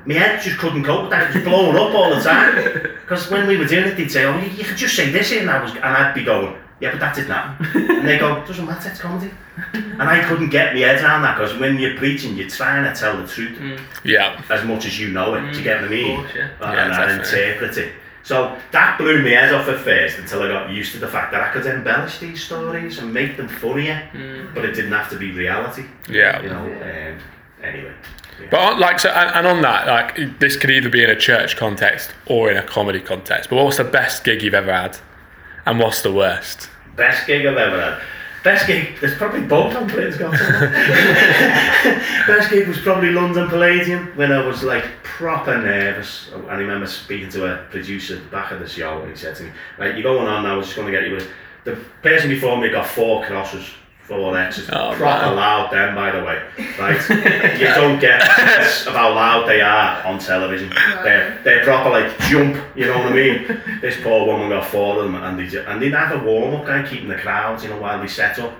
My 0.04 0.14
head 0.14 0.40
just 0.42 0.58
couldn't 0.58 0.84
cope 0.84 1.02
with 1.02 1.10
that. 1.10 1.30
It 1.30 1.34
was 1.36 1.44
blowing 1.44 1.76
up 1.76 1.94
all 1.94 2.10
the 2.14 2.20
time. 2.20 2.54
Because 3.02 3.30
when 3.30 3.46
we 3.46 3.58
were 3.58 3.66
doing 3.66 3.84
it, 3.84 3.96
they'd 3.96 4.10
say, 4.10 4.24
"Oh, 4.24 4.38
you, 4.38 4.48
you 4.48 4.64
could 4.64 4.76
just 4.78 4.96
say 4.96 5.10
this," 5.10 5.28
here," 5.30 5.42
and 5.42 5.50
I 5.50 5.62
was, 5.62 5.72
and 5.72 5.84
I'd 5.84 6.14
be 6.14 6.24
going, 6.24 6.56
"Yeah, 6.82 6.90
but 6.90 7.00
that 7.00 7.14
didn't 7.14 7.30
happen." 7.30 7.66
and 7.98 8.06
they 8.08 8.18
go, 8.18 8.44
"Doesn't 8.46 8.66
matter, 8.66 8.88
it's 8.90 9.00
comedy." 9.00 9.30
And 9.74 10.02
I 10.02 10.18
couldn't 10.28 10.50
get 10.50 10.74
my 10.74 10.80
head 10.80 11.02
around 11.02 11.22
that 11.22 11.38
because 11.38 11.56
when 11.58 11.78
you're 11.78 11.96
preaching, 11.96 12.36
you're 12.36 12.48
trying 12.48 12.84
to 12.84 12.98
tell 12.98 13.16
the 13.16 13.26
truth 13.26 13.56
Mm. 13.58 13.78
Yeah. 14.04 14.40
as 14.50 14.64
much 14.64 14.84
as 14.86 14.98
you 15.00 15.08
know 15.08 15.34
it. 15.36 15.52
Do 15.52 15.58
you 15.58 15.64
get 15.64 15.76
what 15.80 15.90
I 15.90 15.94
mean? 15.94 16.16
Course, 16.16 16.32
yeah. 16.34 16.48
And, 16.60 16.92
Yeah, 16.92 17.02
and 17.10 17.20
interpret 17.20 17.76
it. 17.78 17.92
So 18.24 18.56
that 18.70 18.98
blew 18.98 19.20
my 19.22 19.30
head 19.30 19.52
off 19.52 19.68
at 19.68 19.78
first 19.80 20.18
until 20.18 20.42
I 20.42 20.48
got 20.48 20.70
used 20.70 20.92
to 20.92 20.98
the 20.98 21.08
fact 21.08 21.32
that 21.32 21.40
I 21.42 21.48
could 21.52 21.66
embellish 21.66 22.18
these 22.18 22.42
stories 22.42 22.98
and 22.98 23.12
make 23.12 23.36
them 23.36 23.48
funnier, 23.48 24.00
Mm. 24.14 24.54
but 24.54 24.64
it 24.64 24.72
didn't 24.74 24.92
have 24.92 25.10
to 25.10 25.16
be 25.16 25.32
reality. 25.32 25.84
Yeah. 26.08 26.40
You 26.42 26.48
know. 26.50 26.64
Um, 26.64 27.18
anyway. 27.62 27.92
yeah. 28.40 28.46
But 28.50 28.60
on, 28.60 28.80
like 28.80 28.98
so, 29.00 29.10
and, 29.10 29.30
and 29.36 29.46
on 29.46 29.60
that, 29.62 29.86
like 29.86 30.38
this 30.38 30.56
could 30.56 30.70
either 30.70 30.88
be 30.88 31.02
in 31.04 31.10
a 31.10 31.16
church 31.16 31.56
context 31.56 32.12
or 32.26 32.50
in 32.50 32.56
a 32.56 32.62
comedy 32.62 33.00
context. 33.00 33.50
But 33.50 33.56
what's 33.62 33.76
the 33.78 33.84
best 33.84 34.24
gig 34.24 34.42
you've 34.42 34.54
ever 34.54 34.72
had, 34.72 34.98
and 35.66 35.78
what's 35.80 36.00
the 36.02 36.12
worst? 36.12 36.68
Best 36.96 37.26
gig 37.26 37.46
I've 37.46 37.56
ever 37.56 37.80
had. 37.80 38.02
Best 38.44 38.66
gig, 38.66 38.98
there's 39.00 39.16
probably 39.16 39.42
both 39.42 39.74
on 39.76 39.86
Britain's 39.86 40.16
Got 40.16 40.34
Talent. 40.36 40.72
Best 42.26 42.50
gig 42.50 42.66
was 42.66 42.78
probably 42.80 43.10
London 43.10 43.48
Palladium 43.48 44.08
when 44.16 44.32
I 44.32 44.44
was 44.44 44.64
like 44.64 44.84
proper 45.04 45.56
nervous. 45.56 46.30
I 46.48 46.54
remember 46.56 46.88
speaking 46.88 47.28
to 47.30 47.54
a 47.54 47.64
producer 47.70 48.20
back 48.32 48.50
at 48.50 48.58
the 48.58 48.68
show 48.68 49.00
and 49.02 49.10
he 49.10 49.16
said 49.16 49.36
to 49.36 49.44
me, 49.44 49.50
Right, 49.78 49.94
you're 49.94 50.02
going 50.02 50.26
on 50.26 50.42
now, 50.42 50.54
I 50.54 50.56
was 50.56 50.66
just 50.66 50.76
going 50.76 50.92
to 50.92 50.98
get 50.98 51.08
you 51.08 51.14
with. 51.14 51.30
The 51.64 51.78
person 52.02 52.28
before 52.28 52.60
me 52.60 52.68
got 52.68 52.88
four 52.88 53.24
crosses, 53.24 53.70
four 54.12 54.36
X's. 54.36 54.68
Oh, 54.68 54.92
proper 54.94 55.26
man. 55.26 55.36
loud 55.36 55.72
then, 55.72 55.94
by 55.94 56.10
the 56.10 56.22
way. 56.22 56.42
Right? 56.78 57.00
you 57.58 57.66
don't 57.66 57.98
get 57.98 58.20
of 58.86 58.94
how 58.94 59.14
loud 59.14 59.48
they 59.48 59.62
are 59.62 60.04
on 60.04 60.18
television. 60.18 60.70
They're, 61.02 61.40
they're 61.44 61.64
proper 61.64 61.90
like 61.90 62.18
jump, 62.28 62.62
you 62.76 62.86
know 62.86 62.98
what 62.98 63.12
I 63.12 63.14
mean? 63.14 63.60
This 63.80 63.96
poor 64.02 64.26
woman 64.26 64.50
got 64.50 64.66
four 64.66 64.98
of 64.98 65.04
them 65.04 65.14
and 65.14 65.38
they, 65.38 65.64
and 65.64 65.80
they 65.80 65.90
had 65.90 66.12
a 66.12 66.22
warm 66.22 66.54
up 66.54 66.66
guy 66.66 66.86
keeping 66.86 67.08
the 67.08 67.16
crowds, 67.16 67.64
you 67.64 67.70
know, 67.70 67.80
while 67.80 68.00
they 68.00 68.06
set 68.06 68.38
up. 68.38 68.52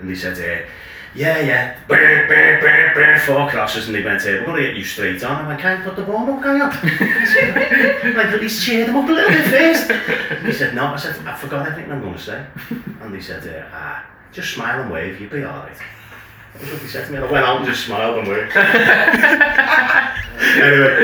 And 0.00 0.10
they 0.10 0.14
said, 0.14 0.36
uh, 0.36 0.66
yeah, 1.14 1.40
yeah, 1.40 1.78
brr, 1.88 2.26
brr, 2.26 2.60
brr, 2.60 2.92
brr, 2.94 3.18
four 3.20 3.48
crosses. 3.48 3.86
And 3.86 3.94
they 3.94 4.04
went, 4.04 4.20
uh, 4.22 4.26
we're 4.26 4.44
going 4.44 4.62
to 4.62 4.68
get 4.68 4.76
you 4.76 4.84
straight 4.84 5.24
on. 5.24 5.44
I 5.44 5.48
went, 5.48 5.60
can't 5.60 5.82
put 5.82 5.96
the 5.96 6.04
warm 6.04 6.28
up 6.30 6.42
guy 6.42 6.60
on? 6.60 6.70
like, 8.14 8.26
at 8.26 8.40
least 8.40 8.64
cheer 8.64 8.86
them 8.86 8.96
up 8.96 9.08
a 9.08 9.12
little 9.12 9.30
bit 9.30 9.46
first. 9.46 10.44
He 10.44 10.52
said, 10.52 10.74
no. 10.74 10.84
I 10.86 10.96
said, 10.96 11.16
I 11.26 11.34
forgot 11.34 11.66
everything 11.66 11.90
I'm 11.90 12.02
going 12.02 12.14
to 12.14 12.20
say. 12.20 12.46
And 13.00 13.12
they 13.12 13.20
said, 13.20 13.46
uh, 13.48 13.68
ah, 13.72 14.06
just 14.32 14.54
smile 14.54 14.80
and 14.82 14.90
wave, 14.90 15.20
you'll 15.20 15.30
be 15.30 15.44
alright. 15.44 15.76
That's 16.54 16.72
what 16.72 16.82
he 16.82 16.88
said 16.88 17.06
to 17.06 17.10
me. 17.12 17.16
And 17.18 17.26
I 17.26 17.30
went 17.32 17.44
out 17.46 17.56
and 17.58 17.66
just 17.66 17.86
smiled 17.86 18.18
and 18.18 18.28
waved. 18.28 18.56
anyway, 18.56 18.76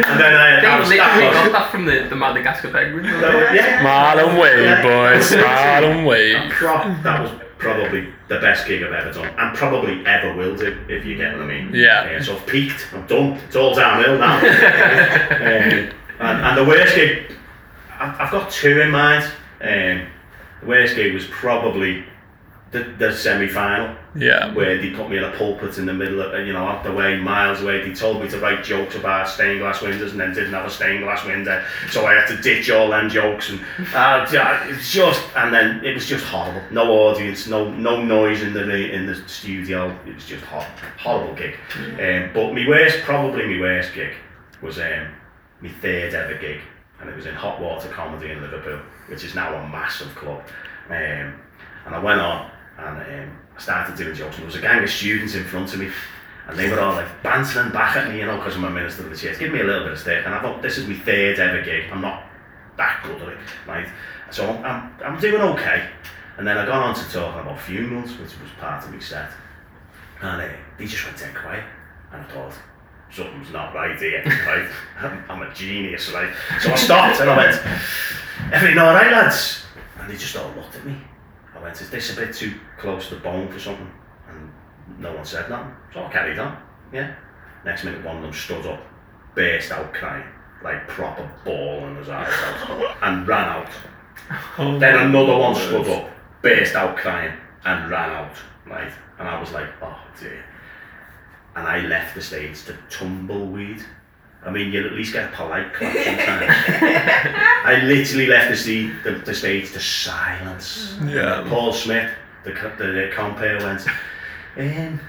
and 0.06 0.20
then 0.20 0.34
I, 0.34 0.64
I 0.64 0.80
was, 0.80 0.88
literally 0.88 0.98
that 0.98 1.32
got 1.32 1.52
that 1.52 1.70
from 1.70 1.84
the, 1.86 2.06
the 2.08 2.16
Madagascar 2.16 2.70
penguin. 2.70 3.04
so, 3.04 3.30
yeah. 3.52 3.80
Smile 3.80 4.28
and 4.28 4.38
wave, 4.38 4.64
Yeah. 4.64 4.82
boys. 4.82 5.26
Smile 5.28 5.84
and 5.84 5.98
And 5.98 6.06
wave. 6.06 6.50
pro- 6.52 6.94
that 7.02 7.20
was 7.22 7.30
probably 7.58 8.08
the 8.28 8.38
best 8.40 8.66
gig 8.66 8.82
I've 8.82 8.92
ever 8.92 9.12
done, 9.12 9.32
and 9.38 9.56
probably 9.56 10.04
ever 10.06 10.34
will 10.34 10.56
do, 10.56 10.76
if 10.88 11.04
you 11.04 11.16
get 11.16 11.34
what 11.34 11.42
I 11.42 11.46
mean. 11.46 11.70
Yeah. 11.74 12.20
so 12.22 12.36
I've 12.36 12.46
peaked. 12.46 12.86
I'm 12.92 13.06
done. 13.06 13.32
It's 13.46 13.56
all 13.56 13.74
downhill 13.74 14.18
now. 14.18 14.38
um, 14.38 15.90
and, 16.20 16.20
and 16.20 16.58
the 16.58 16.64
worst 16.64 16.94
gig, 16.94 17.32
I've, 17.98 18.20
I've 18.20 18.30
got 18.30 18.50
two 18.50 18.80
in 18.80 18.90
mind. 18.90 19.24
Um, 19.60 20.06
the 20.60 20.66
worst 20.66 20.96
gig 20.96 21.14
was 21.14 21.26
probably 21.26 22.04
the, 22.74 22.82
the 22.98 23.12
semi-final 23.16 23.94
Yeah. 24.16 24.52
where 24.52 24.76
they 24.76 24.90
put 24.90 25.08
me 25.08 25.16
in 25.16 25.24
a 25.24 25.30
pulpit 25.30 25.78
in 25.78 25.86
the 25.86 25.94
middle 25.94 26.20
of, 26.20 26.44
you 26.46 26.52
know, 26.52 26.66
out 26.66 26.82
the 26.82 26.92
way, 26.92 27.16
miles 27.16 27.62
away. 27.62 27.80
They 27.88 27.94
told 27.94 28.20
me 28.20 28.28
to 28.28 28.38
write 28.40 28.64
jokes 28.64 28.96
about 28.96 29.28
stained 29.28 29.60
glass 29.60 29.80
windows 29.80 30.10
and 30.10 30.20
then 30.20 30.34
didn't 30.34 30.52
have 30.52 30.66
a 30.66 30.70
stained 30.70 31.04
glass 31.04 31.24
window. 31.24 31.64
So 31.90 32.04
I 32.04 32.14
had 32.14 32.26
to 32.28 32.36
ditch 32.42 32.68
all 32.70 32.90
them 32.90 33.08
jokes 33.08 33.48
and 33.50 33.60
uh, 33.94 34.26
it's 34.68 34.92
just, 34.92 35.22
and 35.36 35.54
then 35.54 35.84
it 35.84 35.94
was 35.94 36.06
just 36.06 36.24
horrible. 36.26 36.62
No 36.72 36.90
audience, 36.92 37.46
no 37.46 37.70
no 37.70 38.02
noise 38.02 38.42
in 38.42 38.52
the 38.52 38.92
in 38.92 39.06
the 39.06 39.14
studio. 39.28 39.96
It 40.06 40.16
was 40.16 40.26
just 40.26 40.44
hor- 40.44 40.66
horrible 40.98 41.34
gig. 41.36 41.54
Um, 41.78 42.30
but 42.34 42.52
my 42.52 42.66
worst, 42.68 42.98
probably 43.04 43.46
my 43.54 43.60
worst 43.60 43.94
gig 43.94 44.12
was 44.62 44.78
um, 44.80 45.08
my 45.60 45.68
third 45.80 46.12
ever 46.12 46.34
gig. 46.34 46.60
And 47.00 47.08
it 47.08 47.14
was 47.16 47.26
in 47.26 47.34
Hot 47.34 47.60
Water 47.60 47.88
Comedy 47.88 48.30
in 48.32 48.40
Liverpool, 48.40 48.80
which 49.08 49.22
is 49.24 49.34
now 49.34 49.54
a 49.54 49.68
massive 49.68 50.14
club. 50.16 50.42
Um, 50.88 51.34
and 51.86 51.94
I 51.94 51.98
went 51.98 52.20
on 52.20 52.50
and 52.78 53.28
um, 53.30 53.38
I 53.56 53.60
started 53.60 53.96
doing 53.96 54.14
jokes, 54.14 54.34
and 54.36 54.42
there 54.42 54.46
was 54.46 54.56
a 54.56 54.60
gang 54.60 54.82
of 54.82 54.90
students 54.90 55.34
in 55.34 55.44
front 55.44 55.72
of 55.72 55.80
me, 55.80 55.90
and 56.48 56.58
they 56.58 56.68
were 56.68 56.80
all 56.80 56.94
like 56.94 57.22
bantering 57.22 57.72
back 57.72 57.96
at 57.96 58.10
me, 58.10 58.20
you 58.20 58.26
know, 58.26 58.36
because 58.36 58.56
I'm 58.56 58.64
a 58.64 58.70
minister 58.70 59.04
of 59.04 59.10
the 59.10 59.16
church. 59.16 59.38
Give 59.38 59.52
me 59.52 59.60
a 59.60 59.64
little 59.64 59.84
bit 59.84 59.92
of 59.92 59.98
stick, 59.98 60.24
and 60.24 60.34
I 60.34 60.42
thought 60.42 60.62
this 60.62 60.78
is 60.78 60.86
my 60.88 60.96
third 60.96 61.38
ever 61.38 61.62
gig. 61.62 61.84
I'm 61.92 62.00
not 62.00 62.24
that 62.76 63.02
good 63.04 63.22
at 63.22 63.28
it, 63.28 63.38
right? 63.66 63.86
So 64.30 64.48
I'm, 64.48 64.64
I'm, 64.64 64.92
I'm 65.04 65.20
doing 65.20 65.40
okay. 65.40 65.88
And 66.36 66.46
then 66.46 66.58
I 66.58 66.66
got 66.66 66.82
on 66.82 66.94
to 66.96 67.12
talking 67.12 67.40
about 67.40 67.60
funerals, 67.60 68.10
which 68.12 68.38
was 68.40 68.50
part 68.58 68.84
of 68.84 68.92
my 68.92 68.98
set, 68.98 69.30
and 70.20 70.42
uh, 70.42 70.48
they 70.78 70.86
just 70.86 71.04
went 71.04 71.18
dead 71.18 71.34
quiet, 71.34 71.64
and 72.12 72.22
I 72.22 72.24
thought. 72.24 72.52
Something's 73.12 73.52
not 73.52 73.72
right 73.72 73.96
here, 73.96 74.24
right? 74.46 74.68
I'm, 75.00 75.24
I'm 75.28 75.42
a 75.42 75.54
genius, 75.54 76.10
right? 76.10 76.34
So 76.60 76.72
I 76.72 76.74
stopped 76.74 77.20
and 77.20 77.30
I 77.30 77.36
went, 77.36 77.62
Everything 78.52 78.78
all 78.78 78.92
right, 78.92 79.12
lads? 79.12 79.64
And 80.00 80.10
they 80.10 80.16
just 80.16 80.36
all 80.36 80.50
looked 80.56 80.74
at 80.74 80.84
me. 80.84 80.96
Went, 81.64 81.80
is 81.80 81.88
this 81.88 82.12
a 82.12 82.20
bit 82.20 82.34
too 82.34 82.52
close 82.76 83.08
to 83.08 83.14
the 83.14 83.22
bone 83.22 83.50
for 83.50 83.58
something? 83.58 83.90
And 84.28 84.52
no 84.98 85.14
one 85.14 85.24
said 85.24 85.48
nothing. 85.48 85.74
So 85.94 86.04
I 86.04 86.12
carried 86.12 86.38
on, 86.38 86.58
yeah. 86.92 87.14
Next 87.64 87.84
minute, 87.84 88.04
one 88.04 88.18
of 88.18 88.22
them 88.22 88.34
stood 88.34 88.66
up, 88.66 88.82
burst 89.34 89.72
out 89.72 89.94
crying, 89.94 90.26
like 90.62 90.86
proper 90.88 91.26
bawling 91.42 91.96
his 91.96 92.10
eyes 92.10 92.30
out, 92.68 92.96
and 93.02 93.26
ran 93.26 93.48
out. 93.48 93.68
Oh 94.58 94.78
then 94.78 95.06
another 95.06 95.38
one 95.38 95.54
stood 95.54 95.88
up, 95.88 96.10
burst 96.42 96.74
out 96.74 96.98
crying, 96.98 97.34
and 97.64 97.90
ran 97.90 98.10
out, 98.10 98.36
right? 98.66 98.92
And 99.18 99.26
I 99.26 99.40
was 99.40 99.50
like, 99.52 99.70
oh 99.80 99.98
dear. 100.20 100.44
And 101.56 101.66
I 101.66 101.80
left 101.86 102.14
the 102.14 102.20
stage 102.20 102.62
to 102.66 102.76
tumbleweed. 102.90 103.82
I 104.44 104.50
mean, 104.50 104.72
you'd 104.72 104.86
at 104.86 104.92
least 104.92 105.12
get 105.14 105.32
a 105.32 105.36
polite 105.36 105.72
clap 105.72 105.94
sometimes. 105.96 106.52
I 107.64 107.80
literally 107.84 108.26
left 108.26 108.50
the, 108.50 108.56
sta- 108.56 108.92
the, 109.02 109.12
the 109.24 109.34
stage 109.34 109.72
to 109.72 109.80
silence. 109.80 110.96
Yeah. 111.04 111.44
Paul 111.48 111.72
Smith, 111.72 112.10
the, 112.44 112.52
co- 112.52 112.74
the, 112.76 112.84
the 112.84 113.10
compere, 113.14 113.58
went, 113.62 113.80
um, 114.58 115.00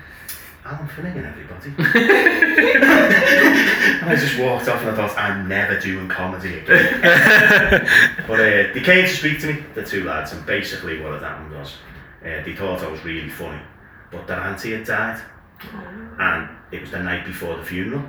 Alan 0.66 0.88
Finnegan, 0.88 1.26
everybody. 1.26 1.74
and 1.78 1.78
I 4.10 4.16
just 4.16 4.40
walked 4.40 4.68
off 4.70 4.82
and 4.82 4.92
I 4.92 4.96
thought, 4.96 5.18
I'm 5.18 5.48
never 5.48 5.80
doing 5.80 6.08
comedy 6.08 6.60
again. 6.60 7.02
but 8.28 8.40
uh, 8.40 8.74
they 8.74 8.82
came 8.84 9.06
to 9.06 9.14
speak 9.14 9.40
to 9.42 9.54
me, 9.54 9.64
the 9.76 9.84
two 9.84 10.06
lads, 10.06 10.32
and 10.32 10.46
basically 10.46 11.02
what 11.02 11.14
had 11.14 11.24
happened 11.24 11.52
was 11.52 11.74
uh, 12.24 12.42
they 12.44 12.56
thought 12.56 12.82
I 12.82 12.88
was 12.88 13.04
really 13.04 13.30
funny, 13.30 13.62
but 14.12 14.26
their 14.28 14.40
auntie 14.40 14.72
had 14.72 14.86
died, 14.86 15.22
and 16.20 16.50
it 16.72 16.82
was 16.82 16.92
the 16.92 17.00
night 17.00 17.26
before 17.26 17.58
the 17.58 17.64
funeral. 17.64 18.04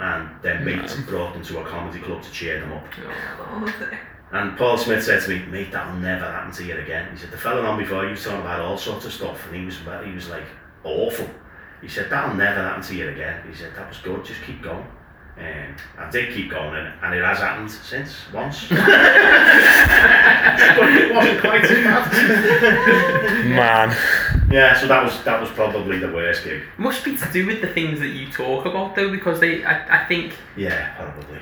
And 0.00 0.30
their 0.42 0.60
mates 0.60 0.96
brought 1.08 1.34
them 1.34 1.42
to 1.44 1.60
a 1.60 1.64
comedy 1.64 2.00
club 2.00 2.22
to 2.22 2.32
cheer 2.32 2.60
them 2.60 2.72
up. 2.72 2.84
Oh, 3.40 3.92
And 4.32 4.56
Paul 4.56 4.78
Smith 4.78 5.04
said 5.04 5.22
to 5.22 5.28
me, 5.28 5.44
mate, 5.46 5.72
that'll 5.72 5.96
never 5.96 6.24
happen 6.24 6.52
to 6.52 6.64
you 6.64 6.78
again. 6.78 7.10
He 7.12 7.18
said, 7.18 7.30
the 7.32 7.36
fella 7.36 7.62
on 7.62 7.78
before, 7.78 8.04
he 8.04 8.10
was 8.12 8.22
talking 8.22 8.40
about 8.40 8.60
all 8.60 8.78
sorts 8.78 9.04
of 9.04 9.12
stuff, 9.12 9.44
and 9.46 9.56
he 9.56 9.64
was, 9.64 9.76
he 10.04 10.12
was 10.12 10.28
like, 10.28 10.44
awful. 10.84 11.28
He 11.82 11.88
said, 11.88 12.08
that'll 12.10 12.36
never 12.36 12.62
happen 12.62 12.82
to 12.82 12.94
you 12.94 13.08
again. 13.08 13.42
He 13.48 13.54
said, 13.54 13.74
that 13.74 13.88
was 13.88 13.98
good, 13.98 14.24
just 14.24 14.42
keep 14.42 14.62
going. 14.62 14.86
Um, 15.38 15.74
I 15.98 16.10
did 16.10 16.34
keep 16.34 16.50
going, 16.50 16.74
and, 16.74 16.92
and 17.02 17.14
it 17.14 17.24
has 17.24 17.38
happened 17.38 17.70
since, 17.70 18.14
once. 18.32 18.68
but 18.68 18.78
it 20.92 21.14
wasn't 21.14 21.40
quite 21.40 21.64
as 21.64 21.70
bad. 21.70 23.46
Man. 23.48 23.96
yeah, 24.50 24.78
so 24.78 24.86
that 24.88 25.02
was 25.02 25.22
that 25.24 25.40
was 25.40 25.50
probably 25.50 25.98
the 25.98 26.12
worst 26.12 26.44
gig. 26.44 26.62
Must 26.78 27.02
be 27.04 27.16
to 27.16 27.32
do 27.32 27.46
with 27.46 27.60
the 27.62 27.68
things 27.68 27.98
that 28.00 28.08
you 28.08 28.30
talk 28.30 28.66
about 28.66 28.94
though, 28.96 29.10
because 29.10 29.40
they, 29.40 29.64
I, 29.64 30.02
I 30.02 30.06
think 30.06 30.34
Yeah, 30.56 30.94
probably. 30.96 31.38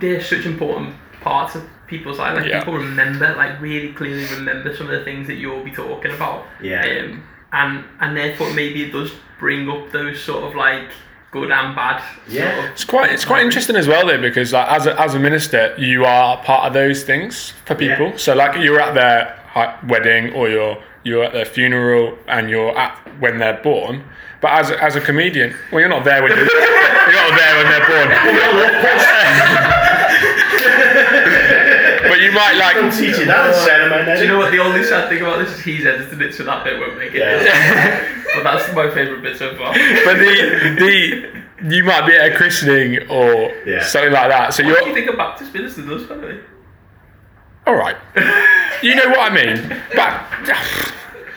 they're 0.00 0.22
such 0.22 0.46
important 0.46 0.94
parts 1.20 1.54
of 1.54 1.62
people's 1.86 2.18
life. 2.18 2.36
Like 2.36 2.46
Yeah. 2.48 2.60
people 2.60 2.74
remember, 2.74 3.34
like 3.36 3.60
really 3.60 3.92
clearly 3.92 4.24
remember 4.34 4.74
some 4.74 4.86
of 4.88 4.92
the 4.98 5.04
things 5.04 5.26
that 5.26 5.34
you'll 5.34 5.62
be 5.64 5.70
talking 5.72 6.12
about. 6.12 6.46
Yeah. 6.62 6.80
Um, 7.04 7.22
and 7.52 7.84
and 8.00 8.16
therefore 8.16 8.50
maybe 8.54 8.84
it 8.84 8.92
does 8.92 9.12
bring 9.38 9.68
up 9.68 9.90
those 9.92 10.22
sort 10.22 10.44
of 10.44 10.54
like 10.54 10.88
good 11.32 11.50
and 11.50 11.74
bad. 11.74 12.02
Yeah. 12.28 12.54
Sort 12.54 12.64
of 12.64 12.70
It's 12.72 12.84
quite 12.84 13.10
it's 13.10 13.24
quite 13.24 13.42
interesting 13.42 13.74
as 13.74 13.88
well 13.88 14.06
though 14.06 14.20
because 14.20 14.52
like 14.52 14.70
as 14.70 14.86
a, 14.86 15.00
as 15.00 15.14
a 15.14 15.18
minister 15.18 15.74
you 15.78 16.04
are 16.04 16.36
part 16.44 16.66
of 16.66 16.74
those 16.74 17.02
things 17.02 17.54
for 17.64 17.74
people. 17.74 18.10
Yeah. 18.10 18.16
So 18.16 18.34
like 18.34 18.62
you're 18.62 18.78
at 18.80 18.94
their 18.94 19.40
wedding 19.88 20.32
or 20.34 20.48
you're 20.48 20.80
you're 21.02 21.24
at 21.24 21.32
their 21.32 21.46
funeral 21.46 22.16
and 22.28 22.48
you're 22.48 22.78
at 22.78 22.96
when 23.18 23.38
they're 23.38 23.60
born. 23.62 24.04
But 24.40 24.52
as 24.52 24.70
a, 24.70 24.82
as 24.82 24.96
a 24.96 25.00
comedian, 25.00 25.54
well, 25.70 25.80
you're 25.80 25.88
not 25.88 26.04
there 26.04 26.22
when 26.22 26.30
you're, 26.32 26.38
you're 26.44 26.50
not 26.50 27.38
there 27.38 27.56
when 27.56 27.66
they're 27.72 27.86
born. 27.86 29.72
but 32.22 32.30
you 32.30 32.32
might 32.32 32.54
like 32.56 32.74
Don't 32.76 32.90
teach 32.92 33.18
you 33.18 33.26
that 33.26 33.48
in 33.48 33.54
ceremony. 33.66 34.16
Do 34.16 34.22
you 34.22 34.28
know 34.28 34.38
what 34.38 34.50
the 34.52 34.58
only 34.58 34.82
sad 34.84 35.08
thing 35.08 35.20
about 35.22 35.38
this 35.44 35.52
is 35.58 35.60
he's 35.64 35.84
edited 35.86 36.20
it 36.22 36.34
so 36.34 36.44
that 36.44 36.64
bit 36.64 36.78
won't 36.78 36.96
make 36.98 37.12
it. 37.14 37.18
Yeah. 37.18 38.22
but 38.34 38.42
that's 38.44 38.72
my 38.74 38.90
favourite 38.90 39.22
bit 39.22 39.36
so 39.36 39.54
far. 39.56 39.72
but 39.72 40.14
the 40.18 40.76
the 40.78 41.42
you 41.76 41.84
might 41.84 42.06
be 42.06 42.14
at 42.14 42.32
a 42.32 42.36
christening 42.36 43.08
or 43.08 43.52
Yeah. 43.66 43.82
something 43.84 44.12
like 44.12 44.28
that. 44.30 44.54
So 44.54 44.64
What 44.64 44.78
do 44.78 44.80
you 44.80 44.86
you're 44.86 44.94
think 44.94 45.10
a 45.14 45.16
Baptist 45.16 45.52
minister 45.54 45.82
does, 45.82 46.04
by 46.04 46.16
the 46.16 46.26
way? 46.26 46.38
all 47.66 47.74
right. 47.74 47.96
You 48.82 48.96
know 48.96 49.10
what 49.10 49.30
I 49.30 49.32
mean. 49.32 49.80
But 49.94 50.12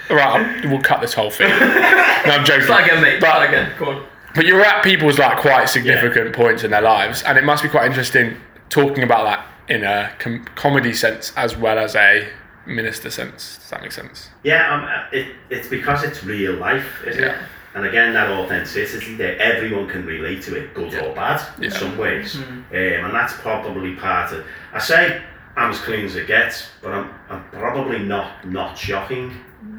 all 0.09 0.15
right, 0.17 0.63
I'll- 0.63 0.69
we'll 0.71 0.81
cut 0.81 0.99
this 1.01 1.13
whole 1.13 1.29
thing. 1.29 1.47
No, 1.47 1.55
I'm 1.55 2.43
joking. 2.43 2.65
Start 2.65 2.85
again, 2.85 3.01
mate. 3.03 3.19
But- 3.21 3.27
Start 3.29 3.49
again. 3.49 3.71
Go 3.77 3.89
on. 3.91 4.05
But 4.33 4.47
you're 4.47 4.61
at 4.61 4.83
people's 4.83 5.19
like 5.19 5.37
quite 5.37 5.65
significant 5.69 6.33
points 6.35 6.63
in 6.63 6.71
their 6.71 6.81
lives, 6.81 7.21
and 7.21 7.37
it 7.37 7.43
must 7.43 7.61
be 7.61 7.69
quite 7.69 7.85
interesting 7.85 8.37
talking 8.69 9.03
about 9.03 9.25
that 9.25 9.45
in 9.67 9.83
a 9.83 10.11
com- 10.19 10.45
comedy 10.55 10.93
sense 10.93 11.33
as 11.35 11.55
well 11.57 11.77
as 11.79 11.95
a 11.95 12.27
minister 12.65 13.09
sense. 13.09 13.57
Does 13.57 13.69
that 13.69 13.81
make 13.81 13.91
sense? 13.91 14.29
Yeah, 14.43 14.73
um, 14.73 15.07
it, 15.11 15.35
it's 15.49 15.67
because 15.67 16.03
it's 16.03 16.23
real 16.23 16.53
life, 16.53 17.03
isn't 17.05 17.23
it? 17.23 17.27
Yeah. 17.27 17.41
And 17.75 17.85
again, 17.85 18.13
that 18.13 18.29
authenticity 18.29 19.15
there, 19.15 19.37
everyone 19.39 19.89
can 19.89 20.05
relate 20.05 20.41
to 20.43 20.55
it, 20.55 20.73
good 20.73 20.93
or 20.95 21.13
bad, 21.13 21.41
in 21.61 21.69
some 21.71 21.97
ways. 21.97 22.35
Um, 22.37 22.63
and 22.71 23.13
that's 23.13 23.33
probably 23.33 23.95
part 23.95 24.31
of. 24.31 24.45
I 24.73 24.79
say 24.79 25.21
I'm 25.57 25.71
as 25.71 25.79
clean 25.79 26.05
as 26.05 26.15
it 26.15 26.25
gets, 26.25 26.69
but 26.81 26.93
I'm, 26.93 27.13
I'm 27.29 27.43
probably 27.51 27.99
not 27.99 28.47
not 28.47 28.77
shocking. 28.77 29.33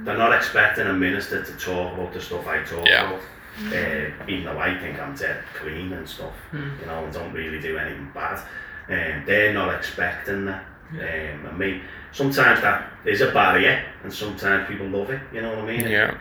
They're 0.04 0.18
not 0.18 0.32
expecting 0.34 0.86
a 0.86 0.92
minister 0.92 1.42
to 1.42 1.52
talk 1.52 1.94
about 1.94 2.12
the 2.12 2.20
stuff 2.20 2.46
I 2.46 2.62
talk 2.64 2.86
Yeah. 2.86 3.08
about. 3.08 3.22
Uh, 3.72 4.10
even 4.28 4.44
though 4.44 4.58
I 4.58 4.78
think 4.78 5.00
I'm 5.00 5.14
dead 5.16 5.42
clean 5.54 5.90
and 5.94 6.06
stuff, 6.06 6.34
you 6.52 6.58
know, 6.86 7.02
and 7.04 7.12
don't 7.14 7.32
really 7.32 7.58
do 7.58 7.78
anything 7.78 8.10
bad. 8.12 8.38
Um, 8.88 9.24
they're 9.26 9.52
not 9.52 9.74
expecting 9.74 10.44
that. 10.46 10.64
Um, 10.92 11.46
and 11.46 11.58
me, 11.58 11.82
sometimes 12.12 12.60
that 12.60 12.92
is 13.04 13.20
a 13.20 13.32
barrier, 13.32 13.84
and 14.04 14.12
sometimes 14.12 14.68
people 14.68 14.86
love 14.86 15.10
it. 15.10 15.20
You 15.32 15.42
know 15.42 15.50
what 15.50 15.58
I 15.58 15.66
mean? 15.66 15.88
Yeah. 15.88 16.16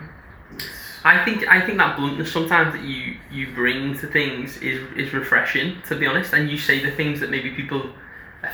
I 1.04 1.24
think 1.24 1.46
I 1.46 1.64
think 1.64 1.78
that 1.78 1.96
bluntness 1.96 2.32
sometimes 2.32 2.72
that 2.74 2.82
you 2.82 3.16
you 3.30 3.54
bring 3.54 3.96
to 3.98 4.08
things 4.08 4.56
is 4.56 4.80
is 4.96 5.12
refreshing 5.12 5.80
to 5.88 5.94
be 5.94 6.06
honest, 6.06 6.32
and 6.32 6.50
you 6.50 6.58
say 6.58 6.84
the 6.84 6.90
things 6.90 7.20
that 7.20 7.30
maybe 7.30 7.50
people 7.50 7.82
are 7.82 7.92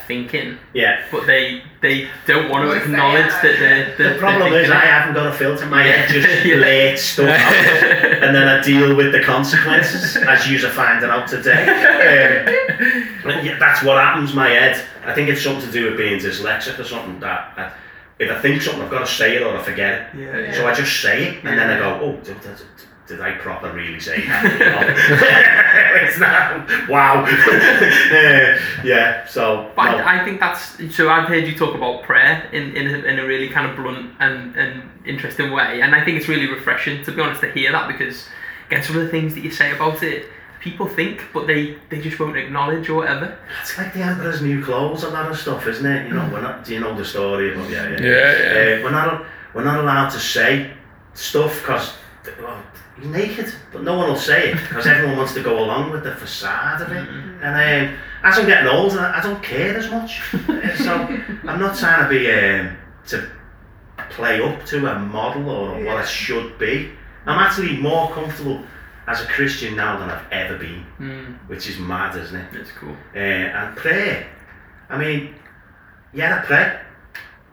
thinking, 0.07 0.57
Yeah. 0.73 1.01
but 1.11 1.25
they 1.27 1.61
they 1.81 2.07
don't 2.25 2.49
want 2.49 2.69
to 2.69 2.75
acknowledge 2.77 3.31
that 3.41 3.55
they're, 3.59 3.95
they're 3.97 4.13
The 4.13 4.19
problem 4.19 4.51
they're 4.51 4.63
is 4.63 4.69
I 4.71 4.79
haven't 4.85 5.13
got 5.15 5.27
a 5.27 5.33
filter. 5.33 5.65
My 5.65 5.83
head 5.83 6.09
just 6.09 6.27
Yeah. 6.45 6.55
blurts 6.57 7.01
stuff 7.01 7.29
out, 7.29 7.53
and 8.23 8.35
then 8.35 8.47
I 8.47 8.61
deal 8.63 8.95
with 8.95 9.11
the 9.11 9.21
consequences, 9.23 10.15
as 10.17 10.49
you're 10.49 10.69
finding 10.69 11.09
out 11.09 11.27
today. 11.27 11.63
Um, 12.83 13.07
but 13.23 13.43
yeah, 13.45 13.57
that's 13.57 13.83
what 13.83 13.97
happens. 13.97 14.33
My 14.33 14.49
head. 14.49 14.83
I 15.05 15.13
think 15.13 15.29
it's 15.29 15.41
something 15.43 15.65
to 15.65 15.71
do 15.71 15.85
with 15.89 15.97
being 15.97 16.19
dyslexic 16.19 16.77
or 16.79 16.83
something. 16.83 17.19
That 17.21 17.53
I, 17.57 17.71
if 18.19 18.29
I 18.31 18.39
think 18.41 18.61
something, 18.61 18.83
I've 18.83 18.91
got 18.91 18.99
to 18.99 19.11
say 19.11 19.35
it 19.37 19.41
or 19.43 19.57
I 19.57 19.61
forget 19.63 19.93
it. 19.93 20.19
Yeah, 20.19 20.37
yeah. 20.39 20.53
So 20.53 20.67
I 20.67 20.73
just 20.73 21.01
say 21.01 21.27
it, 21.29 21.43
and 21.45 21.57
then 21.57 21.69
I 21.69 21.79
go, 21.79 21.99
"Oh, 22.01 22.33
did, 23.13 23.17
did, 23.17 23.25
did 23.25 23.35
I 23.35 23.37
proper 23.37 23.71
really 23.71 23.99
say 23.99 24.25
that?" 24.25 24.43
You 24.43 26.03
it's 26.07 26.19
not. 26.19 26.89
Wow. 26.89 27.23
Uh, 28.13 28.59
yeah. 28.83 29.25
So. 29.25 29.71
But 29.75 29.91
no. 29.91 29.97
I, 29.97 30.21
I 30.21 30.25
think 30.25 30.39
that's 30.39 30.95
so. 30.95 31.09
I've 31.09 31.27
heard 31.27 31.47
you 31.47 31.55
talk 31.55 31.75
about 31.75 32.03
prayer 32.03 32.47
in 32.51 32.75
in 32.75 32.87
a, 32.87 32.97
in 33.07 33.19
a 33.19 33.25
really 33.25 33.49
kind 33.49 33.69
of 33.69 33.75
blunt 33.75 34.11
and, 34.19 34.55
and 34.55 34.83
interesting 35.05 35.51
way, 35.51 35.81
and 35.81 35.95
I 35.95 36.03
think 36.03 36.17
it's 36.17 36.27
really 36.27 36.47
refreshing 36.47 37.03
to 37.05 37.11
be 37.11 37.21
honest 37.21 37.41
to 37.41 37.51
hear 37.51 37.71
that 37.71 37.87
because 37.87 38.27
again, 38.67 38.83
some 38.83 38.97
of 38.97 39.03
the 39.03 39.09
things 39.09 39.33
that 39.35 39.41
you 39.41 39.51
say 39.51 39.71
about 39.75 40.03
it, 40.03 40.27
people 40.59 40.87
think, 40.87 41.23
but 41.33 41.47
they 41.47 41.77
they 41.89 42.01
just 42.01 42.19
won't 42.19 42.37
acknowledge 42.37 42.89
or 42.89 42.95
whatever. 42.95 43.37
It's 43.61 43.77
like 43.77 43.93
the 43.93 44.01
Emperor's 44.01 44.41
New 44.41 44.63
Clothes, 44.63 45.03
and 45.03 45.13
lot 45.13 45.31
of 45.31 45.37
stuff, 45.37 45.67
isn't 45.67 45.85
it? 45.85 46.07
You 46.07 46.13
know, 46.13 46.29
we're 46.31 46.41
not. 46.41 46.65
Do 46.65 46.73
you 46.73 46.79
know 46.79 46.95
the 46.95 47.05
story? 47.05 47.53
About, 47.53 47.69
yeah, 47.69 47.89
yeah. 47.89 48.01
Yeah, 48.01 48.09
yeah. 48.09 48.79
Uh, 48.79 48.83
we're 48.83 48.91
not. 48.91 49.25
We're 49.53 49.63
not 49.63 49.79
allowed 49.79 50.09
to 50.09 50.19
say 50.19 50.71
stuff 51.13 51.61
because 51.61 51.93
well, 52.41 52.63
he's 52.97 53.07
naked, 53.07 53.53
but 53.71 53.83
no 53.83 53.97
one 53.97 54.09
will 54.09 54.15
say 54.17 54.51
it 54.51 54.55
because 54.57 54.85
everyone 54.87 55.17
wants 55.17 55.33
to 55.33 55.41
go 55.43 55.63
along 55.63 55.91
with 55.91 56.03
the 56.03 56.15
facade 56.15 56.81
of 56.81 56.91
it. 56.91 57.07
And 57.41 57.89
um, 57.89 57.97
as 58.23 58.37
I'm 58.39 58.45
getting 58.45 58.67
older, 58.69 58.99
I 58.99 59.19
I 59.19 59.21
don't 59.21 59.41
care 59.43 59.77
as 59.77 59.89
much. 59.91 60.21
So 60.77 60.93
I'm 61.49 61.59
not 61.59 61.77
trying 61.77 62.03
to 62.03 62.09
be 62.09 62.31
um, 62.31 62.75
to 63.07 63.29
play 64.09 64.41
up 64.41 64.65
to 64.67 64.87
a 64.87 64.99
model 64.99 65.49
or 65.49 65.83
what 65.83 66.01
it 66.03 66.07
should 66.07 66.57
be. 66.57 66.91
I'm 67.25 67.39
actually 67.39 67.77
more 67.77 68.11
comfortable 68.11 68.61
as 69.07 69.21
a 69.21 69.25
Christian 69.27 69.75
now 69.75 69.97
than 69.99 70.09
I've 70.09 70.31
ever 70.31 70.57
been, 70.57 70.85
Mm, 70.99 71.37
which 71.47 71.69
is 71.69 71.77
mad, 71.79 72.15
isn't 72.17 72.35
it? 72.35 72.47
it's 72.55 72.71
cool. 72.71 72.95
uh, 73.15 73.19
and 73.19 73.75
pray. 73.77 74.25
I 74.89 74.97
mean, 74.97 75.35
yeah, 76.13 76.39
I 76.39 76.45
pray, 76.45 76.79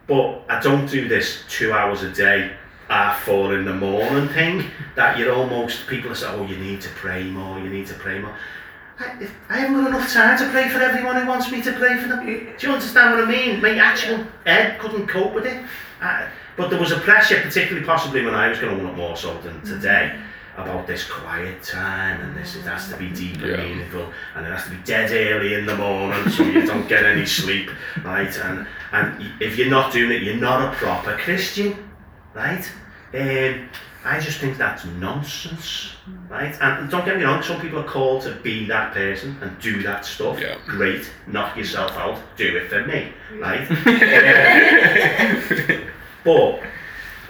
but 0.07 0.43
I 0.49 0.59
don't 0.61 0.87
do 0.89 1.07
this 1.07 1.43
two 1.49 1.73
hours 1.73 2.03
a 2.03 2.11
day, 2.11 2.51
at 2.91 3.17
four 3.19 3.57
in 3.57 3.65
the 3.65 3.73
morning 3.73 4.27
thing. 4.29 4.65
That 4.95 5.17
you're 5.17 5.33
almost 5.33 5.87
people 5.87 6.13
say, 6.13 6.27
oh, 6.27 6.45
you 6.45 6.57
need 6.57 6.81
to 6.81 6.89
pray 6.89 7.23
more, 7.23 7.57
you 7.59 7.69
need 7.69 7.87
to 7.87 7.93
pray 7.95 8.19
more. 8.19 8.35
I, 8.99 9.17
if- 9.21 9.33
I 9.49 9.57
haven't 9.59 9.77
got 9.77 9.87
enough 9.87 10.11
time 10.13 10.37
to 10.37 10.49
pray 10.49 10.69
for 10.69 10.79
everyone 10.79 11.15
who 11.15 11.27
wants 11.27 11.49
me 11.51 11.61
to 11.63 11.71
pray 11.73 11.97
for 11.97 12.09
them. 12.09 12.25
Do 12.25 12.67
you 12.67 12.73
understand 12.73 13.15
what 13.15 13.23
I 13.23 13.31
mean? 13.31 13.61
My 13.61 13.75
actual 13.77 14.27
head 14.45 14.79
couldn't 14.79 15.07
cope 15.07 15.33
with 15.33 15.45
it. 15.45 15.63
I, 16.01 16.27
but 16.57 16.69
there 16.69 16.79
was 16.79 16.91
a 16.91 16.99
pressure, 16.99 17.41
particularly 17.41 17.85
possibly 17.85 18.23
when 18.25 18.35
I 18.35 18.49
was 18.49 18.59
going 18.59 18.77
to 18.77 18.83
want 18.83 18.97
more 18.97 19.15
so 19.15 19.33
than 19.39 19.53
mm-hmm. 19.53 19.73
today, 19.73 20.19
about 20.57 20.85
this 20.85 21.09
quiet 21.09 21.63
time 21.63 22.19
and 22.19 22.35
this 22.35 22.55
it 22.57 22.63
has 22.63 22.89
to 22.89 22.97
be 22.97 23.09
deep 23.09 23.37
and 23.41 23.51
Yeah. 23.51 23.63
meaningful 23.63 24.11
and 24.35 24.45
it 24.45 24.51
has 24.51 24.65
to 24.65 24.71
be 24.71 24.83
dead 24.83 25.09
early 25.11 25.53
in 25.53 25.65
the 25.65 25.77
morning 25.77 26.29
so 26.29 26.43
you 26.43 26.65
don't 26.65 26.87
get 26.89 27.05
any 27.05 27.25
sleep, 27.25 27.69
right? 28.03 28.37
And 28.37 28.67
and 28.91 29.23
if 29.39 29.57
you're 29.57 29.69
not 29.69 29.93
doing 29.93 30.11
it, 30.11 30.23
you're 30.23 30.35
not 30.35 30.73
a 30.73 30.75
proper 30.75 31.17
Christian, 31.17 31.77
right? 32.33 32.69
Um, 33.13 33.69
I 34.03 34.19
just 34.19 34.39
think 34.39 34.57
that's 34.57 34.83
nonsense, 34.85 35.91
right? 36.29 36.55
And 36.59 36.89
don't 36.89 37.05
get 37.05 37.17
me 37.17 37.23
wrong, 37.23 37.43
some 37.43 37.61
people 37.61 37.79
are 37.79 37.87
called 37.87 38.23
to 38.23 38.33
be 38.35 38.65
that 38.67 38.93
person 38.93 39.37
and 39.41 39.57
do 39.59 39.83
that 39.83 40.05
stuff. 40.05 40.39
Yeah. 40.39 40.57
Great, 40.65 41.09
knock 41.27 41.55
yourself 41.55 41.91
out, 41.91 42.19
do 42.35 42.57
it 42.57 42.69
for 42.69 42.83
me, 42.85 43.13
right? 43.39 43.67
but 46.23 46.61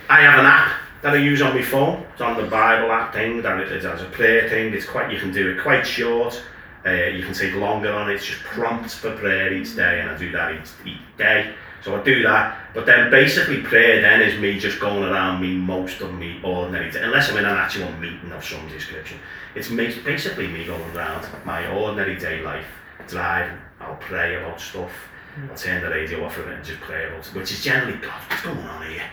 I 0.10 0.22
have 0.22 0.40
an 0.40 0.46
app 0.46 0.78
that 1.02 1.14
I 1.14 1.18
use 1.18 1.42
on 1.42 1.56
my 1.56 1.62
phone. 1.62 2.06
It's 2.14 2.22
on 2.22 2.42
the 2.42 2.50
Bible 2.50 2.92
app 2.92 3.14
thing. 3.14 3.42
That 3.42 3.60
it, 3.60 3.72
it 3.72 3.84
has 3.84 4.02
a 4.02 4.06
prayer 4.06 4.50
thing. 4.50 4.74
It's 4.74 4.86
quite. 4.86 5.12
You 5.12 5.20
can 5.20 5.34
do 5.34 5.52
it 5.52 5.62
quite 5.62 5.86
short. 5.86 6.42
Uh, 6.86 6.92
you 6.92 7.24
can 7.24 7.34
take 7.34 7.54
longer 7.56 7.94
on 7.94 8.10
it. 8.10 8.16
It's 8.16 8.26
just 8.26 8.42
prompts 8.42 8.96
for 8.96 9.16
prayer 9.18 9.54
each 9.54 9.76
day, 9.76 10.02
and 10.02 10.10
I 10.10 10.18
do 10.18 10.32
that 10.32 10.54
each, 10.54 10.70
each 10.86 11.18
day. 11.18 11.54
So 11.84 12.00
I 12.00 12.04
do 12.04 12.22
that. 12.24 12.58
But 12.74 12.86
then 12.86 13.10
basically 13.10 13.62
prayer 13.62 14.02
then 14.02 14.22
is 14.22 14.40
me 14.40 14.60
just 14.60 14.80
going 14.80 15.04
around 15.04 15.42
me 15.42 15.56
most 15.56 16.02
of 16.02 16.14
me 16.14 16.40
ordinary 16.44 16.92
day, 16.92 17.02
unless 17.02 17.30
I'm 17.30 17.38
in 17.38 17.46
an 17.46 17.58
actual 17.58 17.92
meeting 17.94 18.32
of 18.32 18.46
some 18.46 18.68
description. 18.70 19.18
It's 19.56 19.70
me, 19.70 19.94
basically 20.04 20.48
me 20.48 20.66
going 20.66 20.96
around 20.96 21.28
my 21.44 21.68
ordinary 21.68 22.18
day 22.18 22.42
life, 22.42 22.68
driving. 23.08 23.58
I'll 23.80 23.96
pray 23.96 24.36
about 24.36 24.62
stuff. 24.62 24.92
Hmm. 25.36 25.50
I'll 25.50 25.58
turn 25.58 25.82
the 25.82 25.90
radio 25.90 26.26
off 26.26 26.38
of 26.38 26.48
it 26.48 26.54
and 26.56 26.64
just 26.64 26.80
pray 26.82 27.08
about 27.08 27.26
it, 27.26 27.34
which 27.34 27.52
is 27.52 27.64
generally 27.64 27.98
God. 27.98 28.22
What's 28.30 28.44
going 28.44 28.58
on 28.58 28.88
here? 28.88 29.04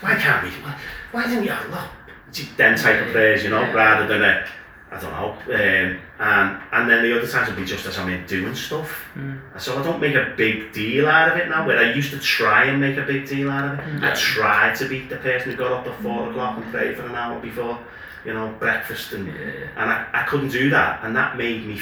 Why 0.00 0.14
can't 0.14 0.44
we? 0.44 0.50
Why, 0.50 0.78
why 1.12 1.22
don't 1.24 1.44
you? 1.44 1.52
Look, 1.70 2.56
them 2.56 2.76
type 2.76 3.06
of 3.06 3.12
prayers, 3.12 3.44
you 3.44 3.50
know, 3.50 3.72
rather 3.72 4.06
than 4.06 4.22
a 4.22 4.46
I 4.92 5.00
don't 5.00 5.10
know. 5.12 5.32
Um, 5.46 5.98
and 6.20 6.62
and 6.72 6.88
then 6.90 7.02
the 7.02 7.16
other 7.18 7.26
times 7.26 7.48
will 7.48 7.56
be 7.56 7.64
just 7.64 7.84
as 7.86 7.98
I'm 7.98 8.08
in 8.08 8.24
doing 8.26 8.54
stuff. 8.54 9.04
And 9.16 9.40
So 9.60 9.76
I 9.78 9.82
don't 9.82 10.00
make 10.00 10.14
a 10.14 10.34
big 10.36 10.72
deal 10.72 11.08
out 11.08 11.32
of 11.32 11.36
it 11.38 11.48
now. 11.48 11.66
Where 11.66 11.78
I 11.78 11.92
used 11.92 12.10
to 12.12 12.18
try 12.20 12.64
and 12.66 12.80
make 12.80 12.96
a 12.96 13.02
big 13.02 13.26
deal 13.28 13.50
out 13.50 13.74
of 13.74 13.78
it. 13.80 14.02
I 14.04 14.14
tried 14.14 14.76
to 14.76 14.88
be 14.88 15.00
the 15.06 15.16
person 15.16 15.50
who 15.50 15.56
got 15.56 15.72
up 15.72 15.86
at 15.86 16.00
four 16.00 16.30
o'clock 16.30 16.58
and 16.58 16.66
prayed 16.72 16.96
for 16.96 17.06
an 17.06 17.14
hour 17.16 17.40
before, 17.40 17.78
you 18.24 18.34
know, 18.34 18.54
breakfast, 18.60 19.12
and 19.14 19.28
and 19.76 19.90
I, 19.90 20.06
I 20.12 20.22
couldn't 20.24 20.50
do 20.50 20.70
that, 20.70 21.02
and 21.02 21.16
that 21.16 21.36
made 21.36 21.66
me 21.66 21.80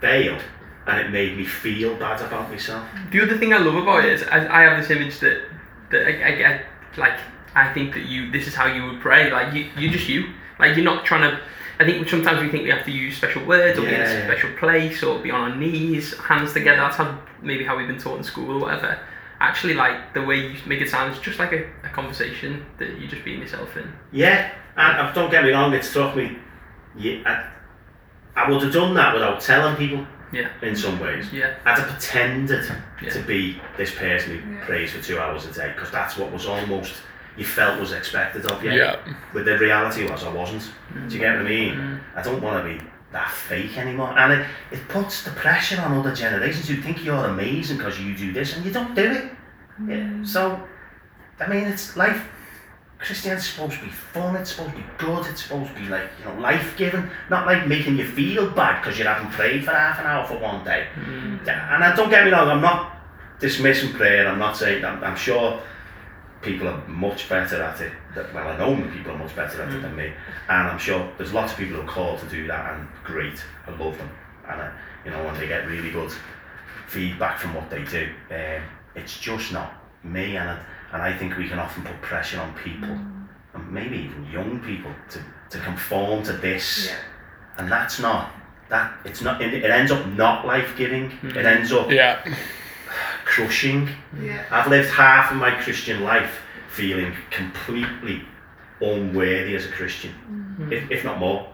fail, 0.00 0.38
and 0.86 1.00
it 1.00 1.10
made 1.10 1.36
me 1.36 1.44
feel 1.44 1.96
bad 1.96 2.20
about 2.22 2.48
myself. 2.50 2.84
The 3.10 3.20
other 3.20 3.36
thing 3.36 3.52
I 3.52 3.58
love 3.58 3.74
about 3.74 4.04
it 4.06 4.12
is 4.12 4.22
I, 4.22 4.38
I 4.58 4.62
have 4.62 4.80
this 4.80 4.90
image 4.90 5.18
that 5.20 5.42
that 5.90 6.06
I, 6.06 6.12
I, 6.22 6.54
I 6.54 6.62
like. 6.96 7.18
I 7.54 7.72
think 7.74 7.92
that 7.94 8.04
you 8.04 8.30
this 8.30 8.46
is 8.46 8.54
how 8.54 8.66
you 8.66 8.86
would 8.86 9.00
pray. 9.00 9.30
Like 9.30 9.52
you, 9.52 9.68
you're 9.76 9.92
just 9.92 10.08
you. 10.08 10.32
Like 10.58 10.76
you're 10.76 10.84
not 10.84 11.04
trying 11.04 11.30
to. 11.30 11.40
I 11.80 11.84
think 11.84 12.08
sometimes 12.08 12.40
we 12.42 12.48
think 12.48 12.64
we 12.64 12.70
have 12.70 12.84
to 12.86 12.90
use 12.90 13.16
special 13.16 13.44
words 13.44 13.78
or 13.78 13.82
be 13.82 13.88
in 13.88 13.94
a 14.00 14.04
yeah. 14.04 14.24
special 14.26 14.50
place 14.58 15.02
or 15.02 15.20
be 15.20 15.30
on 15.30 15.52
our 15.52 15.56
knees, 15.56 16.16
hands 16.18 16.52
together. 16.52 16.78
That's 16.78 16.96
how 16.96 17.18
maybe 17.40 17.64
how 17.64 17.76
we've 17.76 17.86
been 17.86 17.98
taught 17.98 18.18
in 18.18 18.24
school 18.24 18.56
or 18.56 18.58
whatever. 18.60 18.98
Actually, 19.40 19.74
like 19.74 20.12
the 20.14 20.22
way 20.22 20.36
you 20.48 20.56
make 20.66 20.80
it 20.80 20.90
sound 20.90 21.12
is 21.14 21.20
just 21.20 21.38
like 21.38 21.52
a, 21.52 21.64
a 21.84 21.88
conversation 21.90 22.66
that 22.78 22.98
you're 22.98 23.08
just 23.08 23.24
being 23.24 23.40
yourself 23.40 23.76
in. 23.76 23.92
Yeah, 24.10 24.50
and 24.76 24.98
uh, 24.98 25.12
don't 25.12 25.30
get 25.30 25.44
me 25.44 25.50
wrong, 25.52 25.72
it's 25.72 25.92
took 25.92 26.16
me. 26.16 26.36
Yeah, 26.96 27.48
I, 28.34 28.42
I 28.44 28.50
would 28.50 28.60
have 28.62 28.72
done 28.72 28.94
that 28.94 29.14
without 29.14 29.40
telling 29.40 29.76
people 29.76 30.04
Yeah. 30.32 30.48
in 30.62 30.74
some 30.74 30.98
ways. 30.98 31.32
Yeah. 31.32 31.54
I'd 31.64 31.78
have 31.78 31.88
pretended 31.88 32.64
Yeah. 33.00 33.10
to 33.10 33.20
be 33.22 33.60
this 33.76 33.94
person 33.94 34.40
who 34.40 34.54
Yeah. 34.54 34.64
prays 34.64 34.90
for 34.92 35.00
two 35.02 35.20
hours 35.20 35.46
a 35.46 35.52
day 35.52 35.72
because 35.74 35.92
that's 35.92 36.16
what 36.16 36.32
was 36.32 36.46
almost 36.46 36.94
you 37.38 37.44
felt 37.44 37.78
was 37.80 37.92
expected 37.92 38.44
of 38.50 38.62
you. 38.64 38.72
Yeah. 38.72 38.96
But 39.32 39.44
the 39.44 39.56
reality 39.56 40.10
was 40.10 40.24
I 40.24 40.32
wasn't. 40.32 40.62
Do 41.08 41.14
you 41.14 41.20
get 41.20 41.36
what 41.36 41.46
I 41.46 41.48
mean? 41.48 41.74
Mm-hmm. 41.74 42.18
I 42.18 42.22
don't 42.22 42.42
want 42.42 42.66
to 42.66 42.74
be 42.74 42.84
that 43.12 43.30
fake 43.30 43.78
anymore. 43.78 44.18
And 44.18 44.40
it, 44.40 44.46
it 44.72 44.88
puts 44.88 45.22
the 45.22 45.30
pressure 45.30 45.80
on 45.80 45.96
other 45.96 46.14
generations 46.14 46.68
who 46.68 46.82
think 46.82 47.04
you're 47.04 47.26
amazing 47.26 47.76
because 47.78 47.98
you 48.00 48.16
do 48.16 48.32
this 48.32 48.56
and 48.56 48.64
you 48.64 48.72
don't 48.72 48.94
do 48.94 49.04
it. 49.04 49.24
Yeah. 49.86 49.96
Mm-hmm. 49.96 50.24
So, 50.24 50.60
I 51.38 51.46
mean, 51.46 51.64
it's 51.64 51.96
life. 51.96 52.26
Christianity's 52.98 53.46
supposed 53.46 53.78
to 53.78 53.84
be 53.84 53.92
fun, 53.92 54.34
it's 54.34 54.50
supposed 54.50 54.72
to 54.72 54.76
be 54.78 54.84
good, 54.98 55.24
it's 55.26 55.44
supposed 55.44 55.72
to 55.72 55.80
be 55.80 55.86
like, 55.86 56.10
you 56.18 56.24
know, 56.24 56.40
life 56.40 56.76
giving, 56.76 57.08
not 57.30 57.46
like 57.46 57.68
making 57.68 57.96
you 57.96 58.04
feel 58.04 58.50
bad 58.50 58.82
because 58.82 58.98
you 58.98 59.04
haven't 59.04 59.30
prayed 59.30 59.64
for 59.64 59.70
half 59.70 60.00
an 60.00 60.06
hour 60.06 60.26
for 60.26 60.36
one 60.38 60.64
day. 60.64 60.88
Mm-hmm. 60.96 61.46
Yeah, 61.46 61.76
And 61.76 61.84
I 61.84 61.94
don't 61.94 62.10
get 62.10 62.24
me 62.24 62.32
wrong, 62.32 62.48
I'm 62.48 62.60
not 62.60 62.96
dismissing 63.38 63.92
prayer, 63.92 64.26
I'm 64.26 64.40
not 64.40 64.56
saying, 64.56 64.84
I'm, 64.84 65.04
I'm 65.04 65.14
sure 65.14 65.62
people 66.42 66.68
are 66.68 66.86
much 66.86 67.28
better 67.28 67.62
at 67.62 67.80
it. 67.80 67.92
Well, 68.34 68.48
I 68.48 68.56
know 68.56 68.74
people 68.90 69.12
are 69.12 69.18
much 69.18 69.34
better 69.34 69.62
at 69.62 69.72
it 69.72 69.82
than 69.82 69.96
me, 69.96 70.04
mm. 70.04 70.12
and 70.48 70.68
I'm 70.68 70.78
sure 70.78 71.10
there's 71.18 71.32
lots 71.32 71.52
of 71.52 71.58
people 71.58 71.76
who 71.76 71.82
are 71.82 71.92
called 71.92 72.20
to 72.20 72.26
do 72.26 72.46
that, 72.46 72.74
and 72.74 72.88
great, 73.04 73.42
I 73.66 73.70
love 73.72 73.98
them, 73.98 74.10
and 74.48 74.60
I, 74.60 74.72
you 75.04 75.10
know, 75.10 75.24
when 75.24 75.38
they 75.38 75.48
get 75.48 75.66
really 75.66 75.90
good 75.90 76.12
feedback 76.86 77.38
from 77.38 77.54
what 77.54 77.70
they 77.70 77.84
do, 77.84 78.08
um, 78.30 78.62
it's 78.94 79.18
just 79.18 79.52
not 79.52 79.72
me, 80.04 80.36
and 80.36 80.50
I, 80.50 80.58
and 80.92 81.02
I 81.02 81.16
think 81.16 81.36
we 81.36 81.48
can 81.48 81.58
often 81.58 81.82
put 81.82 82.00
pressure 82.00 82.40
on 82.40 82.54
people, 82.54 82.88
mm. 82.88 83.28
and 83.54 83.72
maybe 83.72 83.96
even 83.96 84.26
young 84.30 84.60
people, 84.60 84.92
to, 85.10 85.20
to 85.50 85.64
conform 85.64 86.22
to 86.24 86.32
this, 86.34 86.86
Yeah. 86.86 86.96
and 87.58 87.70
that's 87.70 87.98
not. 87.98 88.30
That 88.68 88.92
it's 89.06 89.22
not. 89.22 89.40
It, 89.40 89.54
it 89.54 89.70
ends 89.70 89.90
up 89.90 90.06
not 90.08 90.44
life 90.44 90.76
giving. 90.76 91.06
It 91.06 91.34
mm. 91.34 91.44
ends 91.44 91.72
up 91.72 91.90
Yeah. 91.90 92.22
Crushing. 93.28 93.88
Yeah. 94.20 94.44
I've 94.50 94.68
lived 94.68 94.90
half 94.90 95.30
of 95.30 95.36
my 95.36 95.50
Christian 95.50 96.02
life 96.02 96.30
feeling 96.70 97.12
completely 97.30 98.22
unworthy 98.80 99.54
as 99.54 99.66
a 99.66 99.68
Christian, 99.70 100.12
mm-hmm. 100.12 100.72
if, 100.72 100.90
if 100.90 101.04
not 101.04 101.18
more. 101.18 101.46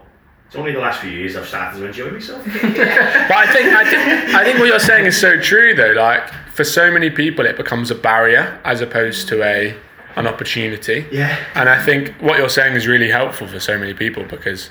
It's 0.47 0.55
only 0.55 0.71
the 0.71 0.79
last 0.79 1.01
few 1.01 1.09
years 1.09 1.35
I've 1.35 1.47
started 1.47 1.77
to 1.79 1.85
enjoy 1.85 2.11
myself. 2.11 2.45
But 2.45 3.35
I 3.35 3.51
think, 3.51 3.67
I 3.73 3.89
think 3.89 4.35
I 4.35 4.43
think 4.43 4.59
what 4.59 4.67
you're 4.67 4.79
saying 4.79 5.05
is 5.05 5.19
so 5.19 5.39
true 5.41 5.73
though. 5.75 5.93
Like 5.93 6.29
for 6.53 6.63
so 6.63 6.91
many 6.91 7.09
people, 7.09 7.45
it 7.45 7.57
becomes 7.57 7.89
a 7.91 7.95
barrier 7.95 8.59
as 8.63 8.79
opposed 8.81 9.27
to 9.29 9.43
a 9.43 9.75
an 10.15 10.27
opportunity. 10.27 11.05
yeah. 11.11 11.35
And 11.55 11.67
I 11.67 11.83
think 11.83 12.13
what 12.21 12.37
you're 12.39 12.47
saying 12.47 12.75
is 12.75 12.87
really 12.87 13.09
helpful 13.09 13.47
for 13.47 13.59
so 13.59 13.77
many 13.77 13.93
people 13.93 14.23
because 14.23 14.69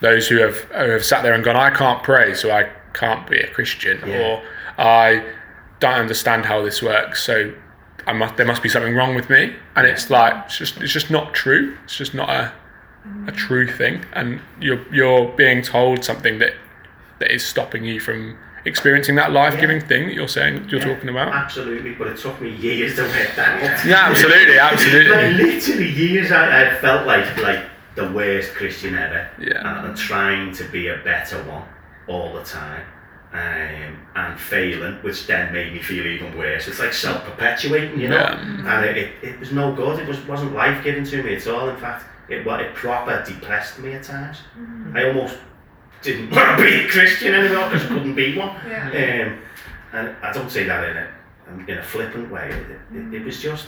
those 0.00 0.28
who 0.28 0.38
have 0.38 0.58
who 0.60 0.90
have 0.90 1.04
sat 1.04 1.22
there 1.22 1.34
and 1.34 1.44
gone, 1.44 1.56
I 1.56 1.70
can't 1.70 2.02
pray, 2.02 2.32
so 2.34 2.50
I 2.50 2.70
can't 2.94 3.28
be 3.28 3.38
a 3.38 3.48
Christian, 3.48 4.00
Yeah. 4.06 4.20
or 4.20 4.42
I 4.78 5.24
don't 5.80 5.94
understand 5.94 6.44
how 6.44 6.62
this 6.62 6.82
works, 6.82 7.22
so 7.22 7.52
I 8.06 8.12
must 8.12 8.36
there 8.36 8.46
must 8.46 8.62
be 8.62 8.68
something 8.68 8.94
wrong 8.94 9.14
with 9.14 9.28
me. 9.30 9.54
And 9.76 9.86
it's 9.86 10.10
like 10.10 10.34
it's 10.46 10.56
just 10.58 10.76
it's 10.80 10.92
just 10.92 11.10
not 11.10 11.34
true. 11.34 11.76
It's 11.84 11.96
just 11.96 12.14
not 12.14 12.30
a 12.30 12.52
a 13.26 13.32
true 13.32 13.66
thing, 13.66 14.04
and 14.12 14.40
you're 14.60 14.84
you're 14.92 15.28
being 15.32 15.62
told 15.62 16.04
something 16.04 16.38
that 16.38 16.52
that 17.18 17.30
is 17.34 17.44
stopping 17.44 17.84
you 17.84 17.98
from 18.00 18.38
experiencing 18.66 19.14
that 19.14 19.32
life 19.32 19.58
giving 19.58 19.80
thing 19.80 20.06
that 20.06 20.14
you're 20.14 20.28
saying 20.28 20.68
you're 20.68 20.80
Yeah, 20.80 20.94
talking 20.94 21.08
about. 21.08 21.28
Absolutely, 21.32 21.94
but 21.94 22.08
it 22.08 22.18
took 22.18 22.38
me 22.40 22.50
years 22.50 22.94
to 22.96 23.02
work 23.02 23.30
that. 23.36 23.84
Yeah, 23.86 24.08
absolutely, 24.10 24.56
like 24.56 24.72
absolutely. 24.72 25.32
literally 25.44 25.90
years. 25.90 26.30
I, 26.30 26.70
I 26.70 26.76
felt 26.76 27.06
like 27.06 27.38
like 27.38 27.64
the 27.94 28.10
worst 28.12 28.52
Christian 28.52 28.94
ever. 28.96 29.28
Yeah. 29.38 29.58
And 29.60 29.68
I'm 29.68 29.94
trying 29.94 30.52
to 30.54 30.64
be 30.64 30.88
a 30.88 30.98
better 30.98 31.42
one 31.44 31.64
all 32.06 32.34
the 32.34 32.44
time. 32.44 32.82
Um, 33.32 33.96
and 34.16 34.40
failing, 34.40 34.94
which 35.02 35.28
then 35.28 35.52
made 35.52 35.72
me 35.72 35.78
feel 35.80 36.04
even 36.04 36.36
worse. 36.36 36.66
It's 36.66 36.80
like 36.80 36.92
self-perpetuating, 36.92 38.00
you 38.00 38.08
know. 38.08 38.16
Yeah. 38.16 38.76
And 38.76 38.84
it, 38.84 38.96
it, 38.96 39.12
it 39.22 39.38
was 39.38 39.52
no 39.52 39.72
good. 39.72 40.00
It 40.00 40.08
was 40.08 40.18
wasn't 40.26 40.52
life 40.54 40.82
giving 40.82 41.04
to 41.04 41.22
me 41.22 41.36
at 41.36 41.46
all. 41.46 41.68
In 41.68 41.76
fact, 41.76 42.06
it 42.28 42.44
wa- 42.44 42.56
it 42.58 42.74
proper 42.74 43.22
depressed 43.24 43.78
me 43.78 43.92
at 43.92 44.02
times. 44.02 44.38
I 44.94 45.04
almost 45.06 45.38
didn't 46.02 46.30
want 46.34 46.58
to 46.58 46.64
be 46.64 46.72
a 46.84 46.88
Christian 46.88 47.34
anymore 47.34 47.68
because 47.70 47.84
I 47.84 47.88
couldn't 47.88 48.16
be 48.16 48.36
one. 48.36 48.50
Yeah. 48.68 49.28
Um, 49.32 49.42
and 49.92 50.16
I 50.22 50.32
don't 50.32 50.50
say 50.50 50.64
that 50.64 50.88
in 50.88 50.96
a 50.96 51.70
in 51.70 51.78
a 51.78 51.82
flippant 51.84 52.32
way. 52.32 52.48
It, 52.50 52.96
it, 52.96 53.14
it 53.14 53.24
was 53.24 53.40
just, 53.40 53.66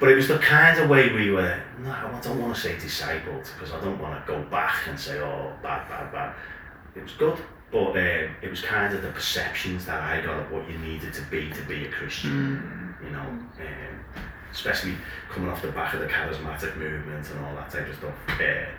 but 0.00 0.08
it 0.10 0.16
was 0.16 0.28
the 0.28 0.38
kind 0.38 0.78
of 0.80 0.88
way 0.88 1.12
we 1.12 1.30
were. 1.30 1.60
No, 1.80 1.90
I 1.90 2.18
don't 2.22 2.40
want 2.40 2.54
to 2.54 2.60
say 2.60 2.76
discipled 2.76 3.46
because 3.54 3.72
I 3.72 3.80
don't 3.84 3.98
want 4.00 4.24
to 4.24 4.32
go 4.32 4.42
back 4.44 4.86
and 4.88 4.98
say, 4.98 5.18
oh, 5.20 5.52
bad, 5.62 5.86
bad, 5.88 6.10
bad. 6.12 6.34
It 6.96 7.02
was 7.02 7.12
good, 7.12 7.38
but 7.74 7.90
um, 7.90 8.30
it 8.40 8.48
was 8.48 8.62
kind 8.62 8.94
of 8.94 9.02
the 9.02 9.08
perceptions 9.10 9.84
that 9.86 10.00
I 10.00 10.20
got 10.20 10.38
of 10.38 10.52
what 10.52 10.70
you 10.70 10.78
needed 10.78 11.12
to 11.14 11.22
be 11.22 11.50
to 11.50 11.62
be 11.62 11.86
a 11.86 11.90
Christian. 11.90 12.94
You 13.04 13.10
know, 13.10 13.18
um, 13.18 13.48
especially 14.52 14.94
coming 15.28 15.50
off 15.50 15.60
the 15.60 15.72
back 15.72 15.92
of 15.92 16.00
the 16.00 16.06
charismatic 16.06 16.76
movement 16.76 17.28
and 17.28 17.44
all 17.44 17.54
that 17.56 17.70
type 17.70 17.88
of 17.88 17.96
stuff. 17.96 18.14
Uh, 18.40 18.70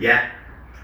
yeah, 0.00 0.32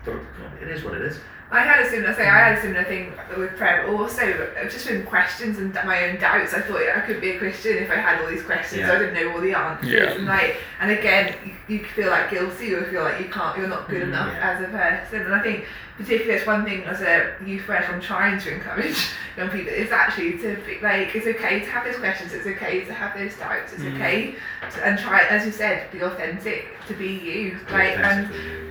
but 0.04 0.14
it 0.62 0.68
is 0.68 0.84
what 0.84 0.94
it 0.94 1.02
is. 1.02 1.18
I 1.52 1.62
had 1.64 1.84
a 1.84 1.90
similar 1.90 2.14
thing. 2.14 2.28
I 2.28 2.38
had 2.38 2.58
a 2.58 2.62
similar 2.62 2.84
thing 2.84 3.12
with 3.36 3.56
prayer, 3.56 3.84
but 3.84 3.96
also 4.00 4.48
just 4.70 4.88
with 4.88 5.04
questions 5.06 5.58
and 5.58 5.74
my 5.74 6.04
own 6.08 6.20
doubts. 6.20 6.54
I 6.54 6.60
thought 6.60 6.80
I 6.96 7.00
couldn't 7.00 7.20
be 7.20 7.30
a 7.32 7.38
Christian 7.40 7.78
if 7.78 7.90
I 7.90 7.96
had 7.96 8.22
all 8.22 8.30
these 8.30 8.44
questions. 8.44 8.82
Yeah. 8.82 8.92
I 8.92 8.98
didn't 9.00 9.14
know 9.14 9.32
all 9.34 9.40
the 9.40 9.52
answers, 9.52 9.90
Yeah. 9.90 10.12
and 10.12 10.26
like, 10.26 10.58
and 10.80 10.92
again, 10.92 11.34
you, 11.44 11.78
you 11.78 11.84
feel 11.84 12.08
like 12.10 12.30
guilty 12.30 12.72
or 12.72 12.84
feel 12.84 13.02
like 13.02 13.18
you 13.18 13.28
can't, 13.28 13.58
you're 13.58 13.66
not 13.66 13.88
good 13.88 14.02
enough 14.02 14.32
Yeah. 14.32 14.50
as 14.52 14.62
a 14.62 14.68
person. 14.68 15.22
And 15.26 15.34
I 15.34 15.42
think 15.42 15.64
particularly 16.00 16.38
it's 16.38 16.46
one 16.46 16.64
thing 16.64 16.82
as 16.84 17.00
a 17.00 17.34
youth 17.44 17.66
worker 17.68 17.92
I'm 17.92 18.00
trying 18.00 18.38
to 18.40 18.52
encourage 18.54 18.96
young 19.36 19.50
people 19.50 19.72
is 19.72 19.90
actually 19.90 20.38
to 20.38 20.56
be 20.66 20.78
like 20.82 21.14
it's 21.14 21.26
okay 21.26 21.60
to 21.60 21.66
have 21.66 21.84
those 21.84 21.96
questions. 21.96 22.32
It's 22.32 22.46
okay 22.46 22.84
to 22.84 22.92
have 22.92 23.16
those 23.16 23.36
doubts. 23.36 23.72
It's 23.72 23.82
okay 23.82 24.34
to, 24.72 24.86
and 24.86 24.98
try, 24.98 25.22
as 25.24 25.46
you 25.46 25.52
said, 25.52 25.90
be 25.92 26.00
authentic 26.00 26.68
to 26.88 26.94
be 26.94 27.08
you. 27.08 27.58
Like 27.70 27.98
and 27.98 28.28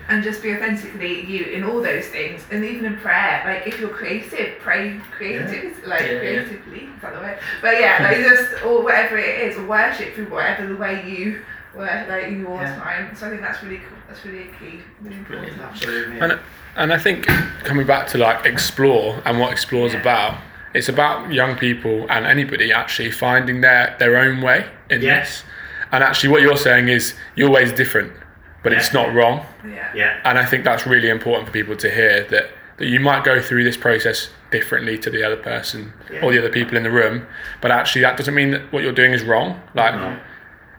and 0.09 0.23
just 0.23 0.41
be 0.41 0.53
authentically 0.53 1.23
you 1.25 1.45
in 1.45 1.63
all 1.63 1.81
those 1.81 2.07
things 2.07 2.41
and 2.51 2.65
even 2.65 2.83
in 2.85 2.97
prayer 2.97 3.43
like 3.45 3.67
if 3.67 3.79
you're 3.79 3.89
creative 3.91 4.57
pray 4.59 4.99
creative 5.11 5.85
like 5.85 6.01
Yeah, 6.01 6.11
yeah. 6.13 6.19
creatively 6.19 6.79
is 6.79 7.01
that 7.03 7.13
the 7.13 7.19
word 7.19 7.39
but 7.61 7.79
yeah 7.79 7.99
like 8.01 8.17
just 8.17 8.65
or 8.65 8.81
whatever 8.83 9.19
it 9.19 9.39
is 9.41 9.57
worship 9.67 10.15
through 10.15 10.29
whatever 10.31 10.65
the 10.65 10.75
way 10.77 11.07
you 11.07 11.43
work 11.75 12.07
like 12.09 12.23
in 12.25 12.41
your 12.41 12.61
Yeah. 12.61 12.75
time 12.75 13.15
so 13.15 13.27
I 13.27 13.29
think 13.29 13.41
that's 13.41 13.61
really 13.63 13.77
cool 13.77 13.97
that's 14.07 14.25
really 14.25 14.49
key 14.59 14.81
really 15.01 15.17
important 15.17 15.47
Brilliant. 15.47 15.61
Absolutely. 15.61 16.17
yeah. 16.17 16.23
And 16.23 16.39
and 16.75 16.93
I 16.93 16.97
think 16.97 17.25
coming 17.63 17.85
back 17.85 18.07
to 18.07 18.17
like 18.17 18.45
explore 18.45 19.21
and 19.25 19.39
what 19.39 19.51
explore 19.51 19.85
is 19.87 19.93
Yeah. 19.93 20.01
about, 20.01 20.37
it's 20.73 20.87
about 20.87 21.31
young 21.33 21.57
people 21.57 22.05
and 22.09 22.25
anybody 22.25 22.71
actually 22.71 23.11
finding 23.11 23.61
their 23.61 23.95
their 23.99 24.17
own 24.17 24.41
way 24.41 24.65
in 24.89 25.01
Yeah. 25.01 25.19
this. 25.19 25.43
And 25.91 26.03
actually, 26.03 26.29
what 26.29 26.41
you're 26.43 26.55
saying 26.57 26.87
is 26.89 27.15
your 27.35 27.49
way's 27.49 27.71
different, 27.73 28.11
but 28.63 28.71
it's 28.73 28.93
not 28.93 29.13
wrong. 29.13 29.45
yeah 29.67 29.87
yeah. 29.95 30.17
And 30.23 30.37
I 30.37 30.45
think 30.45 30.63
that's 30.63 30.85
really 30.87 31.09
important 31.09 31.47
for 31.47 31.51
people 31.53 31.75
to 31.75 31.89
hear 31.89 32.23
that 32.29 32.45
that 32.77 32.85
you 32.87 32.99
might 32.99 33.23
go 33.25 33.41
through 33.41 33.63
this 33.65 33.75
process 33.75 34.29
differently 34.51 34.97
to 34.99 35.09
the 35.09 35.21
other 35.23 35.35
person 35.35 35.91
Yeah. 36.09 36.21
or 36.23 36.31
the 36.31 36.39
other 36.39 36.49
people 36.49 36.77
in 36.77 36.83
the 36.83 36.91
room, 36.91 37.25
but 37.61 37.71
actually 37.71 38.01
that 38.03 38.15
doesn't 38.15 38.33
mean 38.33 38.51
that 38.51 38.61
what 38.71 38.83
you're 38.83 38.93
doing 39.03 39.11
is 39.11 39.23
wrong. 39.23 39.59
Like 39.73 39.95
No. 39.95 40.15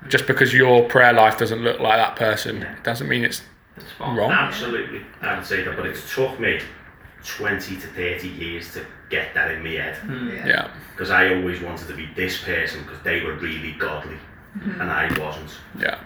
Just 0.09 0.27
because 0.27 0.55
your 0.55 0.89
prayer 0.89 1.13
life 1.13 1.39
doesn't 1.39 1.61
look 1.63 1.81
like 1.81 1.99
that 1.99 2.17
person, 2.17 2.61
Yeah. 2.61 2.75
doesn't 2.83 3.09
mean 3.09 3.25
it's 3.25 3.43
That's 3.77 3.93
fine. 3.93 4.17
wrong. 4.17 4.31
Absolutely, 4.31 5.03
I 5.21 5.37
would 5.37 5.47
say 5.47 5.63
that, 5.63 5.77
but 5.77 5.87
it's 5.87 6.15
took 6.15 6.39
me 6.41 6.61
20 7.25 7.77
to 7.77 7.87
30 7.87 8.29
years 8.29 8.73
to 8.73 8.85
get 9.11 9.35
that 9.35 9.51
in 9.51 9.63
my 9.63 9.71
head. 9.71 9.97
Hmm. 9.97 10.29
yeah 10.29 10.47
Yeah. 10.47 10.69
Because 10.93 11.11
I 11.11 11.35
always 11.35 11.61
wanted 11.61 11.89
to 11.89 11.95
be 11.95 12.09
this 12.15 12.43
person 12.43 12.83
because 12.83 13.03
they 13.03 13.23
were 13.23 13.35
really 13.35 13.73
godly 13.73 14.19
mm-hmm. 14.57 14.81
and 14.81 14.91
I 14.91 15.07
wasn't. 15.19 15.51
Yeah. 15.79 15.99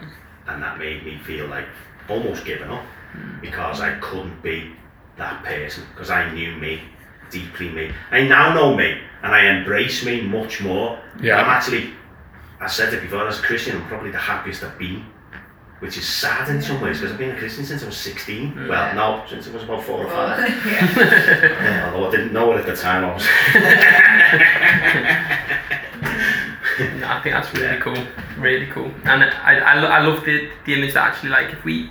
And 0.47 0.63
that 0.63 0.79
made 0.79 1.05
me 1.05 1.19
feel 1.19 1.47
like 1.47 1.67
almost 2.09 2.45
giving 2.45 2.69
up 2.69 2.85
hmm. 3.13 3.41
because 3.41 3.81
I 3.81 3.95
couldn't 4.01 4.43
be 4.43 4.73
that 5.17 5.45
person 5.45 5.85
because 5.95 6.11
I 6.11 6.33
knew 6.33 6.57
me 6.57 6.81
deeply 7.31 7.69
me. 7.69 7.93
I 8.11 8.23
now 8.23 8.53
know 8.55 8.75
me 8.75 8.99
and 9.23 9.35
I 9.35 9.47
embrace 9.47 10.05
me 10.05 10.21
much 10.21 10.61
more. 10.61 10.99
Yeah. 11.23 11.41
I'm 11.41 11.49
actually, 11.49 11.91
I 12.65 12.69
said 12.69 12.95
it 12.95 13.03
before, 13.03 13.29
as 13.29 13.39
a 13.39 13.43
Christian, 13.43 13.77
I'm 13.77 13.87
probably 13.89 14.11
the 14.11 14.19
happiest 14.19 14.63
I've 14.65 14.79
been. 14.79 15.05
Which 15.81 15.99
is 15.99 16.09
sad 16.09 16.49
in 16.49 16.63
some 16.63 16.81
ways 16.81 16.99
because 16.99 17.13
I've 17.13 17.19
been 17.19 17.35
a 17.37 17.39
Christian 17.39 17.65
since 17.67 17.83
I 17.83 17.87
was 17.87 17.97
16. 17.97 18.55
Mm. 18.55 18.69
Well, 18.71 18.95
no, 18.95 19.25
since 19.29 19.49
I 19.49 19.53
was 19.53 19.65
about 19.65 19.83
four 19.83 20.05
or 20.07 20.11
five. 20.11 20.39
yeah. 20.67 20.95
Yeah, 21.65 21.91
although 21.93 22.09
I 22.09 22.11
didn't 22.13 22.33
know 22.33 22.53
it 22.53 22.61
at 22.61 22.67
the 22.67 22.77
time. 22.77 23.05
I 23.05 23.13
was. 23.13 23.27
No, 27.01 27.07
I 27.09 27.21
think 27.23 27.35
that's 27.37 27.53
really 27.55 27.67
Yeah. 27.67 27.81
cool, 27.81 27.97
really 28.39 28.67
cool, 28.67 28.91
and 29.05 29.23
I, 29.23 29.59
I, 29.59 29.75
lo- 29.81 29.89
I 29.89 30.01
love 30.01 30.25
the, 30.25 30.49
the 30.67 30.75
image 30.75 30.93
that 30.95 31.07
actually 31.07 31.31
like 31.31 31.53
if 31.53 31.65
we 31.65 31.89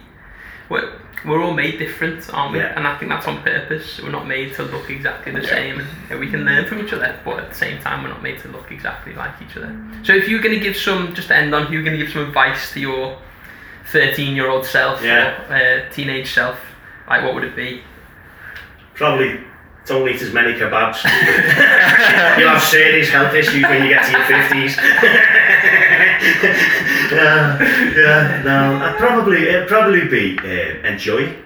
we're, 0.70 0.92
we're 1.26 1.42
all 1.42 1.54
made 1.54 1.80
different, 1.80 2.32
aren't 2.34 2.54
we? 2.54 2.60
Yeah. 2.60 2.74
And 2.76 2.88
I 2.88 2.98
think 2.98 3.10
that's 3.10 3.28
on 3.28 3.42
purpose. 3.44 4.00
We're 4.02 4.12
not 4.12 4.28
made 4.28 4.54
to 4.56 4.64
look 4.64 4.90
exactly 4.90 5.32
the 5.32 5.46
same, 5.48 5.82
and 6.10 6.20
we 6.20 6.30
can 6.30 6.44
learn 6.46 6.66
from 6.68 6.80
each 6.86 6.92
other, 6.94 7.18
but 7.24 7.40
at 7.40 7.50
the 7.50 7.56
same 7.56 7.82
time, 7.82 8.04
we're 8.04 8.10
not 8.10 8.22
made 8.24 8.40
to 8.42 8.48
look 8.50 8.72
exactly 8.72 9.14
like 9.14 9.34
each 9.42 9.56
other. 9.58 9.74
So 10.04 10.14
if 10.14 10.28
you're 10.28 10.42
going 10.42 10.56
to 10.58 10.60
give 10.64 10.76
some, 10.78 11.14
just 11.16 11.30
to 11.30 11.36
end 11.36 11.54
on, 11.56 11.64
if 11.66 11.72
you're 11.72 11.84
going 11.84 11.98
to 11.98 12.04
give 12.04 12.14
some 12.14 12.24
advice 12.26 12.72
to 12.74 12.80
your 12.80 13.18
13 13.92 14.36
year 14.36 14.50
old 14.50 14.66
self 14.66 15.02
Yeah. 15.04 15.42
or 15.50 15.88
uh, 15.88 15.94
teenage 15.94 16.32
self, 16.34 16.58
like 17.08 17.24
what 17.24 17.34
would 17.36 17.44
it 17.44 17.56
be? 17.56 17.82
Probably 18.96 19.40
don't 19.86 20.08
eat 20.08 20.22
as 20.22 20.32
many 20.34 20.54
kebabs. 20.54 21.04
You'll 22.40 22.50
have 22.50 22.62
serious 22.64 23.10
health 23.10 23.34
issues 23.34 23.64
when 23.64 23.84
you 23.84 23.90
get 23.90 24.06
to 24.06 24.12
your 24.12 24.22
50s. 24.22 24.78
yeah, 27.12 27.60
yeah, 27.96 28.42
no. 28.44 28.86
I'd 28.86 28.98
probably, 28.98 29.44
it'd 29.44 29.68
probably 29.68 30.08
be 30.08 30.38
uh, 30.40 30.88
enjoy 30.88 31.24
it. 31.24 31.40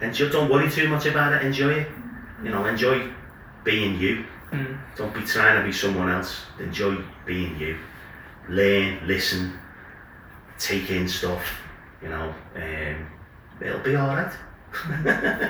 Enjoy, 0.00 0.28
don't 0.30 0.50
worry 0.50 0.70
too 0.70 0.88
much 0.88 1.06
about 1.06 1.32
it, 1.32 1.42
enjoy 1.42 1.72
it. 1.72 1.88
You 2.42 2.50
know, 2.50 2.64
enjoy 2.66 3.10
being 3.64 3.98
you. 4.00 4.24
Mm. 4.52 4.78
Don't 4.96 5.12
be 5.12 5.22
trying 5.22 5.58
to 5.60 5.64
be 5.64 5.72
someone 5.72 6.08
else. 6.08 6.42
Enjoy 6.58 6.96
being 7.26 7.58
you. 7.58 7.76
Learn, 8.48 9.06
listen, 9.06 9.58
take 10.58 10.90
in 10.90 11.08
stuff. 11.08 11.42
You 12.02 12.08
know, 12.08 12.34
um, 12.56 13.10
it'll 13.60 13.80
be 13.80 13.96
alright. 13.96 14.32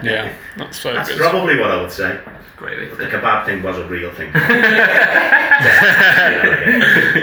Yeah, 0.02 0.32
that's 0.56 0.78
so 0.80 0.92
That's 0.94 1.08
good. 1.10 1.18
probably 1.18 1.58
what 1.58 1.70
I 1.70 1.80
would 1.80 1.92
say. 1.92 2.18
Great 2.56 2.78
way 2.78 2.88
But 2.88 2.98
the 2.98 3.06
kebab 3.06 3.44
thing 3.46 3.62
was 3.62 3.76
a 3.78 3.86
real 3.86 4.12
thing. 4.14 4.32